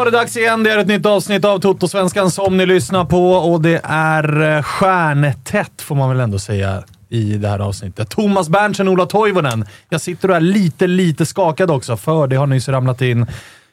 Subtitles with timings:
[0.00, 0.62] Var det dags igen.
[0.62, 4.62] Det är ett nytt avsnitt av Toto-svenskan som ni lyssnar på och det är eh,
[4.62, 8.10] stjärntätt får man väl ändå säga i det här avsnittet.
[8.10, 9.64] Thomas Berntsen, Ola Toivonen.
[9.88, 13.26] Jag sitter och är lite, lite skakad också, för det har nyss ramlat in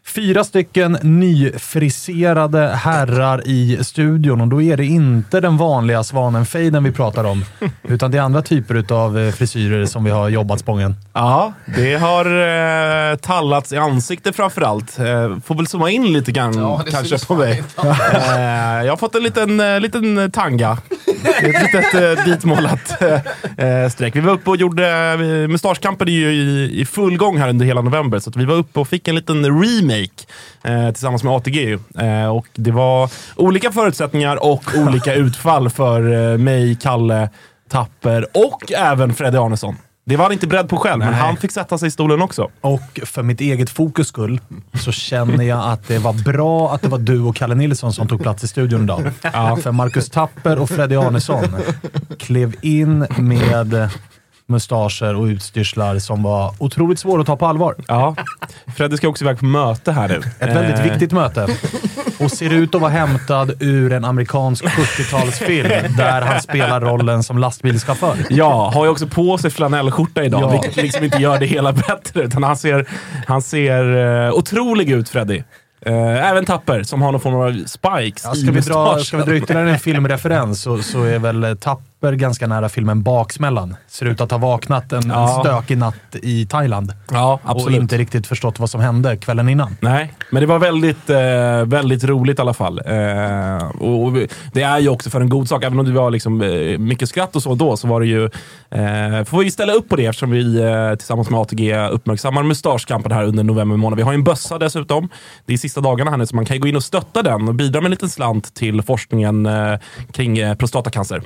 [0.07, 6.91] fyra stycken nyfriserade herrar i studion och då är det inte den vanliga svanenfejden vi
[6.91, 7.45] pratar om,
[7.83, 10.95] utan det är andra typer av frisyrer som vi har jobbat spången.
[11.13, 12.25] Ja, det har
[13.11, 14.99] eh, tallats i ansiktet framförallt.
[14.99, 15.05] Eh,
[15.45, 17.63] får väl zooma in lite grann Ja, kanske på mig.
[18.37, 20.77] Eh, jag har fått en liten, eh, liten tanga.
[21.41, 23.01] Ett litet eh, ditmålat
[23.57, 24.15] eh, streck.
[24.15, 24.87] Vi var uppe och gjorde...
[25.11, 28.45] Eh, Mustaschkampen är ju i, i full gång här under hela november, så att vi
[28.45, 29.96] var uppe och fick en liten remake
[30.63, 31.77] eh, tillsammans med ATG.
[31.99, 37.29] Eh, och det var olika förutsättningar och olika utfall för eh, mig, Kalle,
[37.69, 39.75] Tapper och även Freddy Arnesson.
[40.05, 41.19] Det var han inte beredd på själv, men Nej.
[41.19, 42.49] han fick sätta sig i stolen också.
[42.61, 44.39] Och för mitt eget fokus skull
[44.73, 48.07] så känner jag att det var bra att det var du och Kalle Nilsson som
[48.07, 49.11] tog plats i studion idag.
[49.63, 51.43] För Marcus Tapper och Freddy Arnesson
[52.19, 53.89] klev in med
[54.49, 57.75] mustascher och utstyrslar som var otroligt svåra att ta på allvar.
[57.87, 58.15] Ja,
[58.75, 60.15] Freddy ska också iväg på möte här nu.
[60.39, 61.47] Ett väldigt Eh, viktigt möte.
[62.19, 67.37] Och ser ut att vara hämtad ur en amerikansk 70-talsfilm där han spelar rollen som
[67.37, 68.15] lastbilschaufför.
[68.29, 70.49] Ja, har ju också på sig flanellskjorta idag, Ja.
[70.49, 72.21] vilket liksom inte gör det hela bättre.
[72.23, 72.85] Utan han ser,
[73.27, 75.43] han ser uh, otrolig ut, Freddy.
[75.85, 79.23] Eh, även Tapper, som har någon form av spikes Ja, ska, vi dra, ska vi
[79.23, 83.75] dra ytterligare en filmreferens så, så är väl Tapper ganska nära filmen Baksmällan.
[83.87, 85.41] Ser ut att ha vaknat en, Ja.
[85.45, 86.93] stökig natt i Thailand.
[87.11, 87.81] Ja, Och absolut.
[87.81, 89.77] inte riktigt förstått vad som hände kvällen innan.
[89.79, 91.17] Nej, men det var väldigt, eh,
[91.65, 92.81] väldigt roligt i alla fall.
[92.85, 94.13] Eh, och, och
[94.53, 95.63] det är ju också för en god sak.
[95.63, 98.23] Även om det var liksom, eh, mycket skratt och så då, så var det ju...
[98.71, 103.11] Eh, får vi ställa upp på det eftersom vi eh, tillsammans med ATG uppmärksammar mustaschkampen
[103.11, 103.97] här under november månad.
[103.97, 105.09] Vi har ju en bössa dessutom.
[105.45, 107.47] Det är sista dagarna här nu, så man kan ju gå in och stötta den
[107.47, 109.79] och bidra med en liten slant till forskningen eh,
[110.11, 111.21] kring prostatacancer.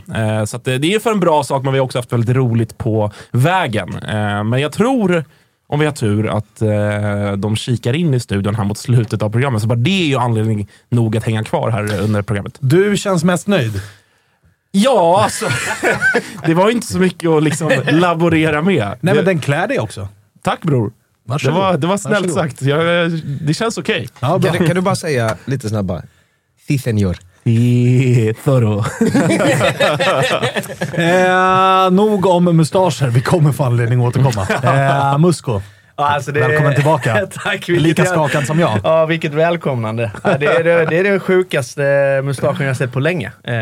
[0.46, 2.36] Så att, eh, det är för en bra sak, men vi har också haft väldigt
[2.36, 3.96] roligt på vägen.
[3.96, 5.26] Eh, men jag tror
[5.68, 9.30] om vi har tur, att eh, de kikar in i studion här mot slutet av
[9.30, 9.62] programmet.
[9.62, 12.58] Så bara det är ju anledning nog att hänga kvar här under programmet.
[12.60, 13.82] Du känns mest nöjd.
[14.72, 15.46] Ja, alltså.
[16.46, 18.96] det var ju inte så mycket att liksom laborera med.
[19.02, 20.08] Nej, men den klär dig också.
[20.44, 20.92] Tack bror.
[21.44, 22.34] Det var, det var snällt Varsågod.
[22.52, 22.62] sagt.
[22.62, 23.12] Jag,
[23.42, 24.08] det känns okej.
[24.20, 24.52] Ja, bra.
[24.52, 26.04] Kan, du- kan du bara säga lite snabbare?
[26.68, 27.18] Si senor.
[28.44, 28.84] Thoro.
[30.94, 33.08] Eh, nog om mustascher.
[33.08, 34.48] Vi kommer få anledning att återkomma.
[35.14, 35.62] Eh, Musko.
[35.98, 37.28] Ja, alltså det- Välkommen tillbaka.
[37.44, 37.70] Tack.
[37.70, 38.80] vilket Lika skakad som jag.
[38.84, 40.12] Ja, vilket välkomnande.
[40.24, 41.82] Ja, det, är det, det är den sjukaste
[42.24, 43.32] mustaschen jag sett på länge.
[43.44, 43.54] Eh,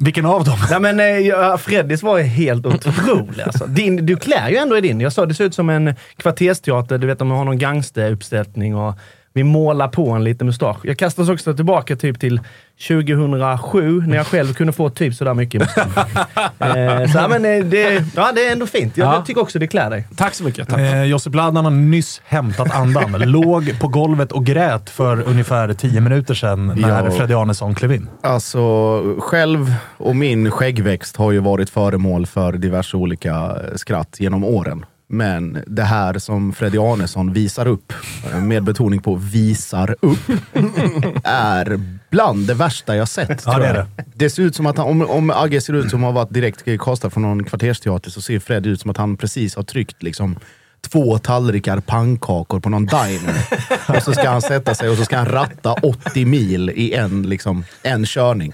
[0.00, 0.58] Vilken av dem?
[0.70, 3.42] Nej, men, eh, ja, Freddys var helt otrolig.
[3.46, 3.66] Alltså.
[3.66, 5.00] Din, du klär ju ändå i din.
[5.00, 6.98] Jag sa det ser ut som en kvartersteater.
[6.98, 8.94] Du vet om man har någon gangsteruppsättning och
[9.32, 10.76] vi målar på en liten mustasch.
[10.82, 12.40] Jag kastas också tillbaka typ till
[12.88, 15.86] 2007 när jag själv kunde få typ sådär mycket mustasch.
[16.58, 18.96] eh, så, ja, men, eh, det, ja, det är ändå fint.
[18.96, 19.22] Jag Ja.
[19.26, 20.08] tycker också det klär dig.
[20.16, 20.68] Tack så mycket.
[20.68, 20.80] Tack.
[20.80, 23.12] Eh, Josip Ladan har nyss hämtat andan.
[23.30, 27.10] Låg på golvet och grät för ungefär tio minuter sedan när Ja.
[27.10, 28.08] Freddy Arnesson klev in.
[28.22, 34.84] Alltså, själv och min skäggväxt har ju varit föremål för diverse olika skratt genom åren.
[35.14, 37.92] Men det här som Freddy Arnesson visar upp,
[38.30, 40.30] eh, med betoning på visar upp,
[41.24, 41.80] är
[42.10, 43.42] bland det värsta jag sett.
[43.46, 43.86] Ja, det är det.
[44.14, 46.34] det ser ut som att han, om, om Agge ser ut som att ha varit
[46.34, 50.02] direkt kastad från någon kvartersteater så ser Freddy ut som att han precis har tryckt
[50.02, 50.36] liksom
[50.80, 53.46] två tallrikar pannkakor på någon diner.
[53.96, 57.22] och så ska han sätta sig och så ska han ratta 80 mil i en,
[57.22, 58.52] liksom, en körning.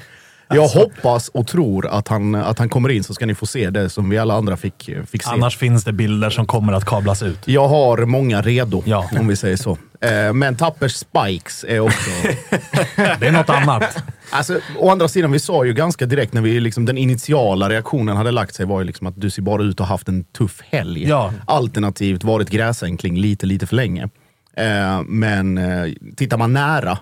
[0.50, 0.78] Jag Alltså.
[0.78, 3.90] hoppas och tror att han, att han kommer in så ska ni få se det
[3.90, 5.30] som vi alla andra fick, fick se.
[5.30, 7.38] Annars finns det bilder som kommer att kablas ut.
[7.44, 9.10] Jag har många redo, Ja.
[9.20, 9.78] om vi säger så.
[10.00, 12.10] Eh, Men Tappers Spikes är också...
[13.20, 13.96] Det är något annat.
[14.30, 18.16] Alltså, å andra sidan, vi sa ju ganska direkt när vi, liksom, den initiala reaktionen
[18.16, 20.24] hade lagt sig var ju liksom att du ser bara ut att ha haft en
[20.24, 21.08] tuff helg.
[21.08, 21.32] Ja.
[21.46, 24.08] Alternativt varit gräsänkling lite, lite för länge.
[24.56, 26.98] Eh, men eh, tittar man nära,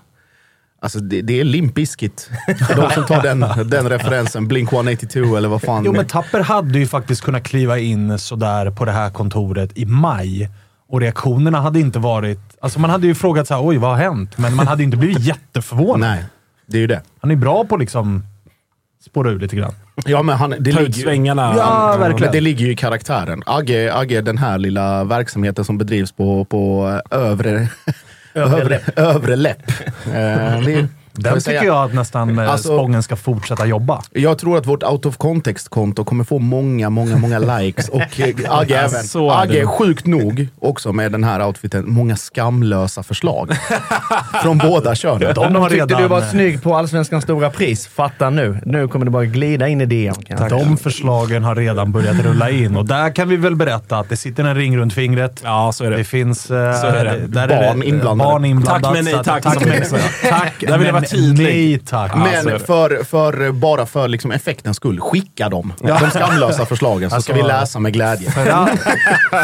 [0.81, 2.31] alltså det, det är Limp Bizkit.
[2.76, 3.40] De som tar den,
[3.70, 5.84] den referensen, Blink 182 eller vad fan.
[5.84, 9.84] Jo, men Tapper hade ju faktiskt kunnat kliva in sådär på det här kontoret i
[9.87, 10.50] maj.
[10.88, 12.38] Och reaktionerna hade inte varit...
[12.61, 14.38] Alltså man hade ju frågat så här, oj vad har hänt?
[14.38, 16.00] Men man hade inte blivit jätteförvånad.
[16.11, 16.25] Nej,
[16.67, 17.02] det är ju det.
[17.20, 18.23] Han är bra på att liksom
[19.05, 19.73] spåra ur lite grann.
[20.05, 21.55] Ja, men han, det Ta ut ligger ju- svängarna.
[21.56, 22.20] Ja, verkligen.
[22.20, 23.43] Men det ligger ju i karaktären.
[23.46, 27.69] Agge, Agge den här lilla verksamheten som bedrivs på, på övre,
[28.37, 29.71] övre, övre läpp.
[30.06, 31.60] Eh, det, får Den jag säga.
[31.60, 34.02] tycker jag att nästan eh, Alltså- Spången ska fortsätta jobba.
[34.12, 37.88] Jag tror att vårt out of context-konto kommer få många, många, många likes.
[37.88, 38.94] Och eh, Agge även.
[39.00, 43.50] är Agge, sjukt nog, också med den här outfiten, många skamlösa förslag.
[44.42, 45.34] Från båda könen.
[45.34, 47.86] De har Tyckte redan, du var eh, snygg på Allsvenskans stora pris.
[47.86, 48.58] Fatta nu.
[48.64, 50.14] Nu kommer det bara glida in i DM.
[50.50, 54.16] De förslagen har redan börjat rulla in och där kan vi väl berätta att det
[54.16, 55.40] sitter en ring runt fingret.
[55.44, 55.96] Ja, så är det.
[55.96, 56.42] Det finns...
[56.42, 57.26] Så är det.
[57.26, 58.30] Där Barn det, inblandade.
[58.30, 58.82] Barn inblandat.
[58.82, 60.28] Tack men nej tack, Tack är.
[60.30, 61.02] tack Där vill jag men vara tydlig.
[61.02, 61.06] nej tack.
[62.08, 62.58] Ja, så är Men det.
[62.67, 65.73] för, för, bara för liksom effektens skull, skicka dem.
[65.81, 68.31] De skamlösa förslagen, så ska Alltså- vi läsa med glädje.
[68.31, 68.69] För all,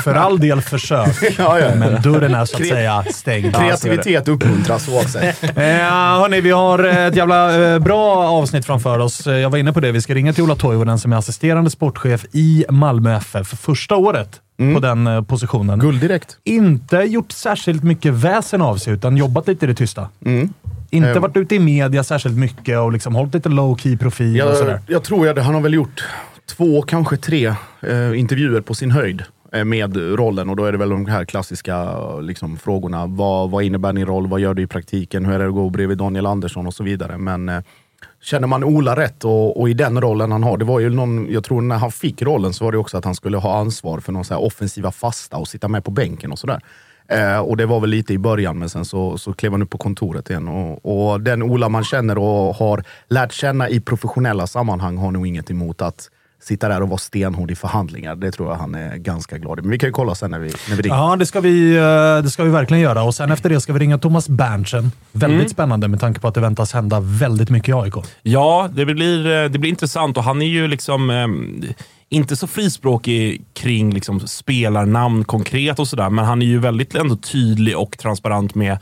[0.03, 1.75] för all del försök, Ja, ja.
[1.75, 3.55] men dörren är så att säga stängd.
[3.57, 5.43] Kreativitet uppmuntras oavsett.
[5.43, 9.27] Eh, hörni, vi har ett jävla eh, bra avsnitt framför oss.
[9.27, 9.93] Jag var inne på det.
[9.93, 13.97] Vi ska ringa till Ola Toivonen som är assisterande sportchef i Malmö FF för första
[13.97, 14.41] året
[14.75, 15.79] på den eh, positionen.
[15.79, 16.37] Guld direkt.
[16.45, 20.09] Inte gjort särskilt mycket väsen av sig, utan jobbat lite i det tysta.
[20.93, 21.21] Inte Eh.
[21.21, 24.71] varit ute i media särskilt mycket och liksom hållit lite low key profil och sådär.
[24.73, 26.05] Jag, jag tror att han har väl gjort
[26.57, 27.47] två, kanske tre
[27.81, 29.23] eh, intervjuer på sin höjd
[29.53, 33.07] eh, med rollen och då är det väl de här klassiska eh, liksom, frågorna.
[33.07, 34.27] Vad, vad innebär din roll?
[34.27, 35.25] Vad gör du i praktiken?
[35.25, 37.19] Hur är det att gå bredvid Daniel Andersson och så vidare.
[37.19, 37.61] Men eh,
[38.23, 41.33] känner man Ola rätt och, och i den rollen han har, det var ju någon,
[41.33, 44.01] jag tror när han fick rollen så var det också att han skulle ha ansvar
[44.01, 46.61] för någon så offensiva fasta och sitta med på bänken och sådär.
[47.13, 49.71] Eh, och det var väl lite i början, men sen så, så klev han upp
[49.71, 50.49] på kontoret igen.
[50.49, 55.27] Och, och den Ola man känner och har lärt känna i professionella sammanhang har nog
[55.27, 56.09] inget emot att
[56.43, 58.15] sitta där och vara stenhård i förhandlingar.
[58.17, 59.63] Det tror jag han är ganska glad i.
[59.63, 60.97] Men vi kan ju kolla sen när vi, när vi ringer.
[60.97, 61.83] Ja, det ska, vi, eh,
[62.25, 63.03] det ska vi verkligen göra.
[63.03, 64.93] Och sen efter det ska vi ringa Thomas Berntsen.
[65.13, 65.49] Väldigt Mm.
[65.49, 67.95] spännande med tanke på att det väntas hända väldigt mycket i AIK.
[68.23, 71.63] Ja, det blir, eh, det blir intressant och han är ju liksom ehm,
[72.13, 77.17] inte så frispråkig kring liksom spelarnamn konkret och sådär, men han är ju väldigt ändå
[77.17, 78.79] tydlig och transparent med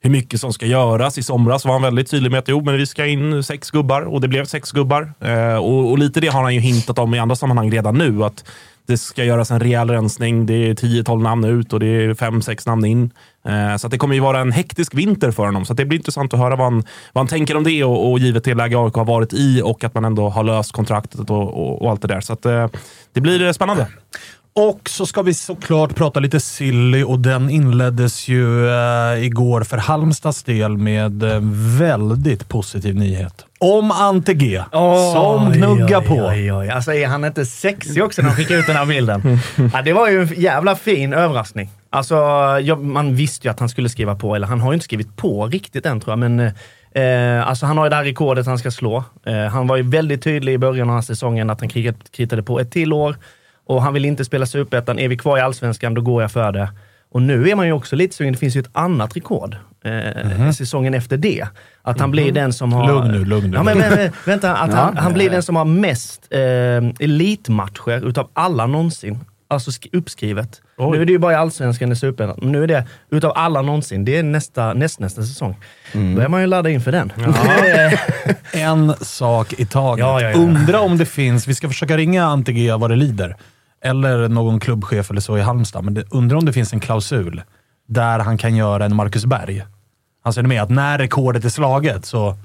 [0.00, 1.18] hur mycket som ska göras.
[1.18, 4.02] I somras var han väldigt tydlig med att jo, men vi ska in sex gubbar
[4.02, 5.12] och det blev sex gubbar.
[5.20, 8.24] Eh, och, och lite det har han ju hintat om i andra sammanhang redan nu.
[8.24, 8.44] Att
[8.86, 10.46] det ska göras en rejäl rensning.
[10.46, 13.10] Det är 10-12 namn ut och det är 5-6 namn in.
[13.48, 15.64] Eh, så att det kommer ju vara en hektisk vinter för honom.
[15.64, 18.10] Så att det blir intressant att höra vad han, vad han tänker om det och,
[18.10, 21.30] och givet det läge AIK har varit i och att man ändå har löst kontraktet
[21.30, 22.20] och, och, och allt det där.
[22.20, 22.68] Så att, eh,
[23.12, 23.86] det blir eh, spännande.
[24.52, 29.76] Och så ska vi såklart prata lite silly och den inleddes ju eh, igår för
[29.76, 31.40] Halmstads del med eh,
[31.78, 33.44] väldigt positiv nyhet.
[33.58, 34.62] Om Ante G,
[35.14, 36.14] som gnuggar på.
[36.14, 36.70] Oj, oj.
[36.70, 39.38] Alltså är han inte sexig också när han skickar ut den här bilden?
[39.72, 41.70] ja, det var ju en jävla fin överraskning.
[41.90, 42.14] Alltså,
[42.62, 45.16] jag, man visste ju att han skulle skriva på, eller han har ju inte skrivit
[45.16, 46.50] på riktigt än tror jag, men
[46.94, 49.04] Eh, alltså han har ju det här rekordet han ska slå.
[49.26, 51.68] Eh, han var ju väldigt tydlig i början av den här säsongen att han
[52.12, 53.16] kritade på ett till år
[53.66, 54.98] och han vill inte spela superettan.
[54.98, 56.68] Är vi kvar i allsvenskan, då går jag för det.
[57.10, 58.32] Och nu är man ju också lite sugen.
[58.32, 61.46] Det finns ju ett annat rekord eh, säsongen efter det.
[61.82, 62.86] Att han blir den som har...
[62.86, 63.56] Lugn nu, lugn nu.
[63.56, 65.00] Ja, men, men, vänta, att han, Ja.
[65.02, 69.18] han blir den som har mest eh, elitmatcher utav alla någonsin.
[69.50, 70.60] Alltså sk- uppskrivet.
[70.76, 70.90] Oj.
[70.96, 72.38] Nu är det ju bara i allsvenskan i superettan.
[72.42, 74.04] Men nu är det utav alla någonsin.
[74.04, 75.56] Det är nästa, näst, nästa säsong.
[75.92, 77.12] Då är man ju laddad inför den.
[77.66, 77.98] Eh,
[78.64, 80.00] En sak i taget.
[80.06, 80.36] Ja, ja, ja.
[80.38, 83.36] Undra om det finns, vi ska försöka ringa Antigea vad det lider,
[83.84, 87.42] eller någon klubbchef eller så i Halmstad, men det, undra om det finns en klausul
[87.88, 89.64] där han kan göra en Marcus Berg.
[90.24, 90.62] Alltså är ni med?
[90.62, 92.36] Att när rekordet är slaget så,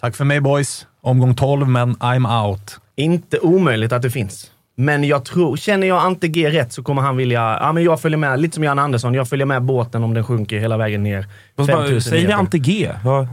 [0.00, 2.78] tack för mig boys, omgång 12, men I'm out.
[2.96, 4.50] Inte omöjligt att det finns.
[4.80, 8.00] Men jag tror, känner jag Ante G rätt så kommer han vilja, ja men jag
[8.00, 11.02] följer med, lite som Jan Andersson, jag följer med båten om den sjunker hela vägen
[11.02, 11.26] ner.
[11.56, 12.34] Fast bara, 5000 Säg meter.
[12.34, 12.90] Ante G.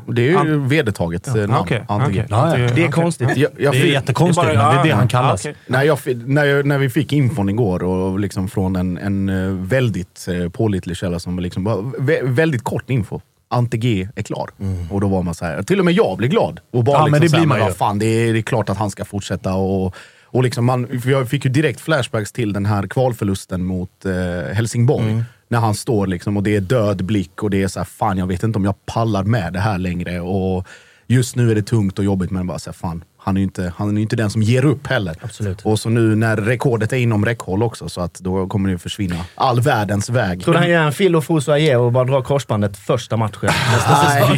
[0.08, 1.56] Det är ju vedertaget eh, namn.
[1.56, 2.24] Okej, Ante G.
[2.30, 2.70] Ja, ja.
[2.76, 3.38] Det är konstigt.
[3.38, 5.42] Jag, jag Det är jättekonstigt, Det är bara- det är det ja, han ja, kallas.
[5.46, 5.56] okej.
[5.68, 9.52] när, jag, när, jag, när vi fick infon igår och liksom från en, en eh,
[9.68, 13.22] väldigt eh, pålitlig källa som liksom bara, vä- väldigt kort info.
[13.50, 14.50] Ante G är klar.
[14.92, 16.60] Och då var man så här, till och med jag blev glad.
[16.74, 17.74] Och bara Ja, liksom men det blir man ju.
[17.74, 19.54] Fan, det, är, det är klart att han ska fortsätta.
[19.54, 19.96] Och,
[20.38, 25.24] och liksom man, jag fick ju direkt flashbacks till den här kvalförlusten mot eh, Helsingborg.
[25.48, 28.18] När han står liksom och det är död blick och det är så här, fan
[28.18, 30.20] jag vet inte om jag pallar med det här längre.
[30.20, 30.68] Och
[31.08, 33.44] just nu är det tungt och jobbigt men bara så här, fan, han är ju
[33.44, 35.16] inte, han är inte den som ger upp heller.
[35.22, 35.62] Absolut.
[35.66, 39.16] Och så nu när rekordet är inom räckhåll också så att då kommer det försvinna
[39.36, 40.44] all världens väg.
[40.44, 43.40] Tror du han gör en Phil och Fosu och bara drar korsbandet första matchen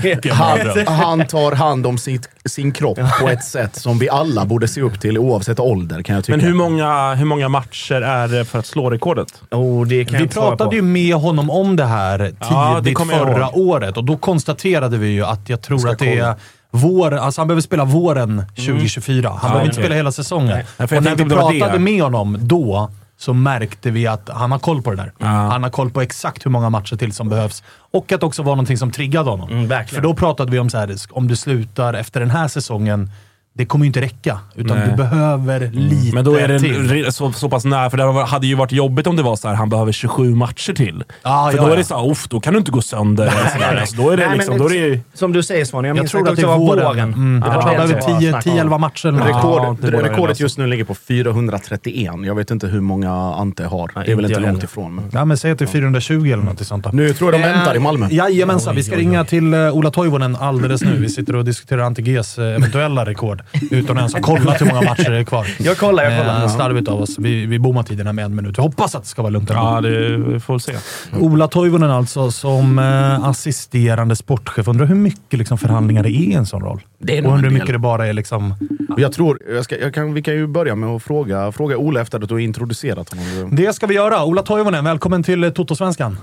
[0.03, 4.45] Nej, han, han tar hand om sitt, sin kropp på ett sätt som vi alla
[4.45, 6.37] borde se upp till oavsett ålder kan jag tycka.
[6.37, 9.41] Men hur många, hur många matcher är det för att slå rekordet?
[9.51, 10.75] Oh, det kan jag Vi pratade på.
[10.75, 14.97] ju med honom om det här tidigt Ja, det jag förra året och då konstaterade
[14.97, 16.35] vi ju att jag tror Ska att det är kolla.
[16.71, 19.29] Vår, alltså han behöver spela våren 2024.
[19.29, 20.47] Han behöver inte spela hela säsongen.
[20.77, 21.79] Nej, och när vi pratade det.
[21.79, 25.25] med honom då så märkte vi att han har koll på det där.
[25.25, 27.63] Han har koll på exakt hur många matcher till som behövs.
[27.91, 29.49] Och att det också var någonting som triggade honom.
[29.49, 29.87] Mm.
[29.87, 33.11] För då pratade vi om så här, om du slutar efter den här säsongen,
[33.59, 34.39] det kommer ju inte räcka.
[34.55, 34.87] Utan Nej.
[34.89, 37.11] du behöver lite Men då är det till.
[37.11, 39.55] så, så pass nära, för det hade ju varit jobbigt om det var så här,
[39.55, 41.03] han behöver 27 matcher till.
[41.23, 41.77] Ja, för ja, då är ja.
[41.77, 43.23] det så här, "Uff, då kan du inte gå sönder.
[43.23, 43.75] eller så där.
[43.81, 44.99] Alltså, då är det Nej, liksom, men då är det ju...
[45.13, 46.85] Som du säger Svanen, jag Jag tror att det är var våren.
[46.85, 47.13] våren.
[47.13, 48.51] Mm, Det jag var tror han behöver som var 10 snack om.
[48.53, 49.07] 10-11 matcher.
[49.07, 49.19] eller.
[49.25, 50.43] Rekord, Ja, det rekordet lösa.
[50.43, 52.11] just nu ligger på 431.
[52.25, 53.91] Jag vet inte hur många Ante har.
[53.95, 54.63] Nej, det är väl inte långt heller.
[54.63, 54.95] ifrån.
[54.95, 55.05] Men.
[55.13, 56.93] Ja, men säg att det är 420 eller något sånt.
[56.93, 58.05] Nu tror jag de väntar i Malmö.
[58.05, 60.97] Eh, Jajamensan, vi ska ringa till uh, Ola Toivonen alldeles nu.
[60.97, 64.81] Vi sitter och diskuterar Antiges uh, eventuella rekord utan att ens ha kollat hur många
[64.81, 65.47] matcher det är kvar.
[65.59, 66.43] Jag kollar, jag kollar.
[66.43, 67.19] Eh, slarvigt av oss.
[67.19, 68.57] Vi, vi bommar tiderna med en minut.
[68.57, 69.49] Jag hoppas att det ska vara lugnt.
[69.49, 70.73] Ja, det vi får väl se.
[71.19, 74.67] Ola Toivonen alltså som eh, assisterande sportchef.
[74.67, 76.81] Undrar hur mycket liksom, förhandlingar det är i en sån roll?
[76.97, 77.53] Det är och undrar hur del.
[77.53, 78.53] mycket det bara är liksom...
[78.97, 82.01] Jag tror, jag ska, jag kan, vi kan ju börja med att fråga, fråga Ola
[82.01, 83.55] efter att du har introducerat honom.
[83.55, 84.25] Det ska vi göra.
[84.25, 86.17] Ola Toivonen, välkommen till eh, Toto-svenskan.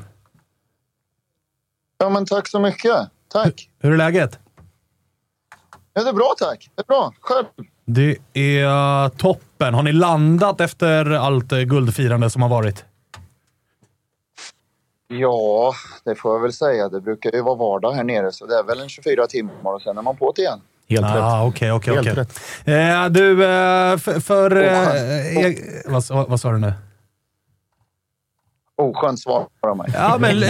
[1.99, 2.93] Ja, men tack så mycket.
[3.33, 3.69] Tack.
[3.83, 4.39] Hur är läget?
[5.99, 6.71] Ja, det är bra, tack.
[6.75, 7.13] Det är bra.
[7.21, 7.45] Själv?
[7.85, 8.65] Det är
[9.05, 9.75] eh, toppen.
[9.75, 12.85] Har ni landat efter allt eh, guldfirande som har varit?
[15.09, 15.73] Ja,
[16.05, 16.89] det får jag väl säga.
[16.89, 19.83] Det brukar ju vara vardag här nere, så det är väl en 24 timmar och
[19.83, 20.61] sen är man på det igen.
[20.89, 21.17] Helt rätt.
[21.17, 22.13] Ah, Helt okej.
[22.15, 22.41] rätt.
[22.65, 24.21] Eh, Du, eh, för...
[24.21, 25.55] för eh, eh,
[25.87, 26.73] vad, vad sa du nu?
[28.79, 29.87] Oskönt svar av mig.
[29.95, 30.41] Ja, men...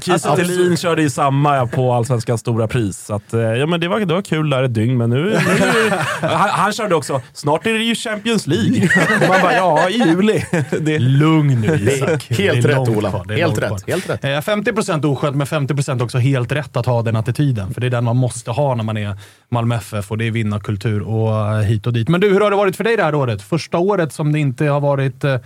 [0.00, 2.98] Kiese Thelin körde ju samma på Allsvenskans stora pris.
[3.06, 5.36] Så att, eh, ja, men det, var, det var kul där ett dygn, men nu...
[6.20, 8.90] han, han körde också, snart är det ju Champions League.
[9.28, 10.44] Man bara, ja, i juli.
[10.80, 12.30] Det, Lugn nu Isak.
[12.30, 13.24] helt rätt, Ola.
[13.28, 14.24] Helt rätt, helt rätt.
[14.24, 17.74] Eh, 50% oskönt, men 50% också helt rätt att ha den attityden.
[17.74, 19.16] För det är den man måste ha när man är
[19.48, 22.08] Malmö FF och det är vinnarkultur och eh, hit och dit.
[22.08, 23.42] Men du, hur har det varit för dig det här året?
[23.42, 25.36] Första året som det inte har varit eh,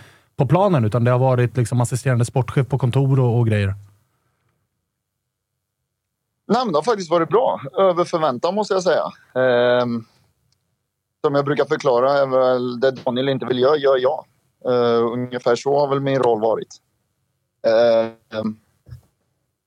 [0.40, 3.74] på planen, utan det har varit liksom assisterande sportchef på kontor och, och grejer.
[6.48, 7.60] Nej, men det har faktiskt varit bra.
[7.78, 9.04] Över förväntan måste jag säga.
[9.34, 10.04] Ehm,
[11.24, 14.24] som jag brukar förklara är väl det Daniel inte vill göra, gör jag.
[14.68, 16.76] Ehm, ungefär så har väl min roll varit.
[17.66, 18.56] Ehm,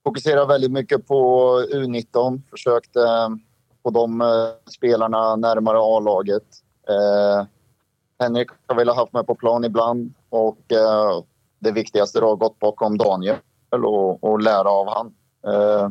[0.04, 1.16] fokuserar väldigt mycket på
[1.72, 2.42] U19.
[2.50, 3.28] Försökte eh,
[3.82, 4.26] få de eh,
[4.76, 6.46] spelarna närmare A-laget.
[6.88, 7.46] Ehm,
[8.24, 11.22] Henrik har velat haft mig på plan ibland och eh,
[11.58, 13.36] det viktigaste då har gått bakom Daniel
[13.70, 15.14] och, och lära av han.
[15.54, 15.88] Eh,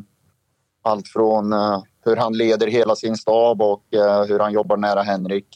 [0.81, 5.01] allt från eh, hur han leder hela sin stab och eh, hur han jobbar nära
[5.01, 5.47] Henrik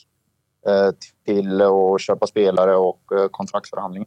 [0.67, 0.89] eh,
[1.25, 4.05] till att köpa spelare och eh, kontraktsförhandling.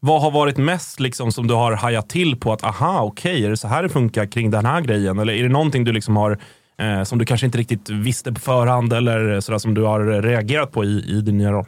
[0.00, 3.50] vad har varit mest liksom, som du har hajat till på att aha, okej, är
[3.50, 5.18] det så här det funkar kring den här grejen?
[5.18, 6.38] Eller är det någonting du liksom har
[6.78, 10.72] Eh, som du kanske inte riktigt visste på förhand eller sådär som du har reagerat
[10.72, 11.66] på i, i din nya roll?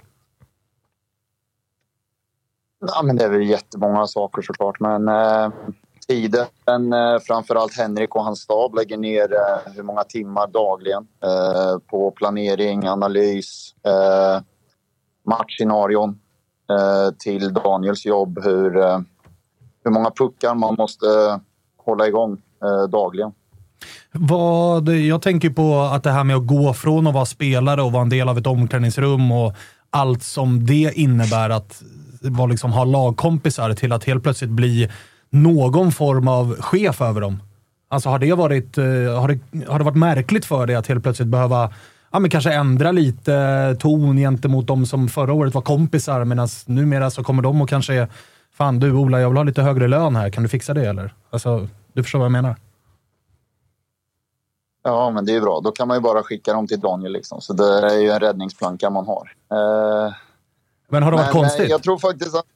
[2.87, 5.51] Ja, men det är väl jättemånga saker såklart, men eh,
[6.09, 11.79] tiden, eh, framförallt Henrik och hans stab lägger ner eh, hur många timmar dagligen eh,
[11.91, 14.43] på planering, analys, eh,
[15.27, 16.21] matchscenarion
[16.71, 18.99] eh, till Daniels jobb, hur, eh,
[19.85, 21.39] hur många puckar man måste eh,
[21.77, 23.33] hålla igång eh, dagligen.
[24.13, 27.93] Vad, jag tänker på att det här med att gå från att vara spelare och
[27.93, 29.55] vara en del av ett omklädningsrum och
[29.91, 31.83] allt som det innebär att
[32.51, 34.89] liksom, ha lagkompisar till att helt plötsligt bli
[35.31, 37.43] någon form av chef över dem.
[37.89, 38.85] Alltså har det varit, eh,
[39.21, 41.73] har det, har det varit märkligt för dig att helt plötsligt behöva
[42.13, 47.11] ja, men kanske ändra lite ton gentemot de som förra året var kompisar, medan numera
[47.11, 48.09] så kommer de och kanske är
[48.53, 50.31] Fan du Ola, jag vill ha lite högre lön här.
[50.31, 51.15] Kan du fixa det eller?
[51.31, 52.57] Alltså, du förstår vad jag menar?
[54.83, 55.61] Ja, men det är bra.
[55.61, 57.13] Då kan man ju bara skicka dem till Daniel.
[57.13, 57.41] Liksom.
[57.41, 59.33] Så det är ju en räddningsplanka man har.
[59.53, 60.13] Eh,
[60.89, 61.71] men har det varit men, konstigt?
[61.71, 62.47] Jag tror faktiskt att...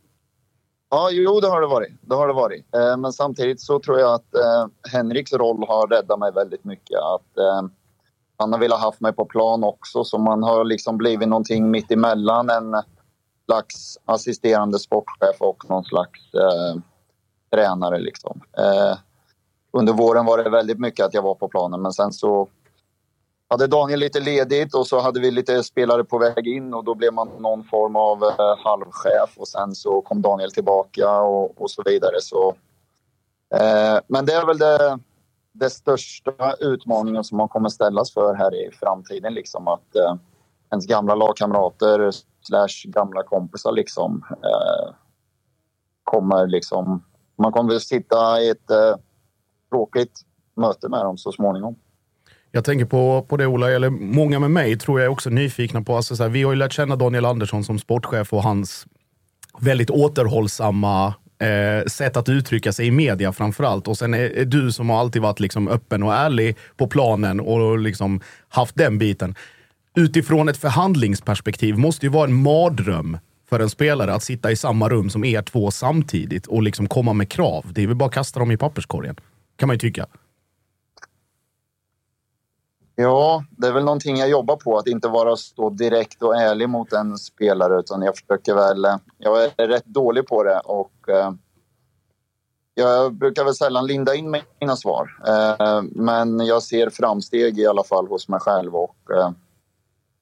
[0.91, 1.93] Ja, jo, det har det varit.
[2.01, 2.75] Det har det varit.
[2.75, 6.99] Eh, men samtidigt så tror jag att eh, Henriks roll har räddat mig väldigt mycket.
[6.99, 7.69] Att, eh,
[8.37, 11.91] han har velat haft mig på plan också, så man har liksom blivit någonting mitt
[11.91, 12.83] emellan en
[13.45, 16.81] slags assisterande sportchef och någon slags eh,
[17.53, 17.99] tränare.
[17.99, 18.41] Liksom.
[19.77, 22.49] Under våren var det väldigt mycket att jag var på planen, men sen så
[23.49, 26.95] hade Daniel lite ledigt och så hade vi lite spelare på väg in och då
[26.95, 31.71] blev man någon form av eh, halvchef och sen så kom Daniel tillbaka och, och
[31.71, 32.21] så vidare.
[32.21, 32.49] Så,
[33.55, 34.99] eh, men det är väl det,
[35.53, 39.35] det största utmaningen som man kommer ställas för här i framtiden.
[39.35, 40.15] Liksom att eh,
[40.71, 42.11] ens gamla lagkamrater
[42.43, 44.95] slash gamla kompisar liksom eh,
[46.05, 47.05] kommer liksom...
[47.37, 48.97] Man kommer att sitta i ett eh,
[49.75, 50.21] tråkigt
[50.57, 51.77] möte med dem så småningom.
[52.51, 55.83] Jag tänker på, på det Ola, eller många med mig tror jag är också nyfikna
[55.83, 55.97] på.
[55.97, 58.87] Alltså så här, vi har ju lärt känna Daniel Andersson som sportchef och hans
[59.59, 63.89] väldigt återhållsamma eh, sätt att uttrycka sig i media framförallt.
[63.89, 67.41] Och sen är, är, du som har alltid varit liksom öppen och ärlig på planen
[67.41, 69.35] och liksom haft den biten.
[69.97, 74.89] Utifrån ett förhandlingsperspektiv måste ju vara en mardröm för en spelare att sitta i samma
[74.89, 77.65] rum som er två samtidigt och liksom komma med krav.
[77.73, 79.17] Det är väl bara att kasta dem i papperskorgen,
[79.57, 80.07] kan man ju tycka.
[82.97, 84.79] Ja, det är väl någonting jag jobbar på.
[84.79, 87.79] Att inte vara så direkt och ärlig mot en spelare.
[87.81, 88.87] Utan jag försöker väl...
[89.19, 90.61] Jag är rätt dålig på det.
[90.61, 91.33] Och, eh,
[92.75, 95.21] jag brukar väl sällan linda in mina svar.
[95.27, 98.77] Eh, men jag ser framsteg i alla fall hos mig själv.
[98.77, 99.31] Och eh,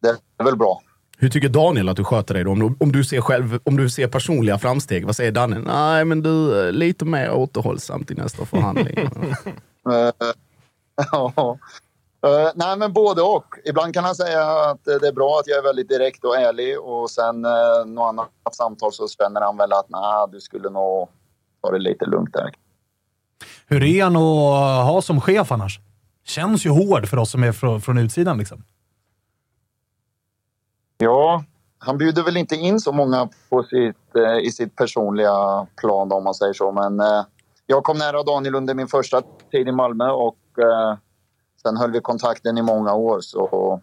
[0.00, 0.80] det är väl bra.
[1.22, 2.50] Hur tycker Daniel att du sköter dig då?
[2.50, 5.58] Om du, om du ser, själv, om du ser personliga framsteg, vad säger Danne?
[5.58, 8.96] Nej, men du är lite mer återhållsamt i nästa förhandling.
[11.12, 11.32] ja.
[12.26, 13.44] Uh, nej, men både och.
[13.64, 16.80] Ibland kan han säga att det är bra att jag är väldigt direkt och ärlig
[16.80, 21.08] och sen uh, något annat samtal så känner han väl att nah, du skulle nog
[21.62, 22.50] ta det lite lugnt där.
[23.66, 25.80] Hur är han att ha som chef annars?
[26.24, 28.64] Känns ju hård för oss som är från, från utsidan liksom.
[31.02, 31.44] Ja,
[31.78, 36.24] han bjuder väl inte in så många på sitt, eh, i sitt personliga plan om
[36.24, 36.72] man säger så.
[36.72, 37.24] Men eh,
[37.66, 40.96] jag kom nära Daniel under min första tid i Malmö och eh,
[41.62, 43.20] sen höll vi kontakten i många år.
[43.20, 43.80] Så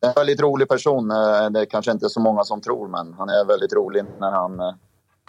[0.00, 1.10] det är en väldigt rolig person.
[1.10, 4.30] Eh, det är kanske inte så många som tror, men han är väldigt rolig när
[4.30, 4.74] han, eh,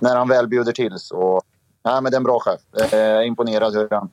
[0.02, 0.94] när han väl bjuder till.
[1.00, 1.42] Så
[1.86, 2.62] nej, men det är en bra chef.
[2.72, 4.10] Jag är imponerad hur han,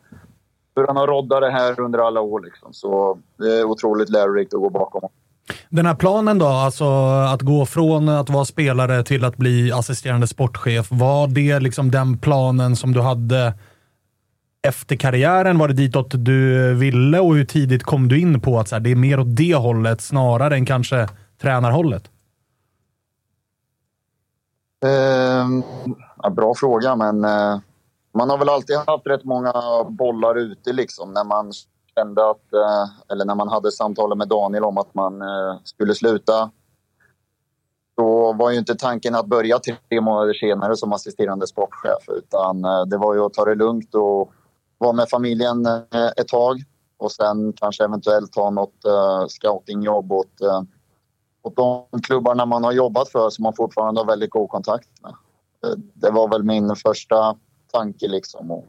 [0.77, 2.41] hur han har roddat det här under alla år.
[2.41, 2.73] Liksom.
[2.73, 5.24] Så det är otroligt lärorikt att gå bakom honom.
[5.69, 6.85] Den här planen då, alltså
[7.33, 10.87] att gå från att vara spelare till att bli assisterande sportchef.
[10.91, 13.55] Var det liksom den planen som du hade
[14.63, 15.59] efter karriären?
[15.59, 18.81] Var det ditåt du ville och hur tidigt kom du in på att så här,
[18.81, 21.09] det är mer åt det hållet snarare än kanske
[21.41, 22.11] tränarhållet?
[24.85, 25.47] Eh,
[26.23, 27.59] ja, bra fråga, men eh,
[28.15, 29.53] man har väl alltid haft rätt många
[29.89, 31.53] bollar ute liksom när man
[31.95, 35.95] kände att, eh, eller när man hade samtalet med Daniel om att man eh, skulle
[35.95, 36.51] sluta.
[37.97, 42.83] Då var ju inte tanken att börja tre månader senare som assisterande sportchef utan eh,
[42.83, 44.33] det var ju att ta det lugnt och
[44.79, 45.67] vara med familjen
[46.17, 46.63] ett tag
[46.99, 48.75] och sen kanske eventuellt ta något
[49.29, 50.41] scoutingjobb åt
[51.43, 55.15] åt de klubbarna man har jobbat för som man fortfarande har väldigt god kontakt med.
[55.95, 57.37] Det var väl min första
[57.73, 58.09] tanke.
[58.09, 58.51] Liksom.
[58.51, 58.65] Och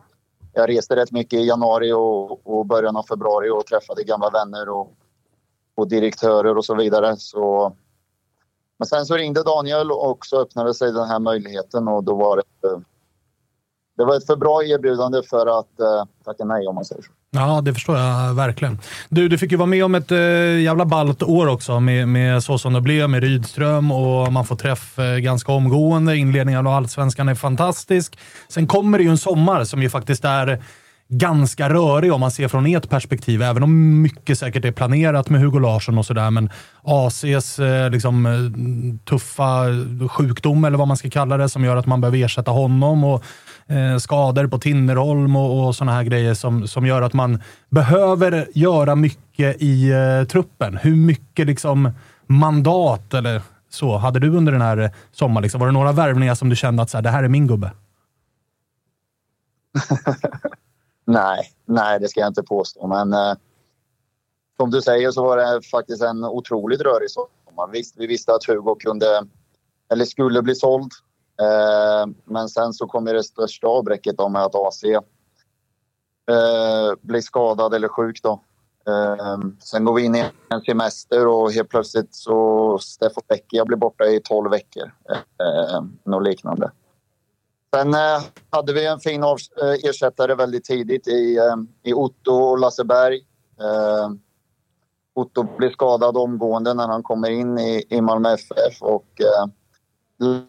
[0.56, 4.70] jag reste rätt mycket i januari och, och början av februari och träffade gamla vänner
[4.70, 4.94] och,
[5.76, 7.16] och direktörer och så vidare.
[7.18, 7.76] Så,
[8.78, 12.36] men sen så ringde Daniel och så öppnade sig den här möjligheten och då var
[12.36, 12.78] det eh,
[13.98, 17.12] det var ett för bra erbjudande för att eh, tacka nej om man säger så.
[17.32, 18.80] Ja, det förstår jag verkligen.
[19.10, 20.18] Du, du fick ju vara med om ett eh,
[20.62, 24.56] jävla ballt år också med, med så som det blev med Rydström och man får
[24.56, 26.18] träff eh, ganska omgående.
[26.18, 28.20] Inledningen av Allsvenskan är fantastisk.
[28.50, 30.64] Sen kommer det ju en sommar som ju faktiskt är
[31.08, 33.42] ganska rörig om man ser från ert perspektiv.
[33.42, 36.32] Även om mycket säkert är planerat med Hugo Larsson och sådär.
[36.32, 36.50] Men
[36.84, 38.32] ACs eh, liksom, eh,
[39.10, 39.66] tuffa
[40.10, 43.04] sjukdom, eller vad man ska kalla det, som gör att man behöver ersätta honom.
[43.04, 43.24] Och
[43.70, 48.48] eh, skador på Tinnerholm och, och sådana här grejer som, som gör att man behöver
[48.54, 50.78] göra mycket i eh, truppen.
[50.78, 51.92] Hur mycket liksom,
[52.28, 55.44] mandat eller så hade du under den här eh, sommaren?
[55.44, 55.60] Liksom?
[55.60, 57.72] Var det några värvningar som du kände att så här, det här är min gubbe?
[61.06, 62.88] nej, nej, det ska jag inte påstå.
[62.88, 63.34] Men eh,
[64.58, 67.72] som du säger så var det faktiskt en otroligt rörig sommar.
[67.72, 69.28] Visst, vi visste att Hugo kunde,
[69.92, 70.92] eller skulle bli såld.
[71.42, 75.02] Eh, men sen så kom det största avbräcket med att AC eh,
[77.02, 78.20] blir skadad eller sjuk.
[78.24, 78.42] Då.
[78.88, 83.78] Eh, sen går vi in i en semester och helt plötsligt så Steffo Beckia blir
[83.78, 84.92] borta i 12 veckor.
[85.42, 86.72] Eh, något liknande.
[87.76, 92.32] Sen eh, hade vi en fin av, eh, ersättare väldigt tidigt i, eh, i Otto
[92.32, 93.16] och Lasse Berg.
[93.60, 94.10] Eh,
[95.14, 99.46] Otto blir skadad omgående när han kommer in i, i Malmö FF och eh,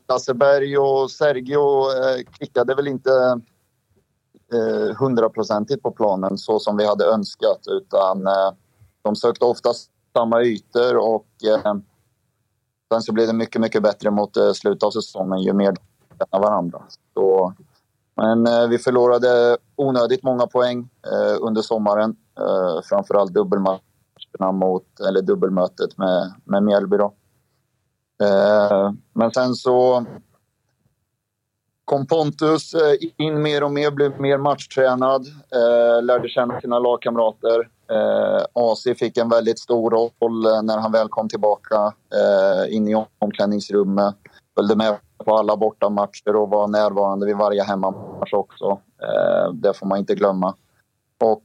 [0.08, 3.40] Lasse Berg och Sergio eh, klickade väl inte
[4.52, 8.52] eh, hundraprocentigt på planen så som vi hade önskat utan eh,
[9.02, 11.74] de sökte oftast samma ytor och eh,
[12.92, 15.74] sen så blev det mycket, mycket bättre mot eh, slutet av säsongen ju mer
[16.30, 16.82] de varandra.
[17.14, 17.54] Så,
[18.16, 22.16] men eh, vi förlorade onödigt många poäng eh, under sommaren.
[22.38, 26.96] Eh, framförallt dubbelmatcherna mot, eller dubbelmötet med, med Mjällby.
[26.96, 27.14] Då.
[28.22, 30.04] Eh, men sen så
[31.84, 37.68] kom Pontus eh, in mer och mer, blev mer matchtränad, eh, lärde känna sina lagkamrater.
[38.52, 41.92] AC fick en väldigt stor roll när han väl kom tillbaka
[42.68, 44.14] in i omklädningsrummet.
[44.54, 48.78] Följde med på alla bortamatcher och var närvarande vid varje hemmamatch också.
[49.52, 50.54] Det får man inte glömma.
[51.20, 51.44] Och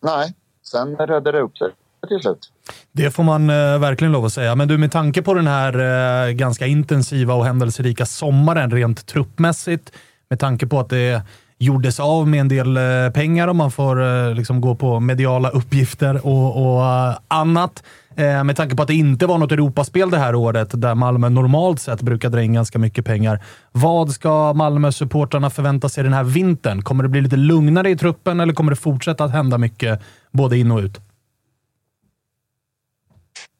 [0.00, 1.72] nej, sen räddade det upp sig
[2.06, 2.50] till slut.
[2.92, 4.54] Det får man eh, verkligen lov att säga.
[4.54, 9.92] Men du, med tanke på den här eh, ganska intensiva och händelserika sommaren rent truppmässigt,
[10.30, 11.22] med tanke på att det
[11.58, 15.48] gjordes av med en del eh, pengar om man får eh, liksom gå på mediala
[15.50, 17.82] uppgifter och, och eh, annat.
[18.16, 21.28] Eh, med tanke på att det inte var något Europaspel det här året, där Malmö
[21.28, 23.42] normalt sett brukar dra in ganska mycket pengar.
[23.72, 26.82] Vad ska Malmö-supportrarna förvänta sig den här vintern?
[26.82, 30.00] Kommer det bli lite lugnare i truppen eller kommer det fortsätta att hända mycket
[30.32, 31.00] både in och ut?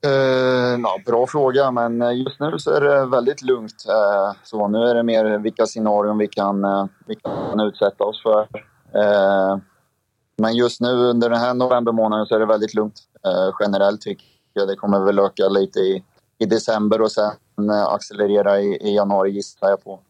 [0.05, 3.85] Uh, ja, bra fråga, men eh, just nu så är det väldigt lugnt.
[3.88, 8.23] Uh, så nu är det mer vilka scenarion vi kan, uh, vi kan utsätta oss
[8.23, 8.49] för.
[10.37, 13.01] men just nu under den här novembermånaden så är det väldigt lugnt.
[13.61, 16.05] generellt tycker jag det kommer väl öka lite i,
[16.38, 20.01] i december och sen accelerera i, i januari gissar jag på.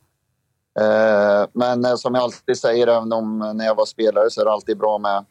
[1.53, 4.79] men som jag alltid säger, även om när jag var spelare så är det alltid
[4.79, 5.25] bra med,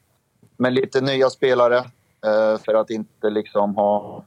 [0.57, 1.83] med lite nya spelare.
[2.65, 4.23] för att inte liksom ha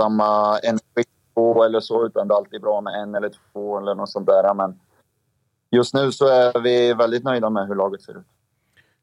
[0.00, 1.04] samma energi
[1.34, 4.26] på eller så, utan det är alltid bra med en eller två eller något sånt
[4.26, 4.54] där.
[4.54, 4.80] Men
[5.70, 8.26] just nu så är vi väldigt nöjda med hur laget ser ut.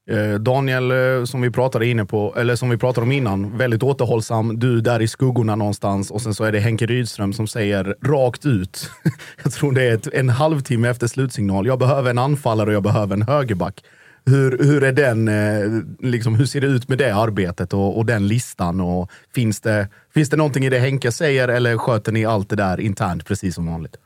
[0.09, 3.83] Eh, Daniel, eh, som vi pratade inne på, eller som vi pratade om innan, väldigt
[3.83, 4.59] återhållsam.
[4.59, 8.45] Du där i skuggorna någonstans och sen så är det Henke Rydström som säger rakt
[8.45, 8.89] ut.
[9.43, 11.67] jag tror det är ett, en halvtimme efter slutsignal.
[11.67, 13.83] Jag behöver en anfallare och jag behöver en högerback.
[14.25, 18.05] Hur, hur, är den, eh, liksom, hur ser det ut med det arbetet och, och,
[18.05, 18.81] den listan?
[18.81, 22.55] Och finns, det, finns det någonting i det Henke säger eller sköter ni allt det
[22.55, 23.97] där internt precis som vanligt?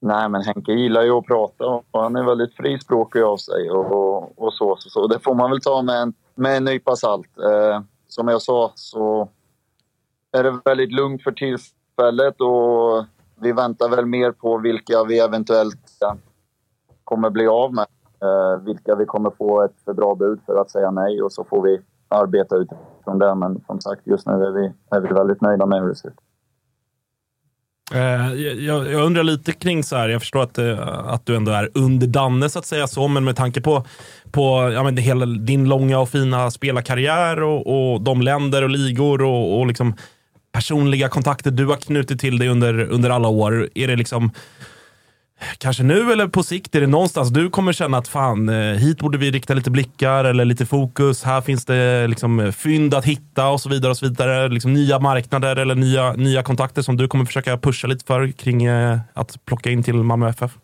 [0.00, 3.92] Nej, men Henke gillar ju att prata och han är väldigt frispråkig av sig och,
[3.92, 5.06] och, och så, så, så.
[5.06, 7.38] Det får man väl ta med en, med en nypa salt.
[7.38, 9.28] Eh, som jag sa så
[10.32, 13.04] är det väldigt lugnt för tillfället och
[13.40, 16.14] vi väntar väl mer på vilka vi eventuellt eh,
[17.04, 17.86] kommer bli av med
[18.22, 21.44] Eh, vilka vi kommer få ett för bra bud för att säga nej och så
[21.44, 23.34] får vi arbeta utifrån det.
[23.34, 26.08] Men som sagt, just nu är vi, är vi väldigt nöjda med hur det ser
[26.08, 26.18] ut.
[27.94, 31.52] Eh, jag, jag, undrar lite kring så här, jag förstår att, eh, att du ändå
[31.52, 33.84] är under Danne så att säga så, men med tanke på,
[34.30, 39.22] på ja, men hela din långa och fina spelarkarriär och, och de länder och ligor
[39.22, 39.94] och, och liksom
[40.52, 43.68] personliga kontakter du har knutit till dig under, under alla år.
[43.74, 44.30] Är det liksom
[45.58, 48.98] kanske nu eller på sikt, är det någonstans du kommer känna att fan, eh, hit
[48.98, 51.22] borde vi rikta lite blickar eller lite fokus.
[51.22, 53.90] Här finns det eh, liksom eh, fynd att hitta och så vidare.
[53.90, 54.48] och så vidare.
[54.48, 58.66] Liksom nya marknader eller nya, nya kontakter som du kommer försöka pusha lite för kring
[59.14, 60.58] att plocka in till Malmö FF?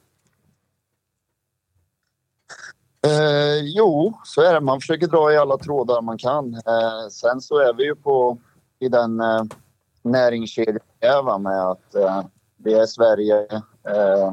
[3.07, 4.61] Eh, jo, så är det.
[4.61, 6.55] Man försöker dra i alla trådar man kan.
[6.55, 8.39] Eh, sen så är vi ju på
[8.79, 9.43] i den eh,
[10.03, 12.23] näringskedjan med att eh,
[12.57, 13.47] det är Sverige.
[13.89, 14.33] Eh,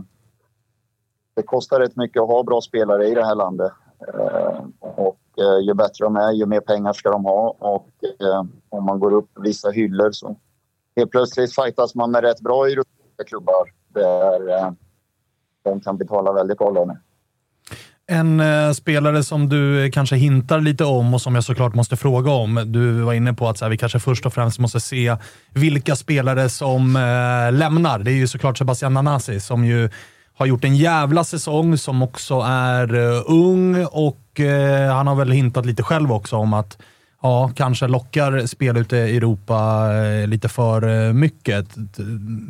[1.36, 3.72] det kostar rätt mycket att ha bra spelare i det här landet.
[4.08, 7.56] Eh, och eh, ju bättre de är, ju mer pengar ska de ha.
[7.60, 10.36] Och eh, om man går upp vissa hyllor så
[10.96, 14.74] helt plötsligt fightas man med rätt bra europeiska klubbar där
[15.63, 16.98] de kan betala väldigt bra löner.
[18.12, 22.32] En eh, spelare som du kanske hintar lite om och som jag såklart måste fråga
[22.32, 22.63] om.
[22.65, 25.17] Du var inne på att så här, vi kanske först och främst måste se
[25.54, 28.00] vilka spelare som eh, lämnar.
[28.00, 29.89] Det är ju såklart Sebastian Nanasi som ju
[30.34, 35.32] har gjort en jävla säsong, som också är eh, ung och eh, han har väl
[35.32, 36.78] hintat lite själv också om att
[37.22, 41.65] ja, kanske lockar spel ute i Europa eh, lite för eh, mycket.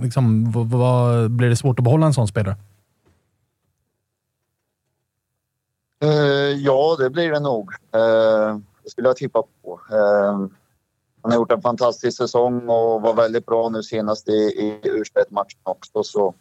[0.02, 2.56] Liksom, vad, vad, blir det svårt att behålla en sån spelare?
[6.04, 6.10] Eh,
[6.58, 7.72] ja, det blir det nog.
[8.84, 9.80] Det skulle jag tippa på.
[11.22, 15.04] Han har gjort en fantastisk säsong och var väldigt bra nu senast i, i u
[15.30, 16.04] matchen också.
[16.04, 16.34] Så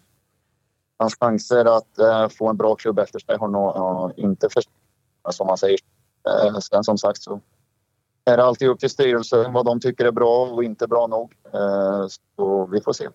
[1.00, 5.36] hans chanser att eh, få en bra klubb efter sig har nog ja, inte förstärkts,
[5.36, 5.78] som man säger.
[6.28, 7.40] Eh, sen som sagt så
[8.24, 11.32] är det alltid upp till styrelsen vad de tycker är bra och inte bra nog.
[11.54, 13.08] Eh, så vi får se.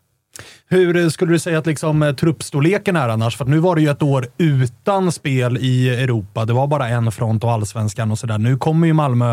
[0.68, 3.38] Hur skulle du säga att liksom, eh, truppstorleken är annars?
[3.38, 6.46] För att nu var det ju ett år utan spel i Europa.
[6.46, 8.38] Det var bara en front och allsvenskan och sådär.
[8.38, 9.32] Nu kommer ju Malmö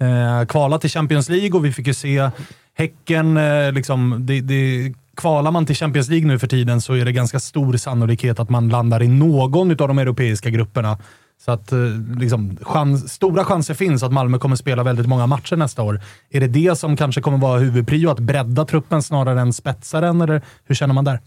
[0.00, 2.30] eh, kvala till Champions League och vi fick ju se
[2.74, 3.36] Häcken.
[3.36, 7.12] Eh, liksom, det, det, kvalar man till Champions League nu för tiden så är det
[7.12, 10.98] ganska stor sannolikhet att man landar i någon av de europeiska grupperna.
[11.44, 11.78] Så att eh,
[12.18, 16.00] liksom, chans, stora chanser finns att Malmö kommer spela väldigt många matcher nästa år.
[16.30, 20.20] Är det det som kanske kommer vara huvudprio, att bredda truppen snarare än spetsa den,
[20.20, 21.20] eller hur känner man där?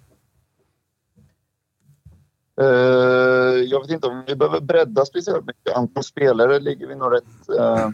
[2.62, 5.76] Uh, jag vet inte om vi behöver bredda speciellt mycket.
[5.76, 7.89] Antal spelare ligger vi nog rätt, uh,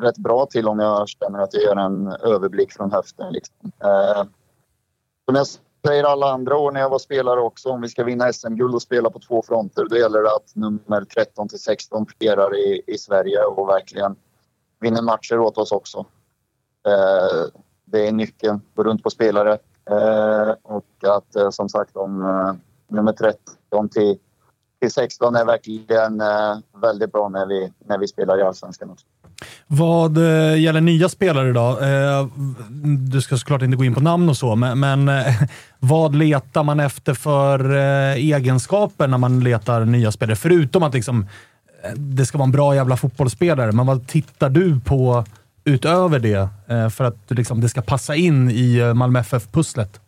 [0.00, 3.32] rätt bra till om jag känner att jag gör en överblick från höften.
[3.32, 3.72] Liksom.
[3.84, 4.24] Uh,
[5.26, 5.46] som jag
[5.86, 8.82] säger alla andra år när jag var spelare också, om vi ska vinna SM-guld och
[8.82, 12.98] spela på två fronter, då gäller det att nummer 13 till 16 presterar i, i
[12.98, 14.16] Sverige och verkligen
[14.80, 15.98] vinner matcher åt oss också.
[16.86, 18.60] Eh, det är nyckeln.
[18.74, 19.58] Gå runt på spelare.
[19.90, 20.86] Eh, och
[21.16, 22.54] att eh, som sagt om eh,
[22.88, 24.18] nummer 13 till,
[24.80, 29.06] till 16 är verkligen eh, väldigt bra när vi, när vi spelar i Allsvenskan också.
[29.66, 31.80] Vad eh, gäller nya spelare då?
[31.80, 32.26] Eh,
[33.10, 35.34] du ska såklart inte gå in på namn och så, men, men eh,
[35.78, 40.36] vad letar man efter för eh, egenskaper när man letar nya spelare?
[40.36, 41.26] Förutom att liksom,
[41.82, 45.24] eh, det ska vara en bra jävla fotbollsspelare, men vad tittar du på
[45.64, 50.00] utöver det eh, för att liksom, det ska passa in i eh, Malmö FF-pusslet?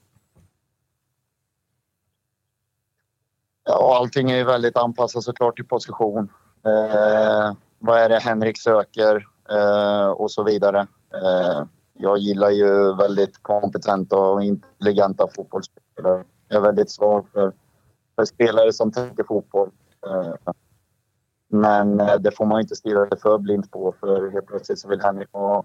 [3.64, 6.28] Ja, allting är ju väldigt anpassat såklart till position.
[6.66, 10.86] Eh, vad är det Henrik söker eh, och så vidare.
[11.14, 16.24] Eh, jag gillar ju väldigt kompetenta och intelligenta fotbollsspelare.
[16.48, 17.52] Jag är väldigt svag för,
[18.16, 19.70] för spelare som tänker fotboll.
[20.06, 20.52] Eh,
[21.48, 24.88] men eh, det får man inte stirra sig för blint på för helt plötsligt så
[24.88, 25.64] vill Henrik ha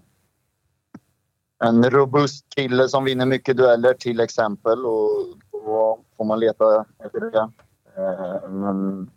[1.64, 5.08] en robust kille som vinner mycket dueller till exempel och
[5.52, 7.50] då får man leta efter det.
[7.96, 9.10] Eh, Men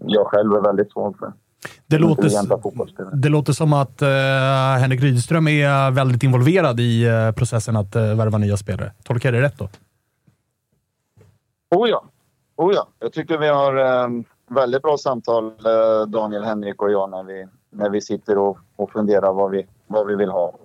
[0.00, 1.32] jag själv är väldigt svag för Det
[1.98, 3.16] låter, intelligenta fotbollsspelare.
[3.16, 4.08] det låter som att eh,
[4.80, 8.92] Henrik Rydström är väldigt involverad i eh, processen att eh, värva nya spelare.
[9.02, 9.68] Tolkar jag det rätt då?
[11.76, 12.04] Oh ja.
[12.56, 12.88] Oh ja.
[12.98, 14.08] Jag tycker vi har eh,
[14.50, 18.90] väldigt bra samtal, eh, Daniel, Henrik och jag, när vi, när vi sitter och, och
[18.92, 20.58] funderar vad vi, vad vi vill ha.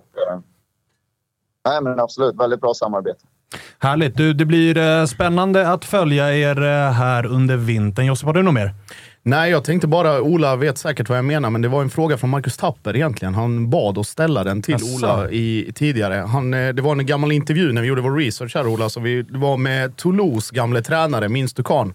[1.64, 2.34] Nej, men absolut.
[2.40, 3.20] Väldigt bra samarbete.
[3.78, 4.16] Härligt.
[4.16, 6.56] Du, det blir spännande att följa er
[6.90, 8.06] här under vintern.
[8.06, 8.74] Josip, har du något mer?
[9.22, 12.18] Nej, jag tänkte bara, Ola vet säkert vad jag menar, men det var en fråga
[12.18, 13.34] från Marcus Tapper egentligen.
[13.34, 14.96] Han bad oss ställa den till Asså.
[14.96, 16.14] Ola i, tidigare.
[16.14, 19.00] Han, eh, det var en gammal intervju när vi gjorde vår research här Ola, så
[19.00, 21.94] vi det var med Toulouse gamle tränare, minns du Kahn?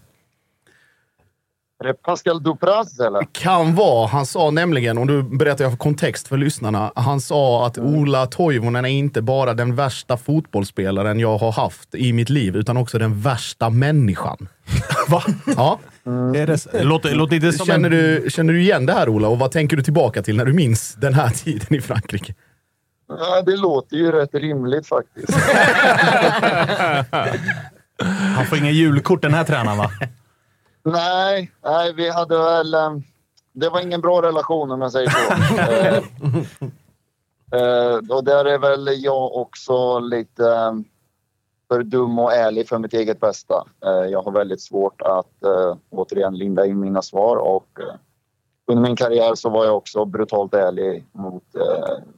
[1.84, 3.26] Är det Pascal Dupraz eller?
[3.32, 4.06] Kan vara.
[4.06, 8.26] Han sa nämligen, och nu berättar jag för kontext för lyssnarna, han sa att Ola
[8.26, 12.98] Toivonen är inte bara den värsta fotbollsspelaren jag har haft i mitt liv, utan också
[12.98, 14.48] den värsta människan.
[15.08, 15.22] Va?
[15.56, 15.78] Ja.
[16.06, 18.22] Är det, det låter, låter inte som Känner, en...
[18.22, 19.28] du, känner du igen det här Ola?
[19.28, 22.34] Och vad tänker du tillbaka till när du minns den här tiden i Frankrike?
[23.08, 25.32] Ja, det låter ju rätt rimligt faktiskt.
[28.36, 29.90] Han får inga julkort den här tränaren va?
[30.84, 32.74] nej, nej, vi hade väl...
[32.74, 32.90] eh,
[33.52, 35.18] Det var ingen bra relation om jag säger så.
[37.52, 40.72] Eh, eh, och där är väl jag också lite eh,
[41.68, 43.66] för dum och ärlig för mitt eget bästa.
[43.84, 47.94] Eh, jag har väldigt svårt att eh, återigen linda in mina svar och eh,
[48.66, 51.44] under min karriär så var jag också brutalt ärlig mot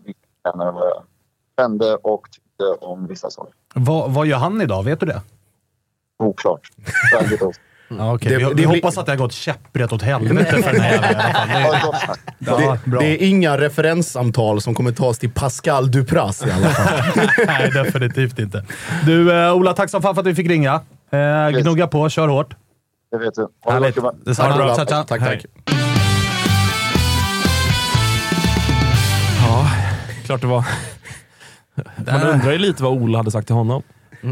[0.05, 1.03] vilka tränare vad jag
[1.59, 3.55] kände och tyckte om vissa saker.
[3.75, 4.83] Vad, vad gör han idag?
[4.83, 5.23] Vet du det?
[6.19, 6.71] Oklart.
[7.13, 7.61] Väldigt oklart.
[7.89, 8.29] Ja, okej.
[8.33, 10.95] Det- vi, det vi hoppas att det har gått käpprätt åt helvete för den här
[10.95, 10.97] i
[11.65, 11.89] alla fall.
[11.89, 12.21] Det, snack.
[12.39, 13.01] ja, det, bra.
[13.01, 17.13] det är inga referenssamtal som kommer tas till Pascal Dupras i alla fall.
[17.47, 18.65] Nej, definitivt inte.
[19.07, 20.81] Du, eh, Ola, tack som fan för att vi fick ringa.
[21.11, 22.55] Eh, gnugga på, kör hårt.
[23.11, 23.41] Det vet du.
[23.43, 24.25] Ha det Härligt.
[24.25, 24.49] Detsamma.
[24.53, 24.77] Ha det bra.
[24.77, 25.05] Tja, tja.
[25.05, 25.41] Tack, Hej.
[25.41, 25.75] tack.
[29.47, 29.71] Ja,
[30.25, 30.65] klart det var.
[32.07, 33.83] Man undrar ju lite vad Ola hade sagt till honom.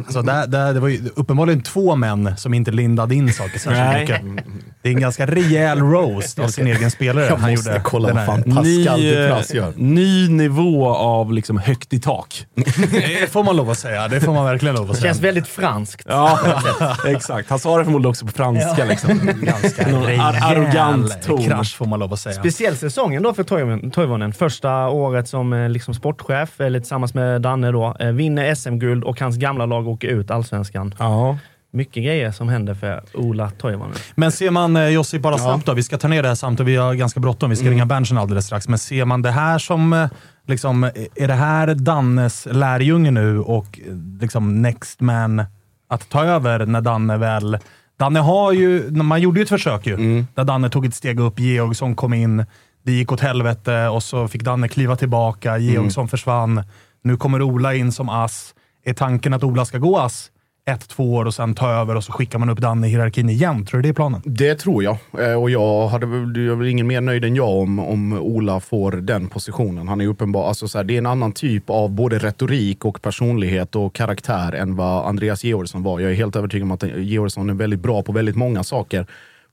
[0.08, 4.10] Så där, där, det var ju uppenbarligen två män som inte lindade in saker särskilt
[4.10, 4.22] Nej.
[4.22, 4.46] mycket.
[4.82, 7.24] Det är en ganska rejäl roast av sin egen spelare.
[7.26, 9.72] Jag han måste gjorde kolla den vad fan Pascal Ny, Dupras eh, gör.
[9.76, 12.46] ny nivå av liksom högt i tak.
[12.90, 14.08] Det får man lov att säga.
[14.08, 15.08] Det får man verkligen lov att Det säga.
[15.12, 16.02] känns väldigt franskt.
[16.08, 16.38] Ja,
[17.06, 17.50] exakt.
[17.50, 18.84] Han sa det förmodligen också på franska.
[18.84, 19.20] Liksom.
[19.42, 21.44] ganska Någon rejäl ar- arrogant ton.
[21.44, 22.34] krasch får man lov att säga.
[22.34, 23.42] Speciell säsongen då för
[23.90, 24.32] Toivonen.
[24.32, 27.96] Första året som eh, liksom sportchef, eller tillsammans med Danne då.
[28.00, 30.94] Eh, Vinner SM-guld och hans gamla lag åker ut allsvenskan.
[30.98, 31.38] Ja.
[31.70, 33.96] Mycket grejer som händer för Ola Toivonen.
[34.14, 35.74] Men ser man, eh, Jossi, bara snabbt då.
[35.74, 36.72] Vi ska ta ner det här samtidigt.
[36.72, 37.50] Vi har ganska bråttom.
[37.50, 38.68] Vi ska ringa Berntsen alldeles strax.
[38.68, 40.08] Men ser man det här som, eh,
[40.46, 43.80] liksom, eh, är det här Dannes lärjunge nu och
[44.20, 45.44] liksom next man
[45.88, 47.58] att ta över när Danne väl...
[47.98, 50.24] Danne har ju, man gjorde ju ett försök ju.
[50.34, 52.44] Där Danne tog ett steg upp, Georgsson kom in,
[52.82, 56.62] det gick åt helvete och så fick Danne kliva tillbaka, Georgsson försvann.
[57.02, 58.54] Nu kommer Ola in som ass.
[58.88, 60.30] Är tanken att Ola ska gå ass
[60.70, 63.28] ett, två år och sen ta över och så skickar man upp Danne i hierarkin
[63.28, 63.66] igen?
[63.66, 64.22] Tror du det är planen?
[64.24, 64.98] Det tror jag.
[65.18, 68.60] Eh, och jag hade jag är väl ingen mer nöjd än jag om, om Ola
[68.60, 69.88] får den positionen.
[69.88, 73.02] Han är uppenbar, alltså så här, det är en annan typ av både retorik och
[73.02, 76.00] personlighet och karaktär än vad Andreas Georgsson var.
[76.00, 79.06] Jag är helt övertygad om att Georgsson är väldigt bra på väldigt många saker.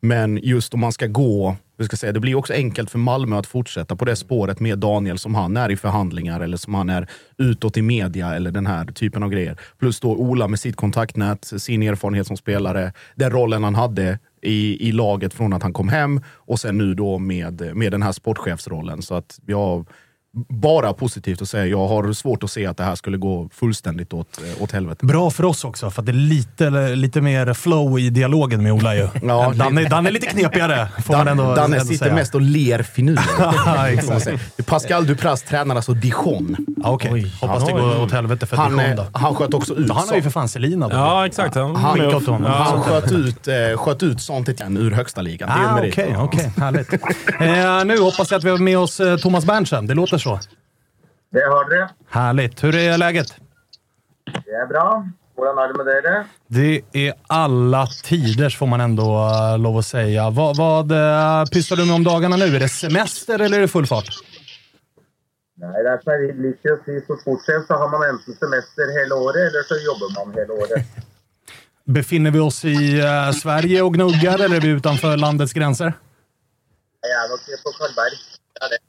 [0.05, 3.37] Men just om man ska gå, vi ska säga, det blir också enkelt för Malmö
[3.37, 6.89] att fortsätta på det spåret med Daniel som han är i förhandlingar eller som han
[6.89, 9.59] är utåt i media eller den här typen av grejer.
[9.79, 14.87] Plus då Ola med sitt kontaktnät, sin erfarenhet som spelare, den rollen han hade i,
[14.87, 18.11] i laget från att han kom hem och sen nu då med, med den här
[18.11, 19.01] sportchefsrollen.
[19.01, 19.87] Så att jag
[20.49, 21.65] bara positivt att säga.
[21.65, 25.05] Jag har svårt att se att det här skulle gå fullständigt åt, åt helvete.
[25.05, 28.71] Bra för oss också, för att det är lite, lite mer flow i dialogen med
[28.73, 29.07] Ola ju.
[29.23, 32.15] Ja, Danne, Danne är lite knepigare, får man ändå, Danne ändå sitter säga.
[32.15, 33.29] mest och ler finurligt.
[34.65, 36.55] Pascal Dupras tränar alltså Dijon.
[36.83, 39.05] Okej, hoppas det går åt helvete för Han, Dijon eh, då.
[39.13, 40.95] han sköt också ut Han har ju för fan Selina då.
[40.95, 41.55] Ja, exakt.
[41.55, 42.43] Han, Han, honom.
[42.43, 45.49] han sköt ut, eh, sköt ut sånt igen ur högsta ligan.
[45.49, 45.93] Det är en Ah, merit.
[45.93, 46.51] Okej, okej.
[46.57, 46.93] Härligt.
[46.93, 49.87] Eh, nu hoppas jag att vi har med oss eh, Thomas Berntsen.
[49.87, 50.39] Det låter så.
[51.33, 51.89] Det har dere.
[52.09, 52.63] Härligt.
[52.63, 53.35] Hur är läget?
[54.45, 54.87] Det är bra.
[55.35, 56.25] Hvordan er det med dere?
[56.47, 60.29] Det är alla tiders får man ändå eh, lov att säga.
[60.29, 62.55] Vad, vad eh, pysslar du med om dagarna nu?
[62.55, 64.09] Är det semester eller är det full fart?
[65.63, 68.89] Nei, det er som jeg liker å si, som sportssjef så har man enten semester
[68.97, 70.97] hele året, eller så jobber man hele året.
[71.97, 75.93] Befinner vi oss i eh, Sverige och gnuggar eller är vi utanför landets gränser?
[77.03, 78.19] Jeg er nok på Karlberg.
[78.63, 78.79] Er det.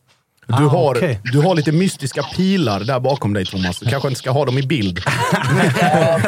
[0.58, 1.20] Du, Ah, har, okej.
[1.32, 3.78] du har lite mystiska pilar där bakom dig Thomas.
[3.78, 5.00] Du kanske inte ska ha dem i bild.
[5.80, 6.18] Ja,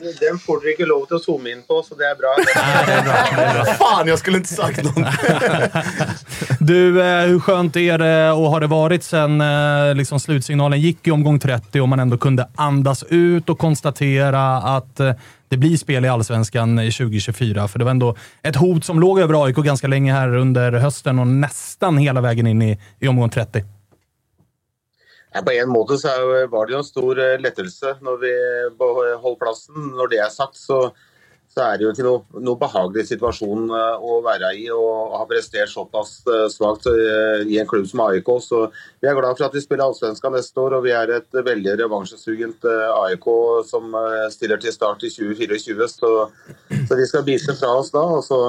[0.00, 2.32] den, den får dere ikke lov til å zoome inn på, så det er bra.
[3.78, 4.96] Fan, jag skulle inte sagt något.
[6.60, 11.06] Du, eh, hur skönt är det och har det varit sen eh, liksom slutsignalen gick
[11.06, 15.12] i omgång 30 och man ändå kunde andas ut och konstatera att eh,
[15.48, 17.68] det blir spel i Allsvenskan 2024?
[17.68, 21.18] För det var ändå ett hot som låg över AIK ganska länge här under hösten
[21.18, 23.64] och nästan hela vägen in i, i omgång 30.
[25.44, 26.08] På en måte så
[26.46, 28.32] var det jo en stor eh, lettelse når vi
[28.78, 29.90] beholdt plassen.
[29.98, 30.78] Når det er sagt, så,
[31.56, 35.22] så er det jo ikke noe, noe behagelig situasjon eh, å være i og ha
[35.28, 38.28] prestert såpass eh, svakt eh, i en klubb som AIK.
[38.44, 38.58] Så
[39.00, 41.78] vi er glad for at vi spiller Allsvenskan neste år, og vi er et veldig
[41.80, 43.28] revansjesugent AIK
[43.70, 43.96] som
[44.34, 45.88] stiller til start i 2024.
[45.94, 46.12] Så,
[46.90, 48.04] så vi skal bite fra oss da.
[48.18, 48.42] Og så,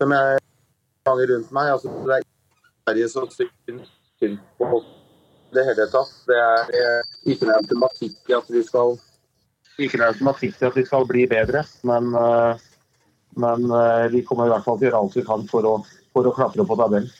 [0.00, 0.40] som jeg
[1.04, 2.28] mange rundt meg, altså det er
[2.88, 4.88] Sverige som syns synd på oss
[5.52, 6.16] det hele tatt.
[6.32, 8.96] Det er ikke noen automatikk i at vi skal
[9.78, 12.64] ikke det som er i at vi skal bli bedre, men, eh,
[13.42, 15.74] men eh, vi kommer i hvert fall til å gjøre alt vi kan for å,
[16.14, 17.10] for å klatre på tabellen.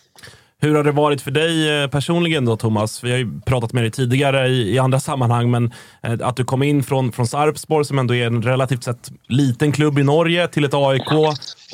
[0.61, 3.05] Hur har det varit för dig eh, personligen då, Thomas?
[3.05, 6.45] Vi har ju pratat med dig tidigare i, i andra sammanhang, men eh, att du
[6.45, 10.49] kom in från, från Sarpsborg, som ändå är en relativt sett liten klubb i Norge,
[10.49, 11.13] till ett AIK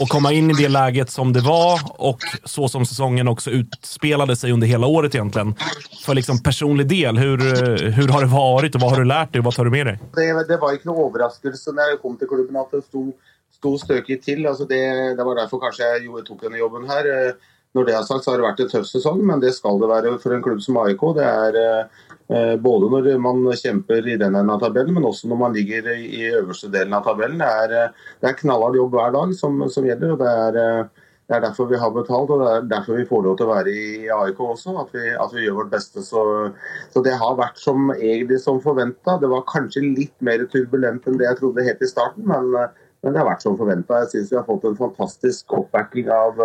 [0.01, 4.37] och komma in i det läget som det var och så som säsongen också utspelade
[4.37, 5.55] sig under hela året egentligen.
[6.07, 9.33] För liksom personlig del, hur, eh, hur har det varit och vad har du lärt
[9.33, 9.99] dig och vad tar du med dig?
[10.15, 13.13] Det, det var inte någon överraskelse när jag kom till klubben att det stod,
[13.59, 14.47] stod stökigt till.
[14.47, 17.05] Alltså det, det var därför kanske jag gjorde, den jobben här.
[17.77, 19.89] Når det er sagt, så har det vært en tøff sesong, men det skal det
[19.91, 21.03] være for en klubb som AIK.
[21.15, 25.39] Det er eh, både når man kjemper i den enden av tabellen, men også når
[25.39, 27.39] man ligger i, i øverste delen av tabellen.
[27.39, 30.17] Det er, eh, det er knallhard jobb hver dag som, som gjelder.
[30.17, 33.07] og det er, eh, det er derfor vi har betalt, og det er derfor vi
[33.07, 34.75] får lov til å være i AIK også.
[34.83, 36.03] At vi, at vi gjør vårt beste.
[36.03, 36.25] Så,
[36.91, 39.15] så det har vært som egentlig som forventa.
[39.23, 42.75] Det var kanskje litt mer turbulent enn det jeg trodde helt i starten, men, eh,
[43.07, 44.03] men det har vært som forventa.
[44.03, 46.43] Jeg syns vi har fått en fantastisk oppbacking av,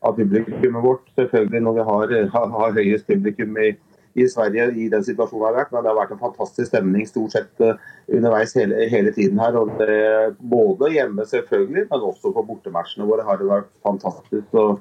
[0.00, 1.04] av publikummet vårt.
[1.18, 3.70] Selvfølgelig når vi har, eh, har, har høyest publikum i,
[4.16, 7.06] i Sverige i den situasjonen vi har vært, men det har vært en fantastisk stemning
[7.08, 7.80] stort sett eh,
[8.18, 9.56] underveis hele, hele, tiden her.
[9.60, 14.48] og det, Både hjemme selvfølgelig, men også på bortematchene våre har det vært fantastisk.
[14.54, 14.80] Og,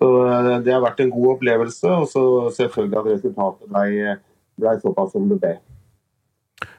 [0.00, 2.24] og eh, Det har vært en god opplevelse, og så
[2.62, 4.18] selvfølgelig at resultatet ble,
[4.60, 5.56] ble såpass som det ble.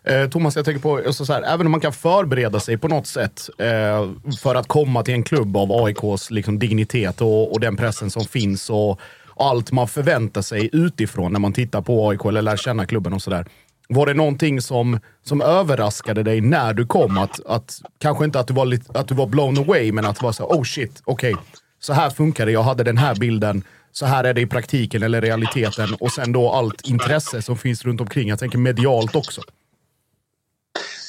[0.07, 2.87] Eh, Thomas, jag tänker på, alltså så här, även om man kan förbereda sig på
[2.87, 4.09] något sätt eh,
[4.41, 8.25] för att komma till en klubb av AIKs liksom, dignitet och, och den pressen som
[8.25, 8.99] finns och,
[9.37, 13.21] allt man förväntar sig utifrån när man tittar på AIK eller lär känna klubben och
[13.21, 13.45] sådär.
[13.89, 17.17] Var det någonting som, som överraskade dig när du kom?
[17.17, 20.19] Att, att, kanske inte att du, var lite, att du var blown away, men att
[20.19, 21.45] det var så oh shit, okej, okay,
[21.79, 22.51] så här funkar det.
[22.51, 25.93] Jag hade den här bilden, så här är det i praktiken eller realiteten.
[25.99, 28.29] Och sen då allt intresse som finns runt omkring.
[28.29, 29.41] Jag tänker medialt också.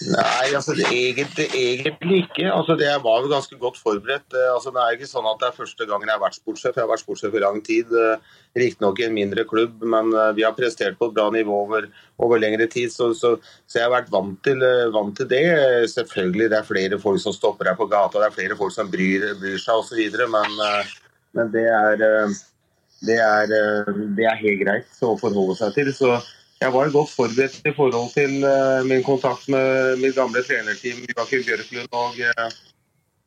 [0.05, 2.51] Nei, altså det, egentlig, egentlig, ikke.
[2.53, 4.27] Altså det Jeg var jo ganske godt forberedt.
[4.37, 6.77] Eh, altså Det er ikke sånn at det er første gangen jeg har vært sportssjef.
[6.77, 7.95] Jeg har vært sportssjef i lang tid.
[7.97, 11.63] Eh, riktignok i en mindre klubb, men eh, vi har prestert på et bra nivå
[11.65, 11.89] over,
[12.21, 12.93] over lengre tid.
[12.93, 14.61] Så, så, så, jeg har vært vant til,
[14.93, 15.45] vant til, det.
[15.95, 18.93] Selvfølgelig det er flere folk som stopper deg på gata, det er flere folk som
[18.93, 20.25] bryr, bryr seg osv.
[20.37, 20.61] Men,
[21.37, 22.09] men det, er,
[23.07, 23.55] det, er,
[24.19, 25.95] det er helt greit å forholde seg til.
[25.97, 26.19] Så
[26.61, 31.45] jeg var godt forberedt i forhold til uh, min kontakt med mitt gamle trenerteam Joakim
[31.47, 32.49] Bjørklund og, uh,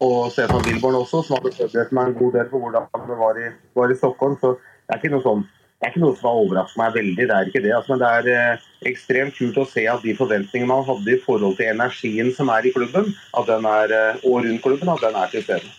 [0.08, 3.40] og Stefan Wilborn også, som hadde forberedt meg en god del på hvordan det var
[3.40, 4.36] i, var i Stockholm.
[4.42, 5.48] Så det er ikke noe sånn
[5.80, 7.26] det er ikke noe som har overrasket meg veldig.
[7.30, 7.70] det er ikke det.
[7.72, 11.22] Altså, men det er eh, ekstremt kult å se at de forventningene man hadde i
[11.24, 15.06] forhold til energien som er i klubben, at den er, eh, og rundt klubben, at
[15.06, 15.72] den er til stede.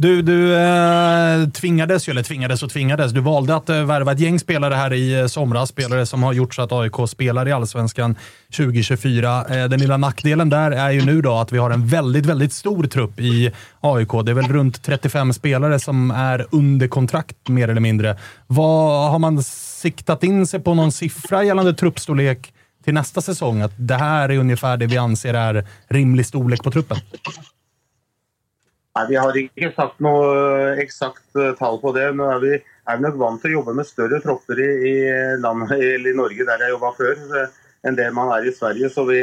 [0.00, 4.38] Du, du eh, tvingades, eller tvingades och tvingades, du valde att eh, värva ett gäng
[4.38, 5.68] spelare här i eh, somras.
[5.68, 8.16] Spelare som har gjort så att AIK spelar i Allsvenskan
[8.56, 9.44] 2024.
[9.44, 12.52] Eh, den lilla nackdelen där är ju nu då att vi har en väldigt, väldigt
[12.52, 14.08] stor trupp i AIK.
[14.24, 18.18] Det är väl runt 35 spelare som är under kontrakt mer eller mindre.
[18.46, 22.52] Vad Har man siktat in sig på någon siffra gällande truppstorlek
[22.84, 23.60] till nästa säsong?
[23.60, 26.98] Att det här är ungefär det vi anser är rimlig storlek på truppen?
[28.98, 32.08] Nei, Vi har ikke sagt noe eh, eksakt eh, tall på det.
[32.18, 34.94] Nå er vi, er vi nok vant til å jobbe med større tropper i, i,
[35.42, 38.90] landet, eller i Norge, der jeg jobba før, eh, enn det man er i Sverige.
[39.10, 39.20] Vi,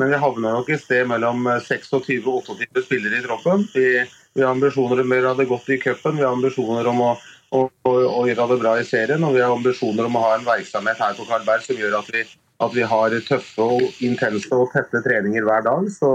[0.00, 3.66] men vi havner nok et sted mellom 26 og 28 spillere i troppen.
[3.74, 3.90] Vi,
[4.32, 7.10] vi har ambisjoner om å gjøre det godt i cupen, vi har ambisjoner om å,
[7.52, 10.36] å, å, å, gjøre det bra i serien, og vi har ambisjoner om å ha
[10.38, 12.24] en virksomhet her på Karlberg som gjør at vi,
[12.64, 15.92] at vi har tøffe, og intense og tette treninger hver dag.
[15.92, 16.10] Så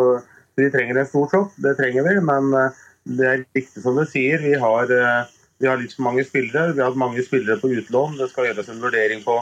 [0.57, 2.17] vi trenger en stor tropp, det trenger vi.
[2.31, 2.49] men
[3.05, 4.41] det er riktig som du sier.
[4.41, 5.25] Vi har, eh,
[5.59, 6.73] vi har liksom litt for mange spillere.
[6.73, 8.17] Vi har hatt mange spillere på utlån.
[8.17, 9.37] Det skal gjøres en vurdering på,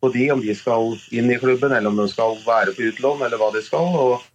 [0.00, 3.24] på, de, om de skal inn i klubben, eller om de skal være på utlån,
[3.24, 3.88] eller hva de skal.
[3.96, 4.26] Og,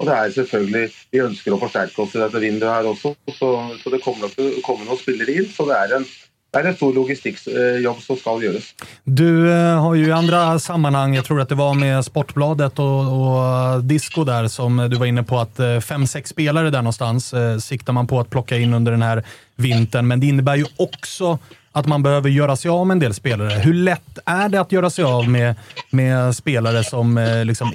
[0.00, 3.50] og det er selvfølgelig, Vi ønsker å forsterke oss i dette vinduet her også, så,
[3.82, 5.50] så det kommer nok til å komme noen spillere inn.
[5.52, 6.08] Så det er en
[6.52, 8.74] det är en stor logistikjobb som ska göras.
[9.04, 12.86] Du eh, har ju i andra sammanhang, jag tror att det var med Sportbladet och,
[12.86, 17.34] och Disco där, som du var inne på att eh, fem, sex spelare där någonstans
[17.34, 19.24] eh, siktar man på att plocka in under den här
[19.56, 20.08] vintern.
[20.08, 21.38] Men det innebär ju också
[21.72, 23.48] att man behöver göra sig av med en del spelare.
[23.48, 25.54] Hur lätt är det att göra sig av med,
[25.90, 27.72] med spelare som eh, liksom,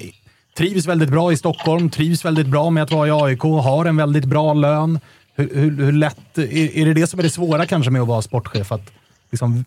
[0.56, 3.96] trivs väldigt bra i Stockholm, trivs väldigt bra med att vara i AIK, har en
[3.96, 5.00] väldigt bra lön?
[5.36, 8.08] Hur, hur, hur lätt, är, är, det det som är det svåra kanske med att
[8.08, 8.72] vara sportchef?
[8.72, 8.92] Att
[9.30, 9.64] liksom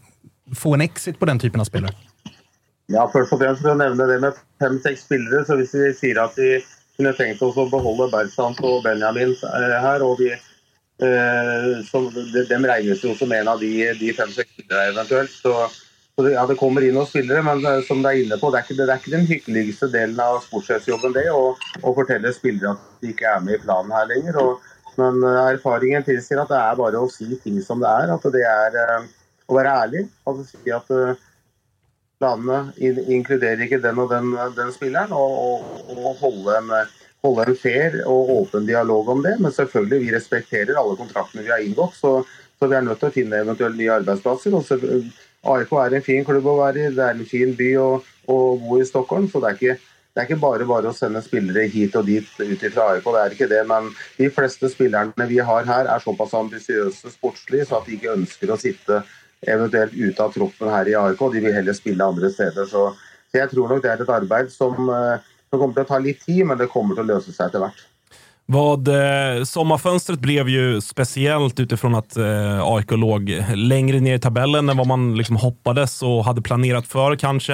[0.55, 1.93] få en exit på den typen av spelare?
[2.85, 5.45] Ja, först och främst vill jag nämna det med fem, sex spelare.
[5.45, 6.65] Så om vi säger att vi
[6.97, 9.35] kunde tänkt oss att behålla Bergstant och Benjamin
[9.81, 12.11] här och vi eh, som,
[12.49, 15.31] de regnes jo som en av de, de fem, sex spillerne eventuelt.
[15.31, 15.69] Så,
[16.15, 18.49] så det, ja, det kommer inn noen spillere, men eh, som du er inne på,
[18.49, 22.33] det er ikke, det er ikke den hyggeligste delen av sportssjefsjobben det, å, å fortelle
[22.35, 24.41] spillere at de ikke er med i planen her lenger.
[24.41, 24.65] og
[24.99, 28.13] men eh, erfaringen tilsier at det er bare å si ting som det er.
[28.15, 29.09] At det er eh,
[29.49, 30.05] å være ærlig.
[30.27, 31.19] Altså si at eh,
[32.19, 35.15] planene inkluderer ikke den og den, den spilleren.
[35.15, 36.91] Og, og, og holde, en,
[37.25, 39.37] holde, en, fair og åpen dialog om det.
[39.39, 41.97] Men selvfølgelig, vi respekterer alle kontraktene vi har inngått.
[41.99, 42.13] Så,
[42.59, 44.57] så vi er nødt til å finne eventuelt nye arbeidsplasser.
[44.59, 45.11] Og eh,
[45.49, 46.95] AIK er en fin klubb å være i.
[46.95, 47.91] Det er en fin by å,
[48.29, 49.29] å bo i Stockholm.
[49.31, 49.79] Så det er ikke
[50.09, 53.05] det er ikke bare bare å sende spillere hit og dit ut fra AIK.
[53.05, 53.59] Det er ikke det.
[53.69, 58.15] Men de fleste spillerne vi har her, er såpass ambisiøse sportslig så at de ikke
[58.17, 59.03] ønsker å sitte
[59.47, 61.21] eventuelt ute av troppen her i AIK.
[61.35, 62.67] De vil heller spille andre steder.
[62.67, 62.89] Så,
[63.29, 66.01] så jeg tror nok det er et arbeid som, eh, som kommer til å ta
[66.03, 67.85] litt tid, men det kommer til å løse seg etter hvert.
[68.51, 74.69] Vad, eh, sommarfönstret blev ju speciellt utifrån att eh, AIK låg längre ner i tabellen
[74.69, 77.53] än vad man liksom hoppades och hade planerat för kanske.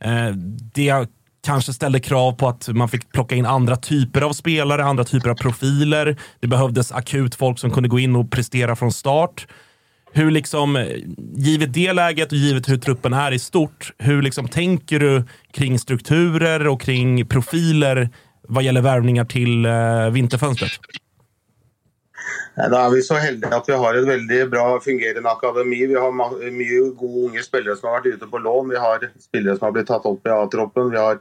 [0.00, 0.30] Eh,
[0.74, 1.06] det
[1.44, 5.30] kanske ställde krav på att man fick plocka in andra typer av spelare, andra typer
[5.30, 6.16] av profiler.
[6.40, 9.46] Det behövdes akut folk som kunde gå in och prestera från start.
[10.12, 10.86] Hur liksom,
[11.36, 15.78] givet det läget och givet hur truppen är i stort, hur liksom tänker du kring
[15.78, 18.08] strukturer och kring profiler
[18.48, 20.70] vad gäller värvningar till eh, vinterfönstret?
[22.54, 25.80] Da er vi så heldige at vi har et veldig bra fungerende akademi.
[25.90, 28.70] Vi har mye gode unge spillere som har vært ute på lån.
[28.70, 30.92] Vi har spillere som har blitt tatt opp i A-troppen.
[30.94, 31.18] Vi har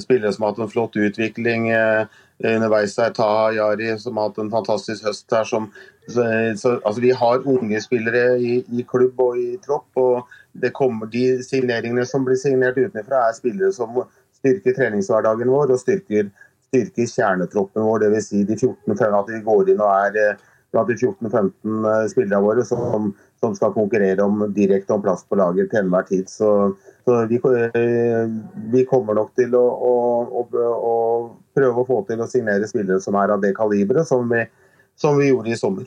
[0.00, 2.04] spillere som har hatt en flott utvikling eh,
[2.44, 3.14] underveis her.
[3.16, 5.48] Taha Jari som har hatt en fantastisk høst her.
[5.48, 5.70] Som,
[6.06, 6.28] så,
[6.60, 9.88] så, altså, vi har unge spillere i, i klubb og i tropp.
[9.96, 14.04] og det kommer, De signeringene som blir signert utenfra, er spillere som
[14.36, 16.28] styrker treningshverdagen vår og styrker,
[16.74, 18.04] styrker kjernetroppen vår.
[18.04, 18.32] Dvs.
[18.32, 20.42] Si de 14-15 at vi går inn og er eh,
[20.74, 25.38] blant de 14-15 eh, spillerne våre som, som skal konkurrere om, direkte om plass på
[25.38, 26.28] laget til enhver tid.
[26.32, 26.50] Så,
[27.06, 28.26] så vi, eh,
[28.74, 29.94] vi kommer nok til å, å,
[30.42, 30.44] å,
[30.74, 30.94] å
[31.54, 34.32] prøve å få til å signere spillere som er av det kaliberet som
[34.96, 35.86] som vi gjorde i sommer.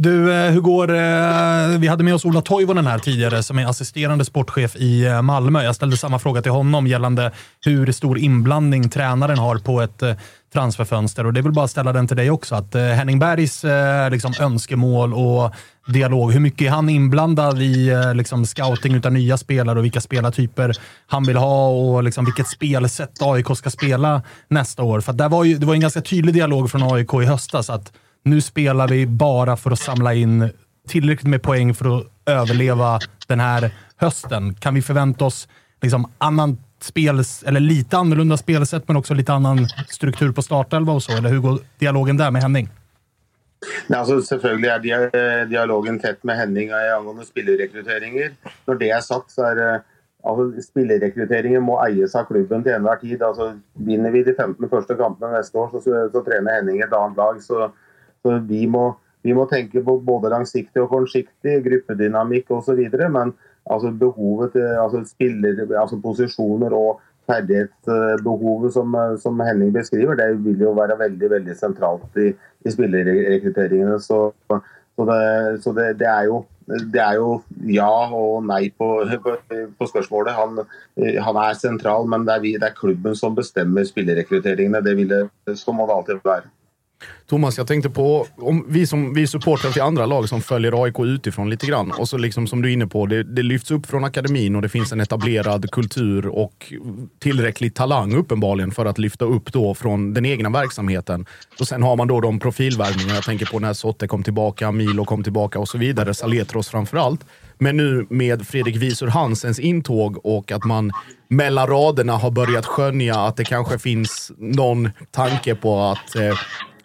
[0.00, 3.66] Du, eh, hur går eh, Vi hade med oss Ola Toivonen här tidigare som är
[3.66, 5.62] assisterande sportchef i eh, Malmö.
[5.62, 7.32] Jag ställde samma fråga till honom gällande
[7.64, 10.14] hur stor inblandning tränaren har på ett eh,
[10.52, 11.26] transferfönster.
[11.26, 12.54] Och det är väl bara att ställa den till dig också.
[12.54, 15.54] Att eh, Henning Bergs eh, liksom, önskemål och
[15.86, 20.76] dialog, hur mycket är han inblandad i liksom, scouting av nya spelare och vilka spelartyper
[21.06, 25.00] han vill ha och liksom, vilket spelsätt AIK ska spela nästa år?
[25.00, 27.70] För att där var ju, det var en ganska tydlig dialog från AIK i höstas
[27.70, 27.92] att
[28.30, 30.50] nu spelar vi bara för att samla in
[30.88, 34.54] tillräckligt med poäng för att överleva den här hösten.
[34.54, 35.48] Kan vi förvänta oss
[35.82, 41.02] liksom annan spel, eller lite annorlunda spelsätt, men också lite annan struktur på startelva och
[41.02, 41.12] så?
[41.16, 42.68] Eller hur går dialogen där med Henning?
[43.86, 45.10] Nej, altså Selvfølgelig er dia-
[45.42, 48.30] eh, dialogen tett med Henning eh, angående spillerrekruteringer.
[48.66, 49.80] Når det er sagt, så er det
[50.24, 53.22] altså, spillerrekruteringer må eies av klubben til enhver tid.
[53.22, 56.94] Altså, vinner vi de 15 første kampene neste år, så, så, så trener Henning et
[56.94, 57.42] annet lag.
[57.42, 57.68] Så,
[58.22, 58.90] så vi, må,
[59.26, 62.80] vi må tenke på både langsiktig og kortsiktig, gruppedynamikk osv.
[62.98, 63.34] Men
[63.68, 70.64] altså, behovet til altså, spiller, altså, posisjoner og ferdighetsbehovet som, som Henning beskriver, det vil
[70.64, 72.30] jo være veldig veldig sentralt i,
[72.64, 73.98] i spillerrekrutteringene.
[74.00, 75.18] Så, så, det,
[75.64, 76.40] så det, det, er jo,
[76.94, 77.34] det er jo
[77.68, 78.90] ja og nei på,
[79.24, 79.36] på,
[79.76, 80.38] på spørsmålet.
[80.38, 80.62] Han,
[80.96, 84.82] han, er sentral, men det er, vi, det er klubben som bestemmer spillerrekrutteringene.
[84.84, 85.26] Det vil det,
[85.60, 86.48] så må det alltid være.
[87.26, 90.98] Thomas, jag tänkte på om vi som vi supportrar till andra lag som följer AIK
[90.98, 91.90] utifrån lite grann.
[91.90, 94.62] Och så liksom som du är inne på, det, det lyfts upp från akademin och
[94.62, 96.72] det finns en etablerad kultur och
[97.18, 101.26] tillräcklig talang uppenbarligen för att lyfta upp då från den egna verksamheten.
[101.60, 103.14] Och sen har man då de profilvärvningarna.
[103.14, 106.14] Jag tänker på när Sotte kom tillbaka, Milo kom tillbaka och så vidare.
[106.14, 107.24] Saletros framför allt.
[107.58, 110.92] Men nu med Fredrik Visur Hansens intåg och att man
[111.28, 116.34] mellan raderna har börjat skönja att det kanske finns någon tanke på att eh,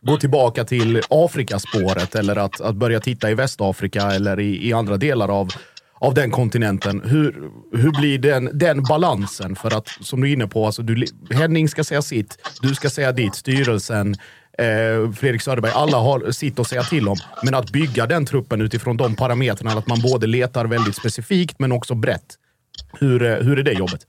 [0.04, 4.98] gå tillbaka till Afrikaspåret eller att, att börja titta i Västafrika eller i, i andra
[4.98, 5.50] delar av,
[6.00, 7.02] av den kontinenten.
[7.06, 9.56] Hur, hur blir den, den balansen?
[9.56, 12.90] För att, som du är inne på, alltså du, Henning ska säga sitt, du ska
[12.90, 14.16] säga ditt, styrelsen,
[14.58, 17.18] eh, Fredrik Söderberg, alla har sitt att säga till om.
[17.44, 21.72] Men att bygga den truppen utifrån de parametrarna, att man både letar väldigt specifikt men
[21.72, 22.36] också brett.
[23.00, 24.02] Hur, eh, hur är det jobbet?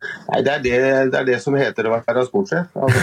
[0.00, 0.76] Nei, det er det,
[1.12, 2.70] det er det som heter å være sportssjef.
[2.72, 3.00] Altså,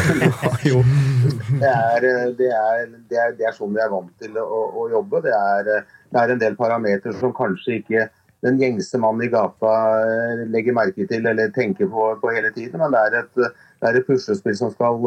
[1.62, 2.08] det, er,
[2.40, 5.22] det, er, det, er, det er sånn vi er vant til å, å jobbe.
[5.28, 5.70] Det er,
[6.10, 8.08] det er en del parametere som kanskje ikke
[8.46, 9.76] den gjengse mann i gata
[10.06, 12.82] eh, legger merke til eller tenker på, på hele tiden.
[12.82, 15.06] Men det er et, det er et puslespill som skal,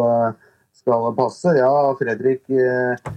[0.78, 1.58] skal passe.
[1.58, 3.14] Ja, Fredrik, eh,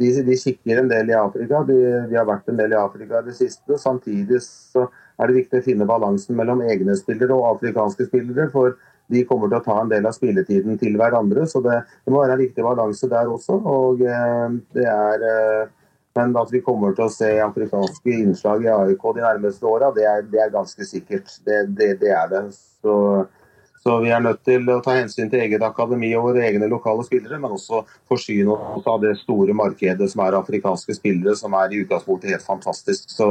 [0.00, 1.64] vi, vi kikker en del i Afrika.
[1.68, 1.80] Vi,
[2.12, 3.80] vi har vært en del i Afrika i det siste.
[3.80, 4.90] Samtidig så
[5.20, 8.48] er det viktig å finne balansen mellom egne spillere og afrikanske spillere.
[8.52, 8.76] For
[9.10, 11.46] de kommer til å ta en del av spilletiden til hverandre.
[11.50, 13.58] Så det, det må være en viktig balanse der også.
[13.58, 15.68] Og eh, det er eh,
[16.18, 20.08] Men at vi kommer til å se afrikanske innslag i AIK de nærmeste åra, det,
[20.32, 21.30] det, er ganske sikkert.
[21.46, 22.40] Det, det, det er det.
[22.82, 22.94] Så,
[23.82, 27.04] så, vi er nødt til å ta hensyn til eget akademi og våre egne lokale
[27.06, 31.72] spillere, men også forsyne oss av det store markedet som er afrikanske spillere, som er
[31.72, 33.08] i utgangspunktet helt fantastisk.
[33.08, 33.30] Så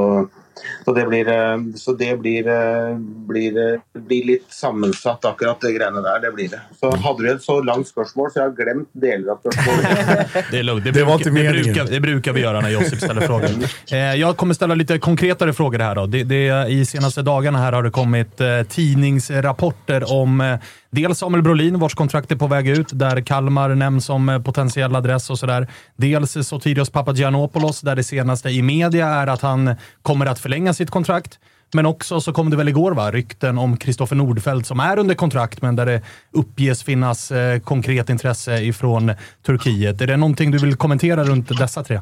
[0.85, 2.95] så det blir, eh, så det blir, eh,
[3.27, 6.19] blir, eh, blir litt sammensatt, akkurat det greiene der.
[6.19, 6.59] Det blir det.
[6.79, 10.51] Så hadde du et så langt spørsmål, så jeg har glemt deler av spørsmålet.
[10.51, 10.83] Det är lugnt.
[10.83, 13.49] Det, Det det, brukar, det brukar vi göra när Josip ställer frågor.
[14.15, 15.95] Jag kommer ställa lite konkretare frågor här.
[15.95, 16.05] Då.
[16.05, 20.59] Det, det, I senaste dagarna här har det kommit tidningsrapporter om Eh,
[20.89, 24.95] dels Samuel Brolin, vars kontrakt är på väg ut, där Kalmar nämns som eh, potentiell
[24.95, 25.67] adress och sådär.
[25.95, 30.89] Dels Sotirios Papagiannopoulos, där det senaste i media är att han kommer att förlänga sitt
[30.89, 31.39] kontrakt.
[31.73, 35.15] Men också så kom det väl igår va, rykten om Kristoffer Nordfeldt som är under
[35.15, 39.11] kontrakt, men där det uppges finnas eh, konkret intresse ifrån
[39.45, 40.01] Turkiet.
[40.01, 42.01] Är det någonting du vill kommentera runt dessa tre?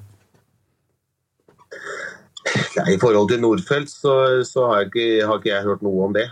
[2.77, 4.13] Nei, I forhold til Nordfeldt så,
[4.47, 6.27] så har, jeg ikke, har ikke jeg hørt noe om det.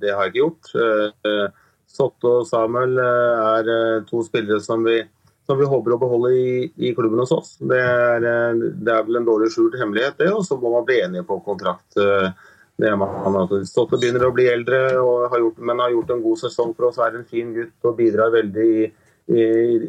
[0.00, 0.70] Det har jeg ikke gjort.
[0.74, 4.98] Eh, eh, Sotte og Samuel eh, er to spillere som vi,
[5.48, 6.52] som vi håper å beholde i,
[6.88, 7.56] i klubben hos oss.
[7.60, 8.28] Det er,
[8.58, 10.30] det er vel en dårlig skjult hemmelighet, det.
[10.34, 11.98] Og så må man bli enige på kontrakt.
[12.78, 16.24] Det er man, Sotte begynner å bli eldre, og har gjort, men har gjort en
[16.24, 17.00] god sesong for oss.
[17.02, 18.84] Er en fin gutt og bidrar veldig i,
[19.34, 19.48] i,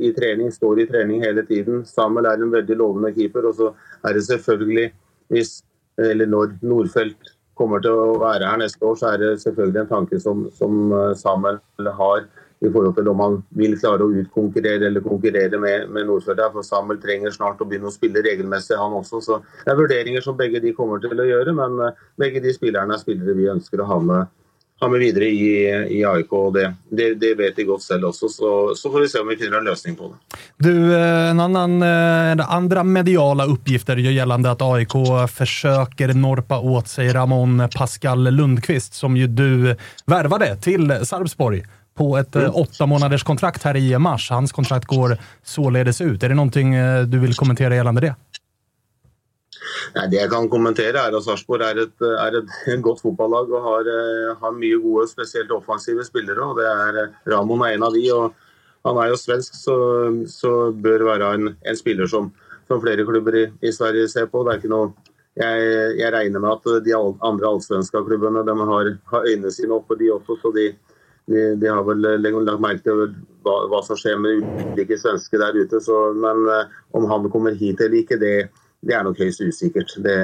[0.10, 1.84] i trening, står i trening hele tiden.
[1.88, 3.52] Samuel er en veldig lovende keeper.
[3.52, 3.70] Og så
[4.08, 4.90] er det selvfølgelig
[5.34, 5.60] hvis,
[6.00, 9.92] eller når Nordfelt kommer til å være her neste år, så er det selvfølgelig en
[9.96, 11.60] tanke som, som eh, Samuel
[12.00, 12.28] har
[12.60, 16.42] i forhold til om han vil klare å utkonkurrere eller konkurrere med, med Nordfeldt.
[16.56, 19.22] For Samuel trenger snart å begynne å spille regelmessig, han også.
[19.24, 22.56] Så det er vurderinger som begge de kommer til å gjøre, men eh, begge de
[22.56, 24.36] spillerne er spillere vi ønsker å ha med,
[24.80, 25.68] ha med videre i,
[26.00, 26.30] i AIK.
[26.54, 29.38] det, det, det vet de godt selv også, så, så får vi se om vi
[29.38, 30.38] finner en løsning på det.
[30.58, 34.96] Du, eh, en annan, eh, andra mediala uppgifter gör gällande att AIK
[35.30, 39.76] försöker norpa åt sig Ramon Pascal Lundqvist, som ju du
[40.06, 41.64] värvade till Sarpsborg
[42.00, 42.52] på ett mm.
[42.54, 44.30] åtta månaders kontrakt här i mars.
[44.30, 46.24] Hans kontrakt går således ut.
[46.24, 48.16] Är det någonting eh, du vill kommentera gällande det?
[49.96, 52.54] Nei, det jeg kan kommentere er at Sarpsborg er, er et
[52.86, 56.44] godt fotballag og har, eh, har mye gode, spesielt offensive spillere.
[56.46, 58.06] og det er, eh, Ramon er en av de.
[58.14, 58.34] og
[58.86, 59.78] Han er jo svensk, så,
[60.32, 62.32] så bør være en, en spiller som,
[62.68, 64.44] som flere klubber i, i Sverige ser på.
[64.44, 64.94] Det er ikke noe,
[65.40, 65.66] jeg,
[66.00, 70.12] jeg regner med at de andre allsvenska klubbene de har, har øynene sine oppe, de
[70.14, 70.38] også.
[70.42, 70.70] så de,
[71.30, 73.04] de, de har vel eh, lagt lagt merke til
[73.44, 75.84] hva, hva som skjer med ulike svensker der ute.
[75.84, 76.48] Så, men
[76.96, 78.50] om han kommer hit eller ikke, det,
[78.82, 79.92] det er nok høyst usikkert.
[80.04, 80.20] Det,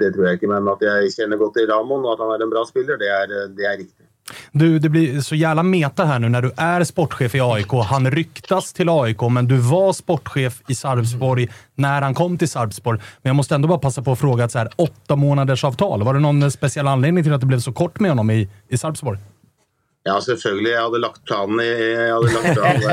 [0.00, 0.50] det tror jeg ikke.
[0.50, 3.08] Men at jeg kjenner godt til Ramon og at han er en bra spiller, det
[3.08, 4.04] er, det er riktig.
[4.52, 7.72] Du, det blir så jävla meta här nu när du är sportchef i AIK.
[7.72, 12.98] Han ryktas till AIK, men du var sportchef i Sarpsborg när han kom till Sarpsborg.
[12.98, 16.02] Men jag måste ändå bara passa på att fråga, ett så här, åtta månaders avtal.
[16.02, 18.78] Var det någon speciell anledning till att det blev så kort med honom i, i
[18.78, 19.18] Sarpsborg?
[20.02, 20.70] Ja, selvfølgelig.
[20.72, 22.84] Jeg hadde lagt planen i jeg hadde lagt planen.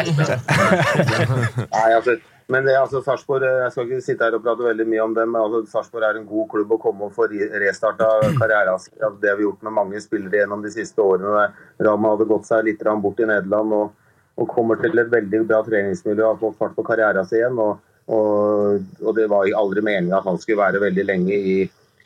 [1.75, 2.17] Nei, altså,
[2.47, 5.23] men det, altså, Sarpsborg Jeg skal ikke sitte her og prate veldig mye om det,
[5.29, 8.09] men altså, Sarpsborg er en god klubb å komme og få re- restarta
[8.41, 8.93] karrieren sin.
[9.01, 11.47] Ja, Det har vi gjort med mange spillere gjennom de siste årene.
[11.87, 13.95] Rama hadde gått seg litt bort i Nederland og,
[14.37, 17.57] og kommer til et veldig bra treningsmiljø og har fått fart på karrieren sin igjen.
[17.65, 17.81] Og,
[18.13, 21.57] og, og det var aldri meninga at han skulle være veldig lenge i,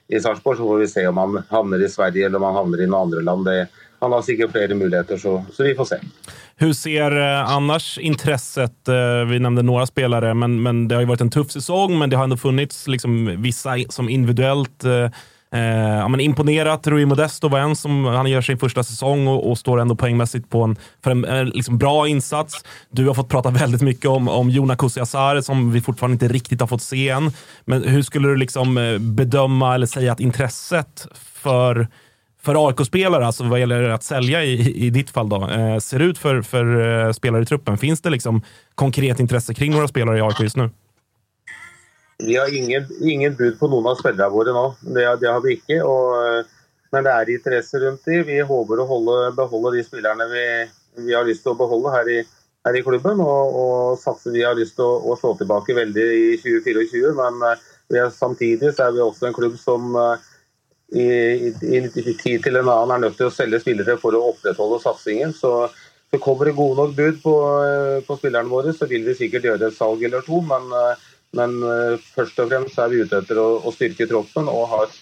[0.08, 0.62] i Sarpsborg.
[0.62, 3.10] Så får vi se om han havner i Sverige eller om han havner i noen
[3.10, 3.50] andre land.
[3.50, 3.60] Det,
[4.00, 6.00] han har sikkert flere muligheter, så, så vi får se.
[6.62, 8.88] Hur ser eh, annars intresset?
[8.88, 12.10] Eh, vi nämnde några spelare, men, men det har ju varit en tuff säsong, men
[12.10, 15.10] det har ändå funnits liksom, vissa som individuellt eh,
[15.60, 16.88] eh, ja, men imponerat.
[16.88, 20.50] Rui Modesto var en som han gör sin första säsong och, och står ändå poängmässigt
[20.50, 22.64] på en, för en eh, liksom bra insats.
[22.90, 26.60] Du har fått prata väldigt mycket om, om Jona Kusiasare som vi fortfarande inte riktigt
[26.60, 27.32] har fått se än.
[27.66, 31.88] Men hur skulle du liksom bedöma eller säga att intresset för
[32.42, 36.18] för AIK-spelare, alltså vad gäller att sälja i, i ditt fall, då, eh, ser ut
[36.18, 36.66] för, för
[37.06, 37.78] eh, spelare i truppen?
[37.78, 38.42] Finns det liksom
[38.76, 40.70] konkret intresse kring några spelare i AIK just nu?
[42.18, 44.94] Vi har ingen, ingen bud på någon av spelarna våra nu.
[44.94, 45.84] Det, det har vi inte.
[45.84, 46.46] Och, eh,
[46.92, 48.24] men det är intresse runt det.
[48.24, 52.26] Vi hoppas att hålla, behålla de spelarna vi, vi har lust att behålla här i,
[52.66, 53.20] här i klubben.
[53.20, 57.14] Och, och satsa, vi har lust att, att slå tillbaka väldigt i 2024.
[57.14, 57.58] Men eh,
[57.90, 60.16] vi är, samtidigt så är vi också en klubb som eh,
[60.92, 64.24] i, i, i tid til en annen er nødt til å selge spillere for å
[64.32, 65.36] opprettholde satsingen.
[65.38, 65.70] Så,
[66.10, 67.36] så kommer det gode nok bud på,
[67.66, 70.42] eh, på spillerne våre, så vil vi sikkert gjøre et salg eller to.
[70.46, 71.06] Men, eh,
[71.38, 74.84] men eh, først og fremst er vi ute etter å, å styrke troppen og ha
[74.88, 75.00] et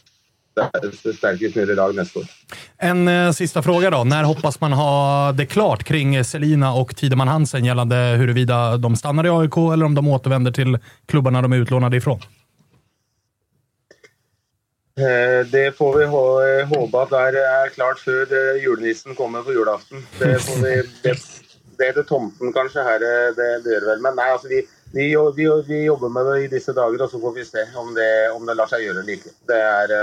[0.57, 2.31] sterkest mulig lag neste år.
[2.77, 4.03] En eh, sista fråga då.
[4.03, 9.25] När hoppas man ha det klart kring Selina och Tideman Hansen gällande huruvida de stannar
[9.25, 12.19] i AIK eller om de återvänder till klubbarna de är utlånade ifrån?
[14.97, 19.53] Eh, det får vi eh, håpe at det er klart før eh, julenissen kommer på
[19.53, 20.01] julaften.
[20.17, 20.71] Det, får vi,
[21.03, 21.13] det,
[21.77, 24.01] det er det tomten kanskje her det, det gjør vel.
[24.01, 24.63] Men nei, altså vi,
[24.95, 27.93] vi, vi, vi jobber med det i disse dager, og så får vi se om
[27.93, 29.35] det, om det lar seg gjøre eller ikke.
[29.53, 29.95] Det er,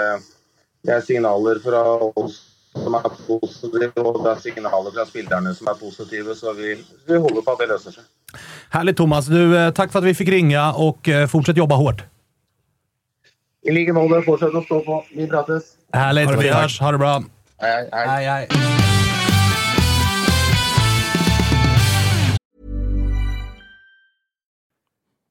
[0.85, 2.41] det är signaler från oss
[2.73, 6.35] som är positiva och det er signaler från spelarna som är positiva.
[6.35, 8.03] Så vi, vi håller på att det löser sig.
[8.71, 9.27] Härligt Thomas.
[9.27, 12.14] Du, tack för att vi fick ringa och fortsätt jobba hårt.
[13.65, 15.05] I like måte, fortsätt att stå på.
[15.15, 15.77] Vi.
[15.93, 16.81] Ha det vi hörs.
[16.81, 17.23] Ha det bra.
[17.61, 18.09] Hej, hej.
[18.09, 18.94] Hej, hej.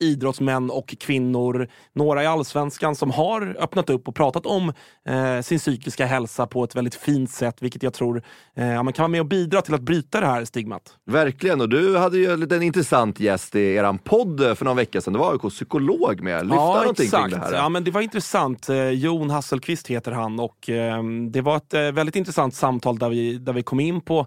[0.00, 4.72] idrottsmän och kvinnor, några i allsvenskan, som har öppnat upp och pratat om
[5.08, 8.22] eh, sin psykiska hälsa på ett väldigt fint sätt, vilket jag tror
[8.56, 10.94] eh, man kan vara med och bidra till att bryta det här stigmat.
[11.06, 15.00] Verkligen, och du hade ju en liten intressant gäst i eran podd för några veckor
[15.00, 15.12] sedan.
[15.12, 16.44] Det var AIKs psykolog med.
[16.44, 17.30] Lyfta ja, någonting exakt.
[17.30, 17.52] kring det här.
[17.52, 18.68] Ja, men det var intressant.
[18.68, 23.08] Eh, Jon Hasselqvist heter han och eh, det var ett eh, väldigt intressant samtal där
[23.08, 24.26] vi, där vi kom in på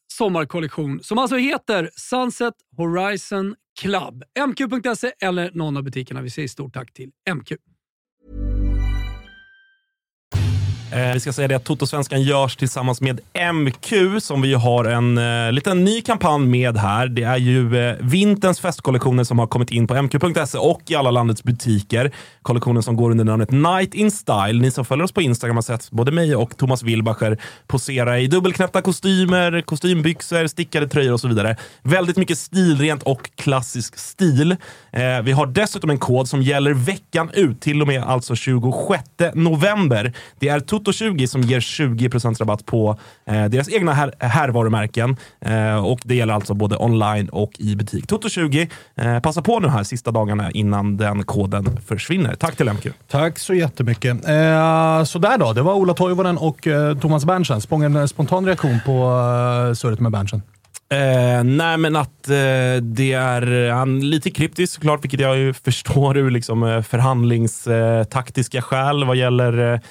[0.17, 4.23] sommarkollektion som alltså heter Sunset Horizon Club.
[4.47, 6.21] MQ.se eller någon av butikerna.
[6.21, 7.51] Vi säger stort tack till MQ.
[10.93, 13.19] Eh, vi ska säga det att Toto-svenskan görs tillsammans med
[13.53, 17.07] MQ som vi har en eh, liten ny kampanj med här.
[17.07, 21.11] Det är ju eh, vinterns festkollektioner som har kommit in på mq.se och i alla
[21.11, 22.11] landets butiker.
[22.41, 24.61] Kollektionen som går under namnet Night in Style.
[24.61, 27.37] Ni som följer oss på Instagram har sett både mig och Thomas Wilbacher
[27.67, 31.55] posera i dubbelknäppta kostymer, kostymbyxor, stickade tröjor och så vidare.
[31.81, 34.51] Väldigt mycket stilrent och klassisk stil.
[34.91, 39.03] Eh, vi har dessutom en kod som gäller veckan ut till och med alltså 26
[39.33, 40.13] november.
[40.39, 45.17] Det är Toto20 som ger 20% rabatt på eh, deras egna här, härvarumärken.
[45.41, 48.05] Eh, och det gäller alltså både online och i butik.
[48.05, 52.35] Toto20, eh, passa på nu här sista dagarna innan den koden försvinner.
[52.35, 52.87] Tack till MQ.
[53.07, 54.27] Tack så jättemycket.
[54.27, 57.61] Eh, sådär då, det var Ola Toivonen och eh, Thomas Berntsen.
[57.61, 58.91] Spång en eh, spontan reaktion på
[59.69, 60.41] eh, surret med Berntsen.
[60.91, 66.17] Eh, nej, men att eh, det är han, lite kryptisk såklart, vilket jag ju förstår
[66.17, 69.81] ur liksom, eh, förhandlingstaktiska skäl vad gäller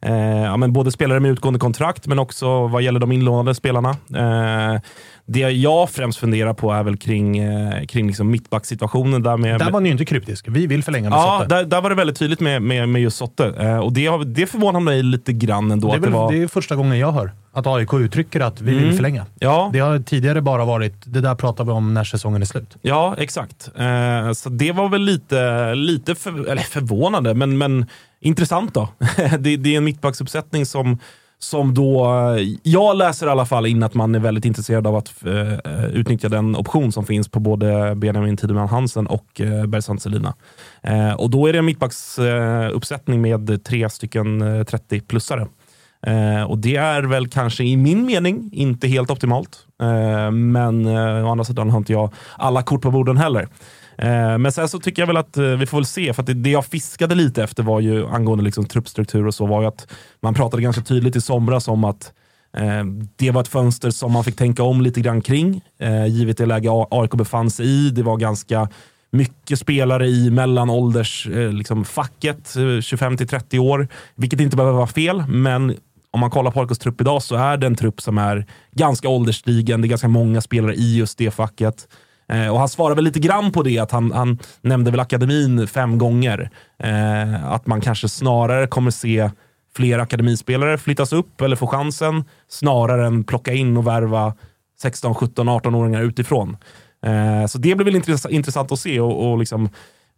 [0.00, 3.90] eh, ja, men både spelare med utgående kontrakt, men också vad gäller de inlånade spelarna.
[4.16, 4.80] Eh,
[5.26, 9.22] det jag främst funderar på är väl kring, eh, kring liksom mittbacksituationen.
[9.22, 10.44] Där, med, Där var ni ju inte kryptisk.
[10.48, 11.54] Vi vill förlänga med Ja, Sotte.
[11.54, 13.52] där, där var det väldigt tydligt med, med, med just Sotte.
[13.58, 15.88] Eh, och det, det förvånar mig lite grann ändå.
[15.88, 16.32] Det är, att det väl, var...
[16.32, 18.96] det är första gången jag hör att AIK uttrycker att vi vill Mm.
[18.96, 19.26] förlänga.
[19.38, 19.70] Ja.
[19.72, 22.76] Det har tidigare bara varit, det där pratar vi om när säsongen är slut.
[22.82, 23.70] Ja, exakt.
[23.78, 27.86] Eh, så det var väl lite, lite för, eller förvånande, men, men
[28.20, 28.88] intressant då.
[29.38, 30.98] det, det är en mittbacksuppsättning som,
[31.38, 34.96] som då, eh, jag läser i alla fall in att man är väldigt intresserad av
[34.96, 39.66] att uh, utnyttja den option som finns på både Benjamin Tideman Hansen och eh, uh,
[39.66, 40.34] Bergsant Selina.
[40.88, 45.46] Uh, och då är det en mittbacksuppsättning med tre stycken 30-plussare.
[46.06, 49.58] Eh, och det är väl kanske i min mening inte helt optimalt.
[49.82, 53.48] Eh, men eh, å andra sidan har inte jag alla kort på borden heller.
[53.98, 56.26] Eh, men sen så tycker jag väl att eh, vi får väl se, för att
[56.26, 59.68] det, det jag fiskade lite efter var ju angående liksom truppstruktur och så var ju
[59.68, 59.86] att
[60.20, 62.12] man pratade ganska tydligt i somras om att
[62.56, 62.84] eh,
[63.16, 66.46] det var ett fönster som man fick tänka om lite grann kring, eh, givet det
[66.46, 67.90] läge AIK befann sig i.
[67.90, 68.68] Det var ganska
[69.10, 74.86] mycket spelare i mellanåldersfacket, eh, liksom facket, 25 till 30 år, vilket inte behöver vara
[74.86, 75.76] fel, men
[76.10, 79.08] om man kollar på AIKs trupp idag så är det en trupp som är ganska
[79.08, 79.80] ålderstigen.
[79.80, 81.88] Det är ganska många spelare i just det facket.
[82.28, 85.66] Eh, och han svarade väl lite grann på det, att han, han nämnde väl akademin
[85.66, 86.50] fem gånger.
[86.78, 89.30] Eh, att man kanske snarare kommer se
[89.76, 94.34] fler akademispelare flyttas upp eller få chansen, snarare än plocka in och värva
[94.80, 96.56] 16, 17, 18-åringar utifrån.
[97.06, 99.68] Eh, så det blir väl intress- intressant att se och, och liksom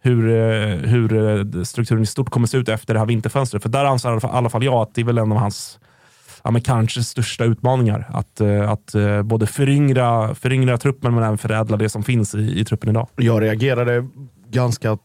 [0.02, 1.12] hur, eh, hur
[1.56, 3.62] eh, strukturen i stort kommer se ut efter det här vinterfönstret.
[3.62, 5.32] För där anser i alla fall- i alla fall jag att det är väl en
[5.32, 5.78] av hans
[6.44, 8.10] ja, men kanske största utmaningar.
[8.12, 12.60] Att, eh, att eh, både föryngra, föryngra truppen men även förädla det som finns i,
[12.60, 13.08] i truppen idag.
[13.16, 14.06] Jag reagerade
[14.50, 14.98] ganska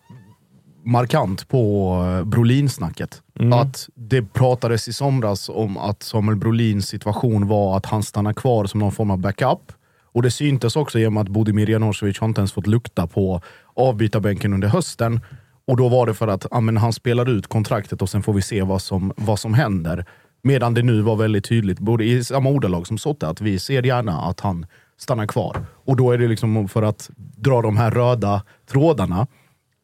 [0.85, 3.21] markant på eh, Brolin-snacket.
[3.53, 8.65] Att det pratades i somras om att Samuel Brolins situation var att han stannar kvar
[8.65, 9.71] som någon form av backup
[10.11, 13.41] Och det syntes också genom att Budimir Janosevic har inte ens fått lukta på
[13.73, 15.21] avbytarbänken under hösten.
[15.67, 18.41] Och då var det för att ja, han spelar ut kontraktet och sen får vi
[18.41, 20.05] se vad som, vad som händer.
[20.45, 23.83] Medan det nu var väldigt tydligt, både i samma ordalag som Sotte, att vi ser
[23.83, 24.65] gärna att han
[24.97, 25.65] stannar kvar.
[25.85, 29.27] Och då är det liksom för att dra de här röda trådarna,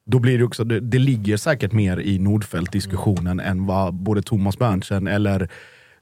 [0.05, 4.57] då blir det också, det, det ligger säkert mer i Nordfeldt-diskussionen än vad både Thomas
[4.57, 5.49] Berntsen eller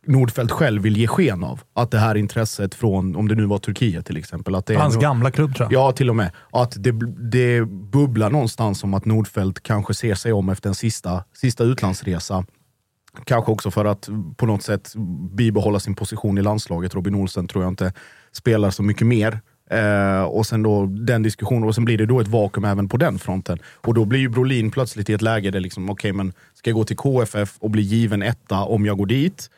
[0.08, 1.62] Nordfeldt själv vill ge sken av.
[1.74, 4.56] Att det här intresset från, om det nu var Turkiet till exempel.
[4.56, 5.82] Att det Hans nog- gamla klubb tror jag.
[5.82, 6.32] Ja, till och med.
[6.52, 6.92] Att det,
[7.32, 12.46] det bubblar någonstans om att Nordfeldt kanske ser sig om efter en sista, sista utlandsresa.
[13.24, 14.94] Kanske också för att på något sätt
[15.32, 16.96] bibehålla sin position i landslaget.
[16.96, 17.94] Robin Olsen tror jag inte
[18.32, 19.40] spelar så mycket mer.
[19.70, 22.98] Eh, och sen då den diskussionen, och sen blir det då ett vakuum även på
[22.98, 23.60] den fronten.
[23.76, 26.76] Och då blir ju Brolin plötsligt i ett läge där liksom, okej men ska jag
[26.76, 29.50] gå till KFF och bli given etta om jag går dit?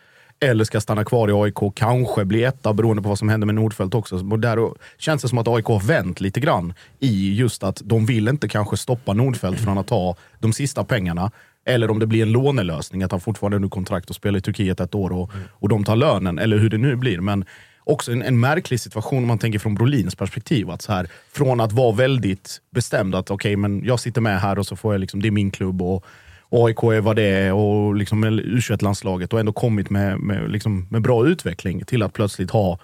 [0.43, 3.45] Eller ska jag stanna kvar i AIK, kanske bli etta beroende på vad som händer
[3.45, 4.16] med Nordfeldt också.
[4.32, 8.05] Och där känns det som att AIK har vänt lite grann i just att de
[8.05, 11.32] vill inte kanske stoppa Nordfeldt från att ta de sista pengarna.
[11.66, 14.41] Eller om det blir en lånelösning, att han fortfarande har nu kontrakt och spelar i
[14.41, 17.20] Turkiet ett år och, och de tar lönen, eller hur det nu blir.
[17.20, 17.45] Men
[17.84, 20.70] också en, en märklig situation om man tänker från Brolins perspektiv.
[20.70, 24.59] Att så här, från att vara väldigt bestämd att okej, men jag sitter med här
[24.59, 26.05] och så får jag liksom, det är min klubb och,
[26.49, 30.88] och AIK är vad det är och liksom U21-landslaget och ändå kommit med, med, liksom,
[30.89, 32.80] med bra utveckling till att plötsligt ha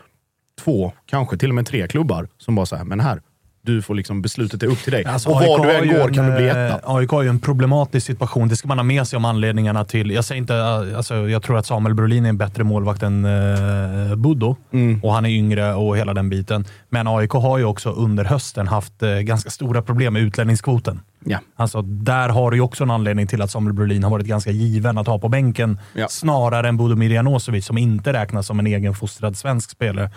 [0.60, 3.22] två, kanske till och med tre klubbar som bara säger men här,
[3.68, 5.06] du får liksom, beslutet är upp till dig.
[5.06, 6.80] Alltså, och AIK var du än går en, kan du bli eh, etta.
[6.84, 8.48] AIK har ju en problematisk situation.
[8.48, 10.12] Det ska man ha med sig om anledningarna till...
[10.12, 10.56] Jag säger inte...
[10.56, 14.56] eh, Alltså, jag tror att Samuel Brolin är en bättre målvakt än uh, Buddo.
[14.72, 15.00] Mm.
[15.04, 16.66] Och han är yngre och hela den biten.
[16.90, 21.00] Men AIK har ju också under hösten haft eh, ganska stora problem med utlänningskvoten.
[21.26, 21.40] Ja.
[21.56, 24.52] Alltså, där har du ju också en anledning till att Samuel Brolin har varit ganska
[24.52, 25.80] given att ha på bänken.
[26.10, 30.12] Snarare än Budimir Janosevic som inte räknas som en egenfostrad svensk spelare.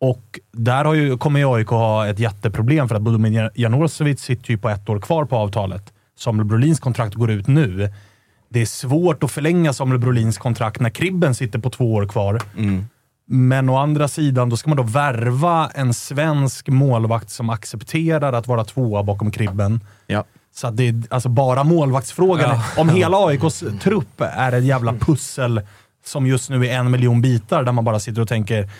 [0.00, 4.58] Och där har ju, kommer AIK ha ett jätteproblem för att Budimir Janosevic sitter ju
[4.58, 5.92] på ett år kvar på avtalet.
[6.18, 7.92] Samuel Brolins kontrakt går ut nu.
[8.48, 12.42] Det är svårt att förlänga Samuel Brolins kontrakt när Kribben sitter på två år kvar.
[13.30, 18.46] Men å andra sidan, då ska man då värva en svensk målvakt som accepterar att
[18.46, 19.80] vara tvåa bakom Kribben.
[20.06, 20.24] Ja.
[20.54, 22.50] Så det är alltså bara målvaktsfrågan.
[22.50, 22.82] Ja.
[22.82, 25.60] Om hela AIKs trupp är ett jävla pussel
[26.04, 28.70] som just nu är en miljon bitar där man bara sitter och tänker,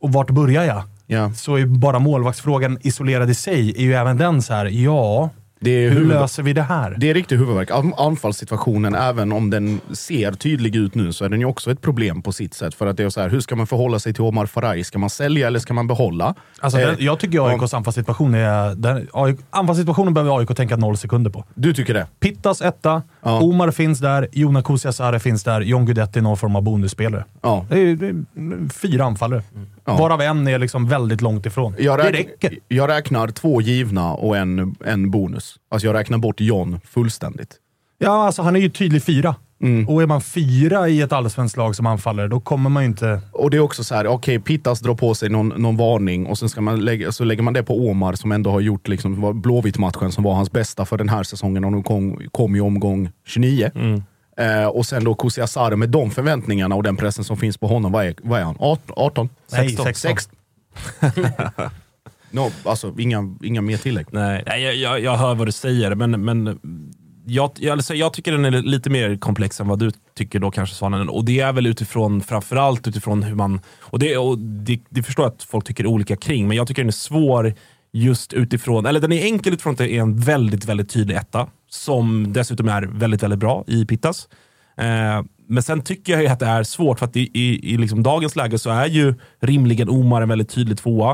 [0.00, 0.82] och vart börjar jag?
[1.06, 1.32] Ja.
[1.34, 5.30] Så är bara målvaktsfrågan isolerad i sig, är ju även den så här, ja,
[5.60, 6.94] Det är hur huvud- löser vi det här?
[6.98, 7.70] Det är riktigt huvudvärk.
[7.70, 11.80] An- Anfallssituationen, även om den ser tydlig ut nu, så är den ju också ett
[11.82, 12.74] problem på sitt sätt.
[12.74, 14.84] För att det är så här, hur ska man förhålla sig till Omar Faraj?
[14.84, 16.34] Ska man sälja eller ska man behålla?
[16.60, 18.74] Alltså, Eh, jag tycker AIKs anfallssituation är...
[18.74, 21.44] Den, AIK, anfallssituationen behöver AIK tänka noll sekunder på.
[21.54, 22.06] Du tycker det?
[22.20, 27.24] Pittas etta, Omar finns där, Jona Kusiasare finns där, John Guidetti någon form av bonusspelare.
[27.42, 27.66] Ja.
[27.70, 29.42] Det, är, det är fyra anfallare.
[29.88, 29.96] Ja.
[29.96, 31.74] Varav en är liksom väldigt långt ifrån.
[31.78, 32.58] Jag, det räk- räcker.
[32.68, 35.56] jag räknar två givna och en, en bonus.
[35.70, 37.56] Alltså jag räknar bort John fullständigt.
[37.98, 39.34] Ja, alltså han är ju tydlig fyra.
[39.62, 39.88] Mm.
[39.88, 43.20] Och är man fyra i ett allsvenskt lag som anfallare, då kommer man ju inte...
[43.32, 46.38] Och det är också så här, okej, Pittas drar på sig någon, någon varning och
[46.38, 49.40] sen ska man lägga, så lägger man det på Omar som ändå har gjort liksom,
[49.42, 53.10] Blåvitt-matchen som var hans bästa för den här säsongen och nu kom, kom i omgång
[53.26, 53.70] 29.
[54.38, 57.92] Eh, och sen då Kusiasare med de förväntningarna och den pressen som finns på honom.
[57.92, 58.56] Vad är, vad är han?
[58.58, 58.94] 18?
[58.96, 59.28] 18?
[59.52, 59.94] Nej, 16?
[59.94, 60.34] 16.
[62.30, 64.06] no, alltså, inga, inga mer tillägg.
[64.10, 66.60] Nej, nej jag, jag, jag hör vad du säger, men, men
[67.26, 70.50] jag, jag, alltså, jag tycker den är lite mer komplex än vad du tycker då
[70.50, 71.08] kanske Svanen.
[71.08, 75.24] Och det är väl utifrån, framförallt utifrån hur man, och det, och det, det förstår
[75.24, 77.54] jag att folk tycker olika kring, men jag tycker den är svår
[77.92, 81.48] just utifrån, eller den är enkel utifrån att det är en väldigt, väldigt tydlig etta,
[81.68, 84.28] som dessutom är väldigt, väldigt bra i Pittas.
[84.76, 87.76] Eh, men sen tycker jag ju att det är svårt, för att i, i, i
[87.76, 91.10] liksom dagens läge så är ju rimligen Omar en väldigt tydlig tvåa.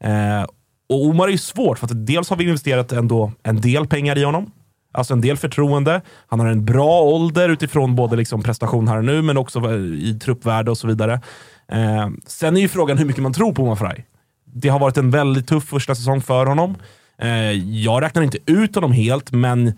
[0.00, 0.42] Eh,
[0.88, 4.18] och Omar är ju svårt, för att dels har vi investerat ändå en del pengar
[4.18, 4.52] i honom.
[4.94, 6.00] Alltså en del förtroende.
[6.26, 10.18] Han har en bra ålder utifrån både liksom prestation här och nu, men också i
[10.22, 11.20] truppvärde och så vidare.
[11.68, 14.06] Eh, sen är ju frågan hur mycket man tror på Omar Faraj.
[14.52, 16.76] Det har varit en väldigt tuff första säsong för honom.
[17.18, 19.72] Eh, jag räknar inte ut honom helt, men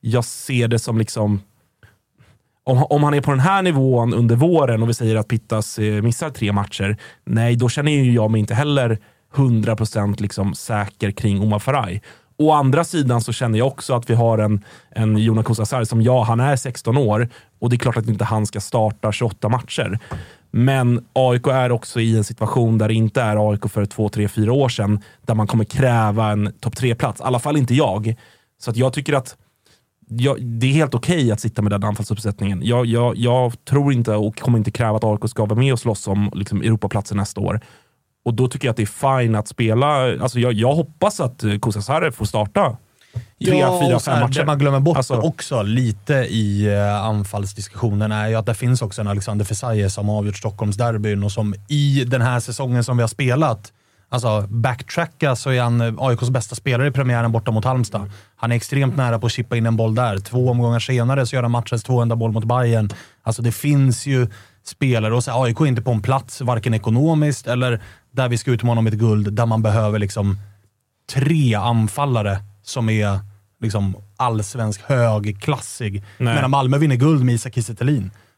[0.00, 1.40] jag ser det som liksom
[2.64, 5.78] om, om han är på den här nivån under våren och vi säger att Pittas
[5.78, 8.98] eh, missar tre matcher, nej, då känner ju jag mig inte heller
[9.34, 12.02] 100% liksom säker kring Omar Faraj.
[12.36, 16.02] Å andra sidan så känner jag också att vi har en, en Jonas Kusasar som,
[16.02, 19.48] ja, han är 16 år och det är klart att inte han ska starta 28
[19.48, 19.98] matcher.
[20.50, 24.28] Men AIK är också i en situation där det inte är AIK för två, tre,
[24.28, 27.20] fyra år sedan, där man kommer kräva en topp tre-plats.
[27.20, 28.14] I alla fall inte jag.
[28.60, 29.36] Så att jag tycker att
[30.08, 32.60] jag, det är helt okej att sitta med den anfallsuppsättningen.
[32.64, 35.80] Jag, jag, jag tror inte och kommer inte kräva att AIK ska vara med och
[35.80, 37.60] slåss om liksom, Europaplatsen nästa år.
[38.24, 39.86] Och då tycker jag att det är fine att spela.
[40.22, 42.76] Alltså jag, jag hoppas att eh, Kusasare får starta
[43.44, 44.40] tre, ja, fyra, fem matcher.
[44.40, 48.82] Det man glömmer bort Alltså- också lite i uh, anfallsdiskussionen är ju att det finns
[48.82, 52.96] också en Alexander Fesaye som har avgjort Stockholmsderbyn och som i den här säsongen som
[52.96, 53.72] vi har spelat,
[54.08, 58.10] alltså backtracka så är han eh, AIKs bästa spelare i premiären borta mot Halmstad.
[58.36, 60.18] Han är extremt nära på att chippa in en boll där.
[60.18, 62.90] Två omgångar senare så gör han matchens 200 boll mot Bayern.
[63.22, 64.26] Alltså det finns ju
[64.64, 68.50] spelare, och så AIK är inte på en plats, varken ekonomiskt eller där vi ska
[68.50, 70.38] utmana om ett guld, där man behöver liksom
[71.14, 72.38] tre anfallare
[72.88, 73.20] är
[73.60, 76.04] liksom allsvensk högklassig.
[76.18, 76.34] Nej.
[76.34, 77.74] Medan Malmö vinner guld med Isak Kiese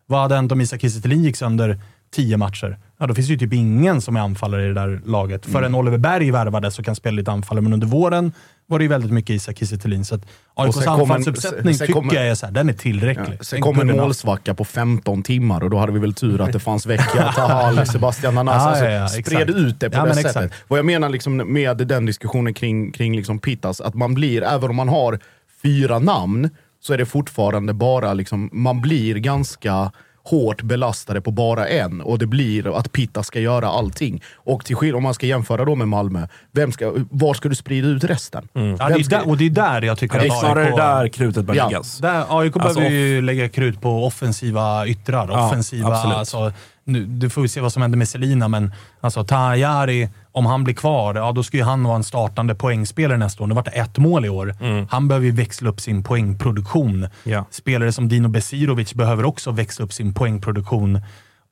[0.07, 1.81] Vad hade hänt om Isak Kiese gick sönder
[2.15, 2.79] tio matcher?
[2.99, 5.47] Ja, då finns det ju typ ingen som är anfallare i det där laget.
[5.47, 5.53] Mm.
[5.53, 8.33] Förrän Oliver Berg värvades så kan spela lite anfallare, men under våren
[8.67, 12.35] var det ju väldigt mycket Isak Kiese Så att AIKs anfallsuppsättning tycker kommer- jag är
[12.35, 13.37] så här, den är tillräcklig.
[13.41, 16.53] Ja, sen kom en målsvacka på 15 timmar och då hade vi väl tur att
[16.53, 18.55] det fanns Vecchia, Tahal, Sebastian Nanas.
[18.63, 19.51] Ja, alltså, ja, ja, spred exakt.
[19.59, 20.27] ut det på Ja, det sättet.
[20.37, 20.55] exakt.
[20.69, 24.71] Vad jag menar liksom med den diskussionen kring, kring liksom Pittas, att man blir, även
[24.71, 25.19] om man har
[25.63, 26.51] fyra namn,
[26.81, 29.93] så är det fortfarande bara, liksom, man blir ganska
[30.25, 34.23] hårt belastade på bara en och det blir att Pitta ska göra allting.
[34.35, 37.55] Och till skill- om man ska jämföra då med Malmö, vem ska, var ska du
[37.55, 38.49] sprida ut resten?
[38.53, 40.77] Ja, det är där, och det är där jag tycker Det är att AIK...
[40.77, 41.99] där krutet bör Ja, läggas.
[41.99, 45.29] Där, AIK Alltså, behöver ju lägga krut på offensiva yttrar.
[45.33, 46.17] Ja, offensiva, absolut.
[46.17, 46.53] alltså,
[46.85, 50.65] nu, du får vi se vad som händer med Selina, men alltså, Tahayari, om han
[50.65, 53.47] blir kvar, ja, då ska ju han vara en startande poängspelare nästa år.
[53.47, 54.55] Nu vart det ett mål i år.
[54.91, 57.09] Han behöver ju växla upp sin poängproduktion.
[57.25, 57.45] Ja.
[57.51, 61.01] Spelare som Dino Besirovic behöver också växla upp sin poängproduktion.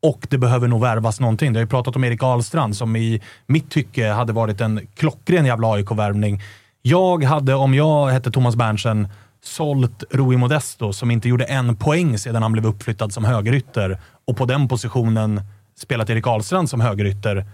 [0.03, 1.53] Och det behöver nog värvas någonting.
[1.53, 5.47] Det har ju pratat om Erik Ahlstrand som i mitt tycke hade varit en klockren
[5.47, 6.43] jävla AIK-värvning.
[6.83, 9.09] Jag hade, om jag hette Thomas Berntsen,
[9.43, 14.37] sålt Rui Modesto som inte gjorde en poäng sedan han blev uppflyttad som högerytter och
[14.37, 15.41] på den positionen
[15.77, 17.47] spelat Erik Ahlstrand som högerytter.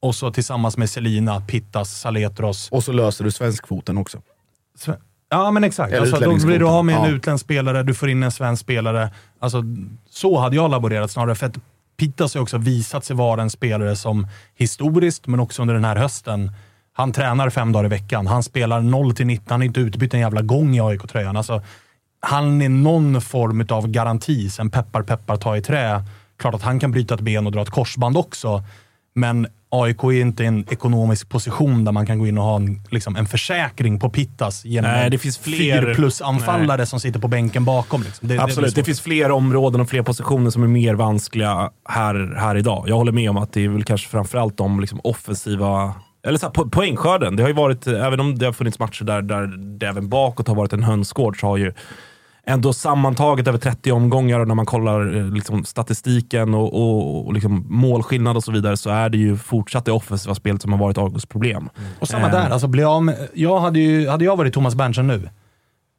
[0.00, 2.68] Och så tillsammans med Selina, Pittas, Saletros.
[2.70, 4.18] Och så löser du svenskfoten också.
[5.30, 5.92] Ja, men exakt.
[5.92, 7.08] Eller Alltså, då blir du av med en Ja.
[7.08, 9.10] utländsk spelare, du får in en svensk spelare.
[9.40, 9.62] Alltså,
[10.10, 11.56] så hade jag laborerat snarare, för att
[11.96, 15.96] Pittas har också visat sig vara en spelare som historiskt, men också under den här
[15.96, 16.52] hösten,
[16.92, 18.26] han tränar fem dagar i veckan.
[18.26, 21.36] Han spelar 0 till 19, han är inte utbytt en jävla gång i AIK-tröjan.
[21.36, 21.62] Alltså,
[22.20, 24.50] han är någon form av garanti.
[24.50, 26.04] Sen peppar, peppar, ta i trä.
[26.36, 28.64] Klart att han kan bryta ett ben och dra ett korsband också.
[29.14, 32.56] Men AIK är inte i en ekonomisk position där man kan gå in och ha
[32.56, 37.00] en, liksom, en försäkring på Pittas genom Nej, det finns fler- fyr plus anfallare som
[37.00, 38.02] sitter på bänken bakom.
[38.02, 38.28] Liksom.
[38.28, 42.34] Det, Absolut, det, det, finns fler områden och fler positioner som är mer vanskliga här,
[42.38, 42.84] här idag.
[42.88, 45.94] Jag håller med om att det är väl kanske framförallt de liksom offensiva
[46.26, 47.36] eller så här, po poängskörden.
[47.36, 49.46] Det har ju varit, även om det har funnits matcher där, där
[49.78, 51.72] det även bakåt har varit en hönsgård, så har ju
[52.48, 57.32] ändå sammantaget över 30 omgångar och när man kollar eh, liksom, statistiken och, och, och
[57.34, 60.78] liksom, målskillnad och så vidare så är det ju fortsatt det offensiva spelet som har
[60.78, 61.68] varit August problem.
[62.00, 62.50] Och samma där.
[62.50, 65.28] Alltså, bli av med, jag hade, ju, hade jag varit Thomas Berntsen nu,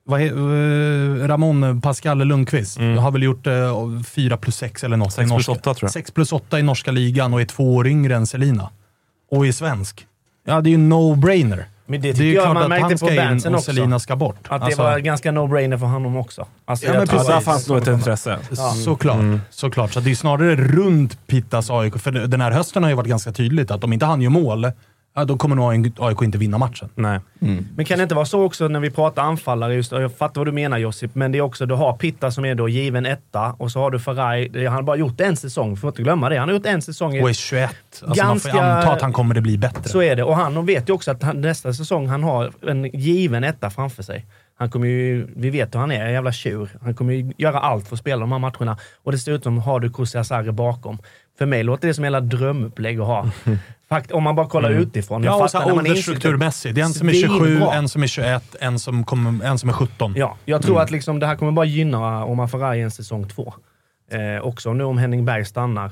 [0.06, 3.54] vad he, eh, Ramon Pascal Lundqvist har väl gjort eh,
[4.08, 5.18] 4 plus 6 eller något.
[5.18, 5.30] i Mm.
[5.30, 5.92] Sex plus norska- åtta, tror jag.
[5.92, 8.70] 6 plus 8 i norska ligan och är två år yngre än Selina.
[9.32, 10.06] Och är svensk.
[10.46, 11.64] Ja, det är ju no-brainer.
[11.90, 13.64] Men det är tycker ju jag klart man att han på ska in och.
[13.64, 14.36] Selina ska bort.
[14.48, 16.48] Att det Alltså- var ganska no-brainer för honom också.
[16.66, 17.28] Alltså, Ja, men precis.
[17.28, 18.38] Där fanns nog ett intresse.
[18.52, 18.56] Ja.
[18.86, 19.18] Såklart.
[19.50, 19.94] såklart.
[19.94, 22.00] Så det är snarare runt Pittas AIK.
[22.00, 24.72] För den här hösten har ju varit ganska tydligt att om inte han gör mål,
[25.16, 26.90] ja, då kommer nog AIK inte vinna matchen.
[26.96, 27.20] Nej.
[27.76, 30.48] Men kan det inte vara så också när vi pratar anfallare, just, jag fattar vad
[30.48, 33.56] du menar Josip, men det är också, du har Pitta som är då given etta
[33.58, 36.30] och så har du Faraj, det- han har bara gjort en säsong, får inte glömma
[36.30, 36.38] det.
[36.38, 37.16] Han har gjort en säsong.
[37.16, 37.70] i- Och är 21.
[37.92, 39.90] Alltså man får Ganska- anta att han kommer att bli bättre.
[39.90, 40.24] Så är det.
[40.24, 44.04] Och han vet ju också att han, nästa säsong han har en given etta framför
[44.04, 44.26] sig.
[44.60, 46.70] Han kommer ju, vi vet hur han är, en jävla tjur.
[46.82, 48.78] Han kommer ju göra allt för att spela de här matcherna.
[49.04, 50.98] Och dessutom har du Kusiasare bakom.
[51.38, 53.30] För mig låter det som hela drömupplägg att ha.
[53.90, 55.24] Fakt, om man bara kollar utifrån.
[55.24, 56.76] Jag Ja, och så är åldersstrukturmässigt.
[56.76, 57.74] Det är en som är 27, Svinbra.
[57.74, 60.14] en som är 21, en som, kommer, en som är 17.
[60.16, 63.28] Ja, jag tror att liksom det här kommer bara gynna Omar Faraj i en säsong
[63.28, 63.54] två.
[64.12, 65.92] Eh, också nu om Henning Berg stannar,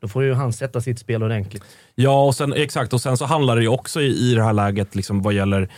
[0.00, 1.64] då får ju han sätta sitt spel ordentligt.
[1.94, 2.92] Ja, och sen, exakt.
[2.92, 5.68] Och sen så handlar det ju också i, i det här läget liksom, vad gäller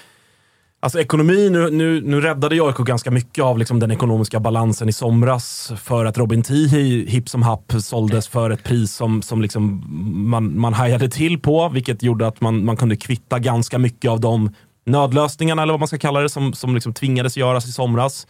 [0.80, 4.88] Alltså ekonomi, nu, nu, nu räddade ju AIK ganska mycket av liksom, den ekonomiska balansen
[4.88, 9.42] i somras för att Robin Tihi hipp som happ såldes för ett pris som, som
[9.42, 9.84] liksom
[10.30, 14.20] man, man hajade till på, vilket gjorde att man, man kunde kvitta ganska mycket av
[14.20, 14.54] de
[14.86, 18.26] nödlösningarna, eller vad man ska kalla det, som, som liksom tvingades göras i somras.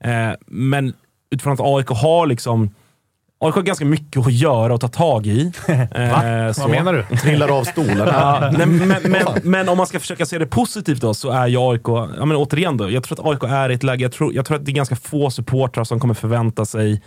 [0.00, 0.94] Eh, men
[1.30, 2.70] utifrån att AIK har liksom
[3.44, 5.52] AIK har ganska mycket att göra och ta tag i.
[5.92, 6.60] Eh, så.
[6.60, 7.16] Vad menar du?
[7.16, 7.98] Trillar av stolen.
[7.98, 11.46] Ja, nej, men, men, men om man ska försöka se det positivt då, så är
[11.46, 14.12] ju AIK, ja, men återigen då, jag tror att AIK är i ett läge, jag
[14.12, 17.02] tror, jag tror att det är ganska få supportrar som kommer förvänta sig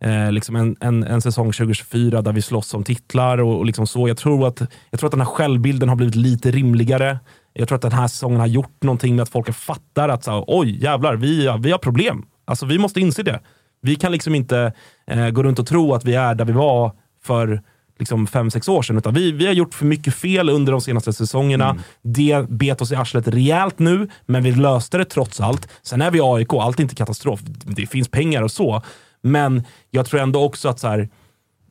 [0.00, 3.86] eh, liksom en, en, en säsong 2024 där vi slåss om titlar och, och liksom
[3.86, 4.08] så.
[4.08, 4.60] Jag tror, att,
[4.90, 7.18] jag tror att den här självbilden har blivit lite rimligare.
[7.52, 10.44] Jag tror att den här säsongen har gjort någonting med att folk fattar att så
[10.46, 12.26] oj jävlar, vi, vi har problem.
[12.44, 13.40] Alltså vi måste inse det.
[13.86, 14.72] Vi kan liksom inte
[15.06, 16.92] eh, gå runt och tro att vi är där vi var
[17.22, 17.62] för
[17.98, 18.98] liksom fem, sex år sedan.
[18.98, 21.70] Utan vi, vi har gjort för mycket fel under de senaste säsongerna.
[21.70, 21.82] Mm.
[22.02, 25.68] Det bet oss i arslet rejält nu, men vi löste det trots allt.
[25.82, 27.40] Sen är vi AIK, allt är inte katastrof.
[27.64, 28.82] Det finns pengar och så.
[29.22, 31.08] Men jag tror ändå också att så här,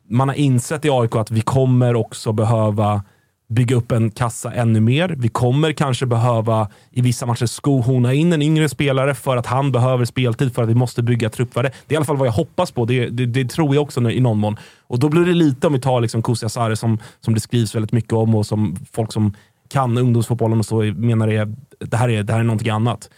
[0.10, 3.04] man har insett i AIK att vi kommer också behöva
[3.48, 5.16] bygga upp en kassa ännu mer.
[5.18, 9.72] Vi kommer kanske behöva i vissa matcher skohorna in en yngre spelare för att han
[9.72, 11.72] behöver speltid för att vi måste bygga truppvärde.
[11.88, 12.86] Det är i alla fall vad jag hoppas på.
[12.86, 14.58] Det, det, det tror jag också i någon mån.
[14.88, 17.92] Och då blir det lite om vi tar liksom Kusiasare som, som det skrivs väldigt
[17.92, 19.34] mycket om och som folk som
[19.70, 23.10] kan ungdomsfotbollen och så menar är, det här är, det här är någonting annat.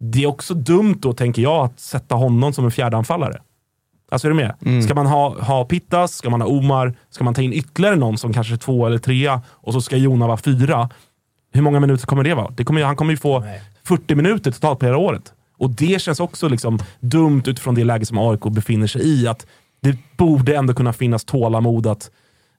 [0.00, 3.40] Det är också dumt då, tänker jag, att sätta honom som en fjärde anfallare.
[4.12, 4.54] Alltså är du med?
[4.64, 4.82] Mm.
[4.82, 8.18] Ska man ha, ha Pittas, ska man ha Omar, ska man ta in ytterligare någon
[8.18, 10.90] som kanske är två eller trea och så ska Jona vara fyra.
[11.52, 12.50] Hur många minuter kommer det vara?
[12.56, 13.44] Det kommer, han kommer ju få
[13.84, 15.32] 40 minuter totalt på hela året.
[15.58, 19.28] Och det känns också liksom dumt utifrån det läge som AIK befinner sig i.
[19.28, 19.46] Att
[19.82, 22.10] det borde ändå kunna finnas tålamod att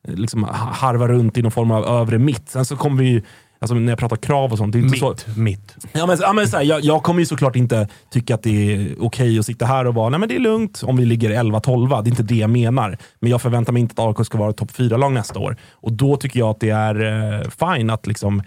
[0.08, 2.50] eh, liksom ha- harva runt i någon form av övre mitt.
[2.50, 3.24] Sen så kommer vi
[3.64, 5.40] alltså när jag pratar krav och sånt, det är inte Mitt, så...
[5.40, 5.76] mitt.
[5.92, 8.74] Ja, men, ja, men så här, jag, jag kommer ju såklart inte tycka att det
[8.74, 11.30] är okej att sitta här och vara, nej men det är lugnt om vi ligger
[11.30, 12.04] 11-12.
[12.04, 12.98] Det är inte det jag menar.
[13.20, 15.58] Men jag förväntar mig inte att AIK ska vara topp 4-lag nästa år.
[15.72, 18.44] Och då tycker jag att det är eh, fine att liksom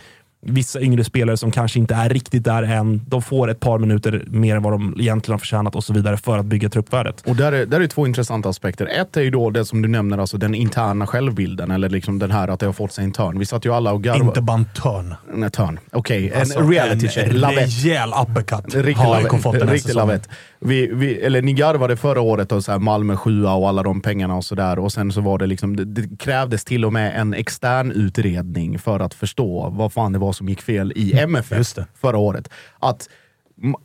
[0.49, 4.25] vissa yngre spelare som kanske inte är riktigt där än, de får ett par minuter
[4.27, 7.23] mer än vad de egentligen har förtjänat och så vidare för att bygga truppvärdet.
[7.27, 8.87] Och där är, där är två intressanta aspekter.
[8.87, 12.31] Ett är ju då det som du nämner, alltså den interna självbilden, eller liksom den
[12.31, 13.39] här att det har fått sig en törn.
[13.39, 14.25] Vi satt ju alla och garvade.
[14.25, 15.15] Inte bara en törn.
[15.35, 15.79] En törn.
[15.93, 17.33] Okej, Alltså, en reality en check.
[17.33, 17.59] Lavett.
[17.85, 20.09] rejäl uppercut Riktig har AIK fått den här Riktig säsongen.
[20.09, 20.29] lavett.
[20.67, 24.01] Vi, vi, eller ni garvade förra året och så här Malmö sjua och alla de
[24.01, 24.79] pengarna och sådär.
[24.79, 28.79] Och sen så var det liksom, det, det krävdes till och med en extern utredning
[28.79, 32.51] för att förstå vad fan det var som gick fel i MFF förra året.
[32.79, 33.09] Att,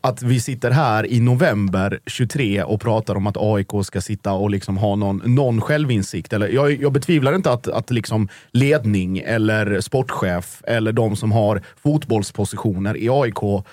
[0.02, 4.50] att vi sitter här i november 23 och pratar om att AIK ska sitta och
[4.50, 6.34] liksom ha någon, någon självinsikt.
[6.34, 11.62] Eller, jag, jag betvivlar inte att, att liksom ledning eller sportchef eller de som har
[11.84, 13.66] fotbollspositioner i AIK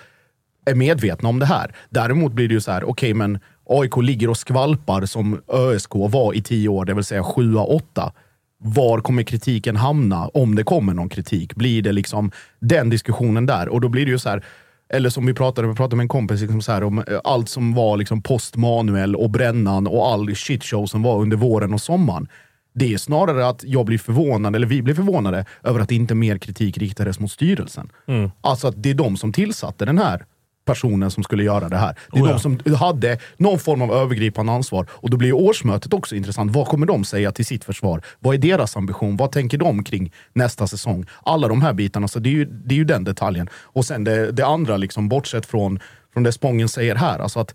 [0.69, 1.75] är medvetna om det här.
[1.91, 3.39] Däremot blir det ju så här, okej men
[3.69, 8.13] AIK ligger och skvalpar som ÖSK var i tio år, det vill säga 7-8.
[8.61, 11.55] Var kommer kritiken hamna om det kommer någon kritik?
[11.55, 12.31] Blir det liksom
[12.61, 13.69] den diskussionen där?
[13.69, 14.45] Och då blir det ju så här,
[14.89, 17.49] eller som vi pratade, vi pratade med en kompis liksom så här, om eh, allt
[17.49, 22.29] som var liksom post-Manuel och Brännan och all shitshow som var under våren och sommaren.
[22.75, 26.39] Det är snarare att jag blir förvånad, eller vi blir förvånade, över att inte mer
[26.39, 27.91] kritik riktades mot styrelsen.
[28.07, 28.31] Mm.
[28.41, 30.25] Alltså att det är de som tillsatte den här
[30.69, 31.97] personen som skulle göra det här.
[32.13, 32.33] Det är Oh ja.
[32.33, 34.87] de som hade någon form av övergripande ansvar.
[34.91, 36.53] Och då blir årsmötet också intressant.
[36.53, 38.03] Vad kommer de säga till sitt försvar?
[38.21, 39.17] Vad är deras ambition?
[39.17, 41.07] Vad tänker de kring nästa säsong?
[41.23, 43.49] Alla de här bitarna, så det är ju, det är ju den detaljen.
[43.55, 45.81] Och sen det, det andra, liksom, bortsett från,
[46.13, 47.55] från det Spången säger här, alltså att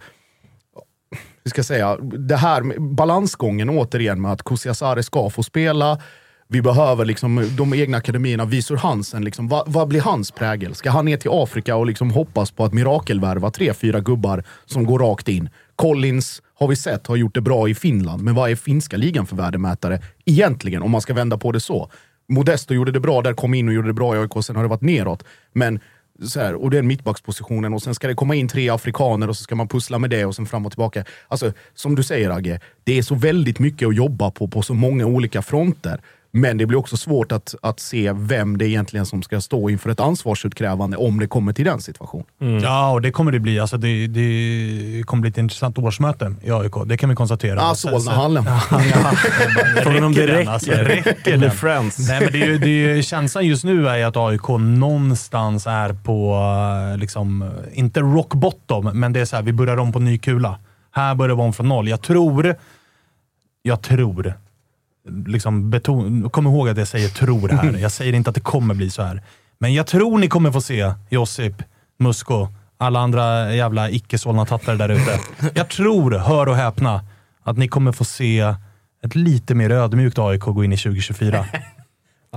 [1.44, 6.00] vi ska säga, det här balansgången återigen med att Kusiasare ska få spela.
[6.48, 8.46] Vi behöver liksom de egna akademierna.
[8.46, 10.76] Visor Hansen, liksom, vad, vad blir hans prägel?
[10.76, 14.86] Ska han ner till Afrika och liksom hoppas på att mirakelvärva tre, fyra gubbar som
[14.86, 15.50] går rakt in?
[15.76, 19.26] Collins har vi sett har gjort det bra i Finland, men vad är finska ligan
[19.26, 20.82] för värdemätare egentligen?
[20.82, 21.92] Om man ska vända på det så.
[22.30, 24.64] Modesto gjorde det bra där, kom in och gjorde det bra i AIK, sen har
[24.64, 25.24] det varit neråt.
[25.54, 25.80] Men
[26.22, 29.44] så här, och den mittbackspositionen och sen ska det komma in tre afrikaner och så
[29.44, 31.06] ska man pussla med det och sen fram och tillbaka.
[31.28, 34.74] Alltså, som du säger Agge, det är så väldigt mycket att jobba på på så
[34.74, 36.02] många olika fronter.
[36.36, 39.90] Men det blir också svårt att, att se vem det egentligen som ska stå inför
[39.90, 42.26] ett ansvarsutkrävande om det kommer till den situationen.
[42.64, 43.60] Ja, och det kommer det bli.
[43.60, 46.74] Alltså det, det kommer bli ett intressant årsmöte i AIK.
[46.86, 47.62] Det kan vi konstatera.
[47.62, 48.44] Ah, Solnahallen.
[48.48, 49.12] Ja, ja.
[49.84, 50.52] Frågan om det den, räcker.
[50.52, 50.72] alltså.
[50.72, 51.58] Räcker Eller den?
[51.58, 52.10] Friends.
[52.10, 54.48] Nej, men det är ju, det är ju, känslan just nu är ju att AIK
[54.60, 56.36] någonstans är på,
[56.92, 60.00] eh, liksom, eh, inte rock bottom, men det är så här, vi börjar om på
[60.00, 60.60] ny kula.
[60.92, 61.88] Här börjar vi om från noll.
[61.88, 62.56] Jag tror,
[63.62, 64.34] jag tror,
[65.26, 67.78] liksom beton, kom ihåg att jag säger tror här.
[67.82, 69.22] Jag säger inte att det kommer bli så här.
[69.60, 71.54] Men jag tror ni kommer få se Josip,
[72.00, 72.48] Musko,
[72.78, 75.20] alla andra jävla icke-Solna-tattare där ute.
[75.54, 77.06] Jag tror, hör och häpna,
[77.44, 78.40] att ni kommer få se
[79.04, 81.46] ett lite mer ödmjukt AIK gå in i 2024.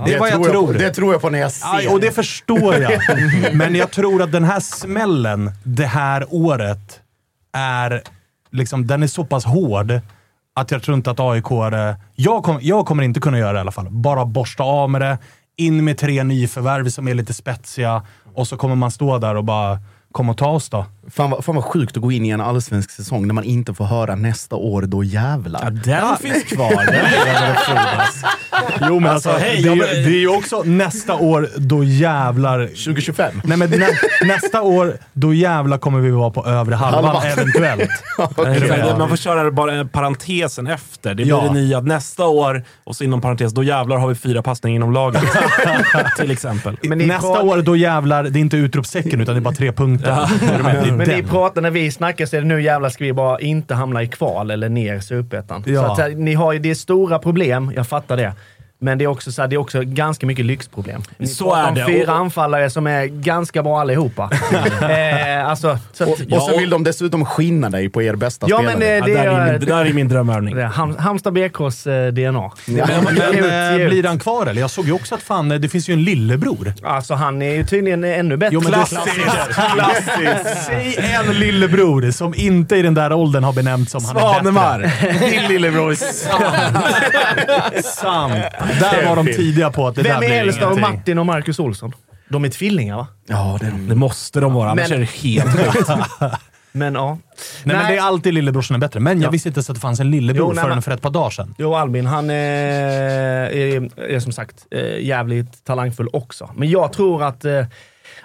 [0.05, 1.81] Det är vad jag tror på, det tror jag på när jag ser.
[1.81, 3.01] Ja, och det förstår jag.
[3.53, 6.99] Men jag tror att den här smällen det här året
[7.53, 8.01] är,
[8.51, 10.01] liksom, den är så pass hård
[10.57, 11.95] att jag tror inte att AIK är...
[12.15, 13.87] Jag, kom, jag kommer inte kunna göra det i alla fall.
[13.89, 15.17] Bara borsta av med det,
[15.55, 19.43] in med tre nyförvärv som är lite spetsiga och så kommer man stå där och
[19.43, 19.79] bara
[20.11, 20.85] kom och ta oss då.
[21.11, 23.73] Fan vad, fan vad sjukt att gå in i en allsvensk säsong när man inte
[23.73, 25.59] får höra nästa år, då jävlar.
[25.63, 26.85] Ja, den finns kvar.
[26.85, 27.05] Den.
[28.89, 31.15] Jo men alltså, Alltså, hej, det, är, ja, ju- men- det är ju också nästa
[31.15, 32.67] år, då jävlar...
[32.67, 33.41] 2025?
[33.43, 33.87] Nej men nä,
[34.25, 37.25] nästa år, då jävlar kommer vi vara på övre halvan Halvan.
[37.31, 37.89] eventuellt.
[38.69, 38.97] Med?
[38.97, 41.09] Man får köra bara en parentesen efter.
[41.09, 41.41] Det blir Ja.
[41.47, 44.75] det nya att nästa år, och så inom parentes, då jävlar har vi fyra passningar
[44.75, 45.23] inom laget.
[46.17, 46.77] Till exempel.
[46.83, 49.96] Nästa år, då jävlar, det är inte utropstecken utan det är bara tre punkter.
[49.97, 53.13] Det är Men ni pratar, när vi snackar så är det nu jävlar ska vi
[53.13, 55.63] bara inte hamna i kval eller ner i superettan.
[55.67, 55.95] Ja.
[55.95, 58.33] Så att, ni har ju, det är stora problem, jag fattar det.
[58.79, 61.01] Men det är också, så här, det är också ganska mycket lyxproblem.
[61.17, 61.85] Ni Så är det.
[61.85, 64.29] fyra Och- anfallare som är ganska bra allihopa.
[64.81, 68.57] eh, alltså, så att, Och så vill de dessutom skinna dig på er bästa Ja,
[68.57, 68.77] spelare.
[68.77, 70.55] men det- Ja, där, är min, det där är min drömövning.
[70.55, 72.51] det är Ham, Halmstad BKs eh, DNA.
[72.65, 72.83] Men, Ge
[73.41, 73.89] men eh, ut.
[73.89, 74.61] blir han kvar eller?
[74.61, 76.73] Jag såg ju också att fan, eh, det finns ju en lillebror.
[76.83, 78.53] Alltså han är ju tydligen ännu bättre.
[78.53, 79.13] Jo, men Klassiker.
[79.73, 80.65] Klassiskt!
[80.65, 80.95] Säg
[81.27, 84.79] en lillebror som inte i den där åldern har benämnts som han är Svanemar!
[84.79, 85.27] bättre.
[85.29, 85.95] Din lillebror.
[87.81, 88.33] Sant.
[88.79, 90.79] Där var de tidiga på att det där Vem är blir äldst av.
[90.79, 91.91] Martin och Marcus Olsson?
[92.29, 93.07] De är tvillingar va?
[93.27, 93.87] Ja, det är de.
[93.89, 95.89] Det måste de vara, annars Men- är det helt sjukt.
[96.71, 97.17] Men ja.
[97.63, 98.99] Nej, men det är alltid lillebror som är bättre.
[98.99, 99.31] Men jag Ja.
[99.31, 101.29] visste inte ens att det fanns en lillebror Jo, nej, förrän för ett par dagar
[101.29, 101.55] sedan.
[101.57, 102.33] Jo, Albin, han är,
[103.49, 106.49] är, är som sagt eh, jävligt talangfull också.
[106.55, 107.45] Men jag tror att...
[107.45, 107.65] Eh,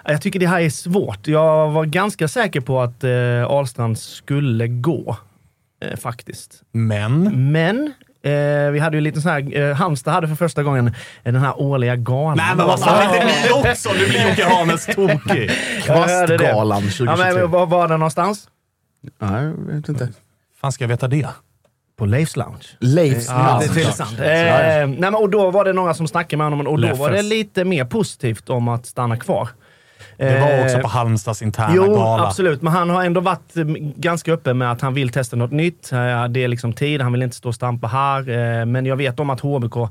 [0.05, 1.27] jag tycker det här är svårt.
[1.27, 5.17] Jag var ganska säker på att eh, Ahlstrand skulle gå,
[5.85, 6.61] eh, faktiskt.
[6.71, 7.51] Men...
[7.51, 7.93] Men
[8.23, 9.57] eh, vi hade ju lite sån här...
[9.57, 10.93] Eh, Halmstad hade för första gången eh,
[11.33, 12.37] den här årliga galan.
[12.37, 13.89] Nej men vad fan, inte ni också!
[13.93, 15.51] Nu blir Jocke Hanes tokig.
[15.83, 17.05] Kvastgalan 2023.
[17.05, 18.47] Ja, men var var den någonstans?
[19.19, 20.09] Nej, jag vet inte.
[20.61, 21.27] fan ska jag veta det?
[21.97, 22.65] På Leifs Lounge.
[22.79, 23.73] Leifs Ja, Lounge.
[23.75, 24.11] det är sant.
[24.19, 27.09] Eh, nej, men, och då var det några som snackade med honom och då var
[27.09, 27.29] det Leffes.
[27.29, 29.49] lite mer positivt om att stanna kvar.
[30.17, 32.27] Det var också Eh, på Halmstads interna Jo, gala.
[32.27, 32.61] absolut.
[32.61, 33.63] Men han har ändå varit eh,
[33.95, 35.91] ganska öppen med att han vill testa något nytt.
[35.91, 38.65] Eh, Det är liksom tid, han vill inte stå och stampa här.
[38.65, 39.89] Men jag vet om att HBK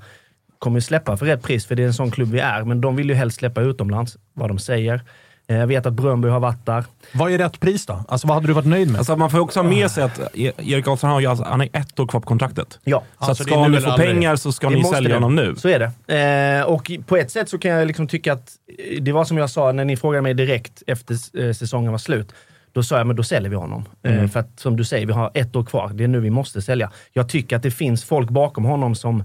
[0.58, 2.62] kommer släppa för rätt pris, för det är en sån klubb vi är.
[2.64, 5.00] Men de vill ju helst släppa utomlands, vad de säger.
[5.48, 6.84] Eh, Jag vet att Bröndby har varit där.
[7.14, 8.04] Vad är rätt pris då?
[8.08, 8.98] Alltså vad hade du varit nöjd med?
[8.98, 11.60] Alltså, man får också ha med sig att E- Erik Karlsson har ju alltså, han
[11.60, 12.78] har ett år kvar på kontraktet.
[12.84, 13.02] Ja.
[13.18, 14.08] Så Alltså, är ska ni få aldrig.
[14.08, 15.14] pengar så ska Det ni sälja det.
[15.14, 15.54] honom nu.
[15.56, 16.60] Så är det.
[16.60, 18.52] Eh, och på ett sätt så kan jag liksom tycka att,
[18.94, 21.14] eh, det var som jag sa när ni frågade mig direkt efter
[21.44, 22.32] eh, säsongen var slut.
[22.72, 23.84] Då sa jag, men då säljer vi honom.
[24.04, 24.28] Eh, Mm.
[24.28, 25.90] för att som du säger, vi har ett år kvar.
[25.94, 26.90] Det är nu vi måste sälja.
[27.12, 29.24] Jag tycker att det finns folk bakom honom som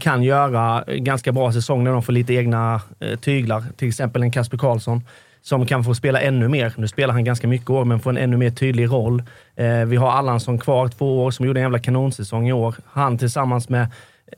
[0.00, 2.80] kan göra ganska bra säsong när de får lite egna
[3.20, 3.64] tyglar.
[3.76, 5.02] Till exempel en Kasper Karlsson
[5.42, 6.72] som kan få spela ännu mer.
[6.76, 9.22] Nu spelar han ganska mycket år, men får en ännu mer tydlig roll.
[9.56, 12.74] Eh, vi har Allansson kvar, två år, som gjorde en jävla kanonsäsong i år.
[12.86, 13.88] Han tillsammans med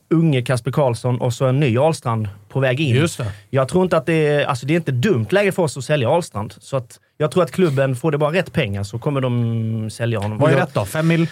[0.09, 2.95] unge Kasper Karlsson och så en ny Ahlstrand på väg in.
[2.95, 3.31] Just det.
[3.49, 5.83] Jag tror inte att det är, alltså det är inte dumt läge för oss att
[5.83, 6.53] sälja Ahlstrand.
[6.59, 10.19] Så att jag tror att klubben, får det bara rätt pengar så kommer de sälja
[10.19, 10.37] honom.
[10.37, 10.85] Vad är rätt då?
[10.85, 11.27] Fem mil?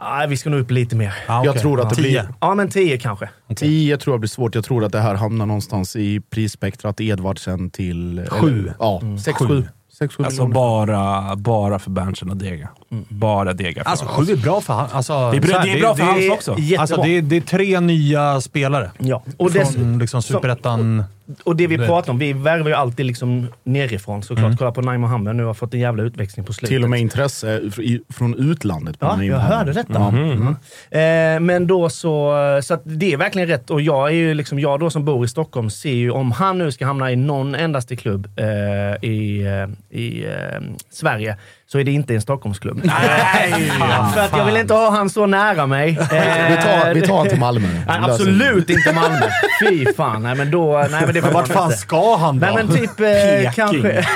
[0.00, 1.14] Nej, vi ska nog upp lite mer.
[1.28, 1.62] Ah, Jag okej.
[1.62, 2.02] tror att det Tio.
[2.02, 3.28] blir- Ja, men 10 kanske.
[3.56, 4.54] 10 tror jag blir svårt.
[4.54, 8.26] Jag tror att det här hamnar någonstans i prisspektrat Edvardsen till...
[8.30, 8.48] Sju.
[8.60, 9.16] eller- Ja, Mm.
[9.18, 9.68] 6-7.
[10.00, 12.68] 6-7 Alltså bara, bara för Berntsen och Dega.
[13.08, 13.82] Bara Dega.
[13.84, 14.26] för Alltså honom.
[14.26, 14.88] sju är bra för han.
[14.92, 16.54] Alltså, Det är bra- det är bra för hans det är också.
[16.58, 16.80] jättebra.
[16.80, 18.90] Alltså det är, det är tre nya spelare.
[18.98, 19.22] Ja.
[19.36, 21.04] Och, dess, Från liksom superettan...
[21.44, 24.44] och det vi Det- pratar om, vi värvar ju alltid liksom nerifrån såklart.
[24.46, 24.56] Mm.
[24.56, 26.68] Kolla på Naim Mohammed nu har fått en jävla utväxling på slutet.
[26.74, 27.60] Till och med intresse
[28.08, 28.98] från utlandet.
[28.98, 29.22] på Ja, Nîmes.
[29.26, 30.04] jag hörde detta.
[30.04, 30.46] Mm.
[30.90, 32.32] Eh, men då så,
[32.62, 33.70] så att det är verkligen rätt.
[33.70, 36.58] Och jag är ju liksom, jag då som bor i Stockholm ser ju om han
[36.58, 39.40] nu ska hamna i någon endaste klubb eh, i,
[39.90, 40.60] eh, i eh,
[40.90, 41.36] Sverige
[41.68, 42.80] så är det inte en Stockholmsklubb.
[42.84, 43.70] Nej!
[44.14, 45.88] För att jag vill inte ha han så nära mig.
[45.98, 47.68] Eh, Vi tar, vi tar han till Malmö.
[47.86, 49.26] Nej, absolut inte Malmö.
[49.68, 50.22] Fy fan.
[50.22, 50.86] Nej, men då...
[50.90, 51.76] Nej, men det får Vart fan inte.
[51.78, 52.46] ska han då?
[52.46, 53.50] Nej men typ eh, Peking.
[53.54, 54.06] kanske...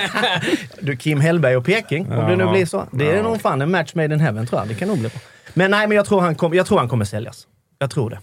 [0.80, 2.84] du, Kim Hellberg och Peking, om det nu blir så.
[2.90, 4.68] Det är nog fan en match made in heaven tror jag.
[4.68, 5.20] Det kan nog bli bra.
[5.54, 7.46] Men nej, men jag tror han, kom, jag tror han kommer säljas.
[7.78, 8.18] Jag tror det.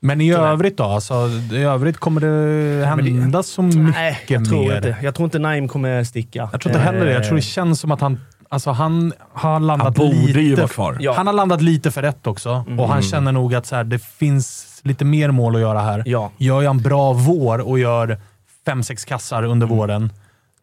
[0.00, 0.84] Men i övrigt då?
[0.84, 1.14] Alltså,
[1.52, 4.76] I övrigt kommer det hända så mycket Nej, jag tror mer?
[4.76, 4.96] inte.
[5.02, 6.48] Jag tror inte Naim kommer sticka.
[6.52, 7.12] Jag tror inte heller det.
[7.12, 10.40] Jag tror det Eh, känns som att han, alltså han har landat Han borde lite...
[10.40, 10.96] ju vara kvar.
[11.00, 11.12] Ja.
[11.16, 13.98] Han har landat lite för rätt också och han känner nog att så här, det
[13.98, 16.02] finns lite mer mål att göra här.
[16.06, 16.30] Ja.
[16.36, 18.18] Gör jag en bra vår och gör
[18.66, 20.12] fem, sex kassar under våren,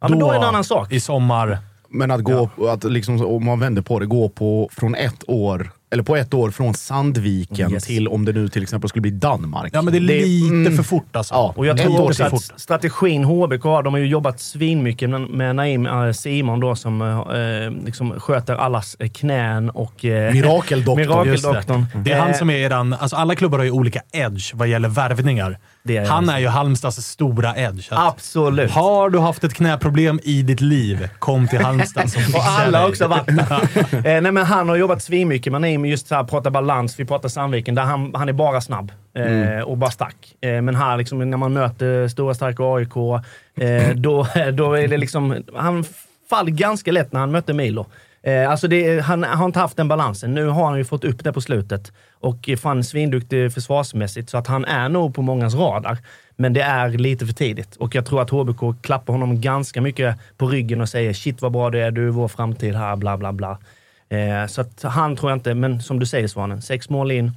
[0.01, 0.91] Ja, men då är det en annan sak.
[0.91, 1.57] i sommar.
[1.89, 5.71] Men att gå, att liksom, om man vänder på det, gå på från ett år
[5.89, 7.83] eller på ett år från Sandviken Yes.
[7.83, 9.71] till om det nu till exempel skulle bli Danmark.
[9.73, 11.33] Ja, men det är lite för fort alltså.
[11.33, 15.21] Ja, Och jag tror också att strategin HBK har, de har ju jobbat svinmycket med,
[15.21, 20.05] med Naim eh, Simon då som eh, liksom sköter allas eh, knän och...
[20.05, 20.97] Eh, Mirakeldoktorn.
[21.25, 21.85] Mirakeldoktorn.
[21.93, 21.99] Det.
[21.99, 22.93] det är han Eh, som är eran...
[22.93, 25.57] Alltså alla klubbar har ju olika edge vad gäller värvningar.
[25.83, 27.87] Det är han är ju Halmstads stora edge.
[27.91, 28.71] Absolut.
[28.71, 32.79] Har du haft ett knäproblem i ditt liv, kom till Halmstad Och fixar jag alla
[32.81, 33.29] har också varit
[33.91, 36.99] eh, nej, men Han har jobbat svinmycket med Naim, just så här, prata balans.
[36.99, 40.35] Vi pratar Sandviken, där han, han är bara snabb eh, och bara stack.
[40.41, 43.23] Eh, men här, liksom, när man möter stora starka AIK,
[43.55, 45.43] eh, då, då är det liksom...
[45.55, 45.85] Han
[46.29, 47.85] faller ganska lätt när han mötte Milo.
[48.23, 50.33] Eh, alltså det, han har inte haft den balansen.
[50.33, 54.47] Nu har han ju fått upp det på slutet och fan svinduktig försvarsmässigt, så att
[54.47, 55.97] han är nog på mångas radar.
[56.35, 60.15] Men det är lite för tidigt och jag tror att HBK klappar honom ganska mycket
[60.37, 63.17] på ryggen och säger shit vad bra du är, du är vår framtid här, bla
[63.17, 63.57] bla bla.
[64.09, 67.31] Eh, så att han tror jag inte, men som du säger Svanen, sex mål in,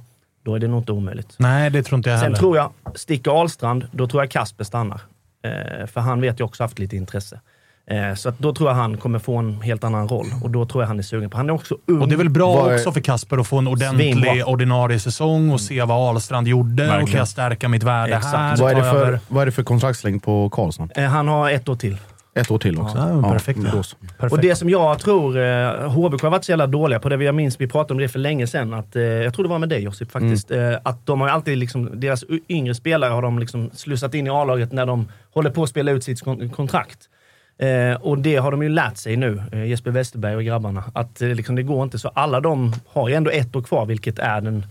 [0.45, 1.35] då är det nog inte omöjligt.
[1.37, 2.37] Nej, det tror inte jag Sen heller.
[2.37, 5.01] tror jag, sticker Ahlstrand, då tror jag Kasper stannar.
[5.43, 7.39] Eh, för han vet ju också haft lite intresse.
[7.87, 10.65] Eh, så att då tror jag han kommer få en helt annan roll och då
[10.65, 12.01] tror jag han är sugen på Han är också ung.
[12.01, 14.45] Och det är väl bra Vad är- också för Kasper att få en ordentlig Svinbra.
[14.45, 17.01] ordinarie säsong och se vad Ahlstrand gjorde.
[17.01, 18.35] Och kan jag stärka mitt värde Exakt.
[18.35, 18.57] här?
[18.57, 20.89] Vad är, det för, vad är det för kontraktslängd på Karlsson?
[20.95, 21.97] Eh, han har ett år till.
[22.33, 22.97] Ett år till också?
[22.97, 23.59] Ja, men perfekt.
[23.59, 23.71] så.
[23.73, 24.33] Perfekt.
[24.33, 27.35] Och det som jag tror, eh, HBK har varit så jävla dåliga på, det jag
[27.35, 29.69] minns vi pratade om det för länge sedan, att, eh, jag tror det var med
[29.69, 30.71] dig Josip faktiskt, Mm.
[30.73, 34.29] eh, att de har alltid, liksom, deras yngre spelare har de liksom slussat in i
[34.29, 36.99] A-laget när de håller på att spela ut sitt kon- kontrakt.
[37.59, 41.21] Eh, och det har de ju lärt sig nu, eh, Jesper Westerberg och grabbarna, att
[41.21, 41.99] eh, liksom, det går inte.
[41.99, 44.65] Så alla de har ju ändå ett år kvar, vilket är den...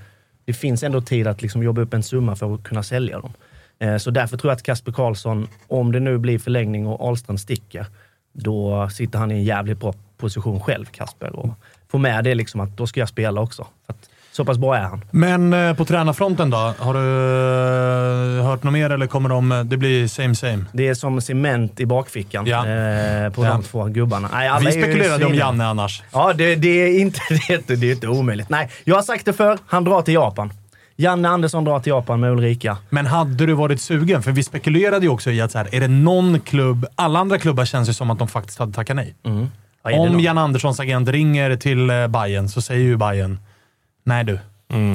[0.45, 3.33] Det finns ändå tid att liksom, jobba upp en summa för att kunna sälja dem.
[3.81, 7.41] Eh, så därför tror jag att Kasper Karlsson, om det nu blir förlängning och Ahlstrand
[7.41, 7.87] sticker,
[8.33, 11.37] då sitter han i en jävligt bra position själv, Kasper.
[11.37, 11.49] Och
[11.91, 13.67] får med det liksom att då ska jag spela också.
[14.33, 15.05] Så pass bra är han.
[15.11, 16.57] Men eh, på tränarfronten då?
[16.79, 19.63] Har du eh, hört något mer eller kommer de...
[19.69, 20.65] Det blir same same?
[20.73, 22.59] Det är som cement i bakfickan Ja.
[22.59, 23.51] eh, på Ja.
[23.51, 24.29] de två gubbarna.
[24.33, 25.35] Nej, Vi spekulerade om.
[25.35, 26.03] Janne annars.
[26.13, 28.49] Ja, det, det, är inte, det, är inte, det är inte omöjligt.
[28.49, 30.53] Nej, jag har sagt det för Han drar till Japan.
[31.01, 32.77] Janne Andersson drar till Japan med Ulrika.
[32.91, 34.23] Men hade du varit sugen?
[34.23, 36.87] För vi spekulerade ju också i att så här, är det någon klubb...
[36.95, 39.15] Alla andra klubbar känns ju som att de faktiskt hade tackat nej.
[39.85, 40.21] Det Om?
[40.21, 43.39] Jan Anderssons agent ringer till eh, Bayern så säger ju Bayern
[44.05, 44.39] nej du.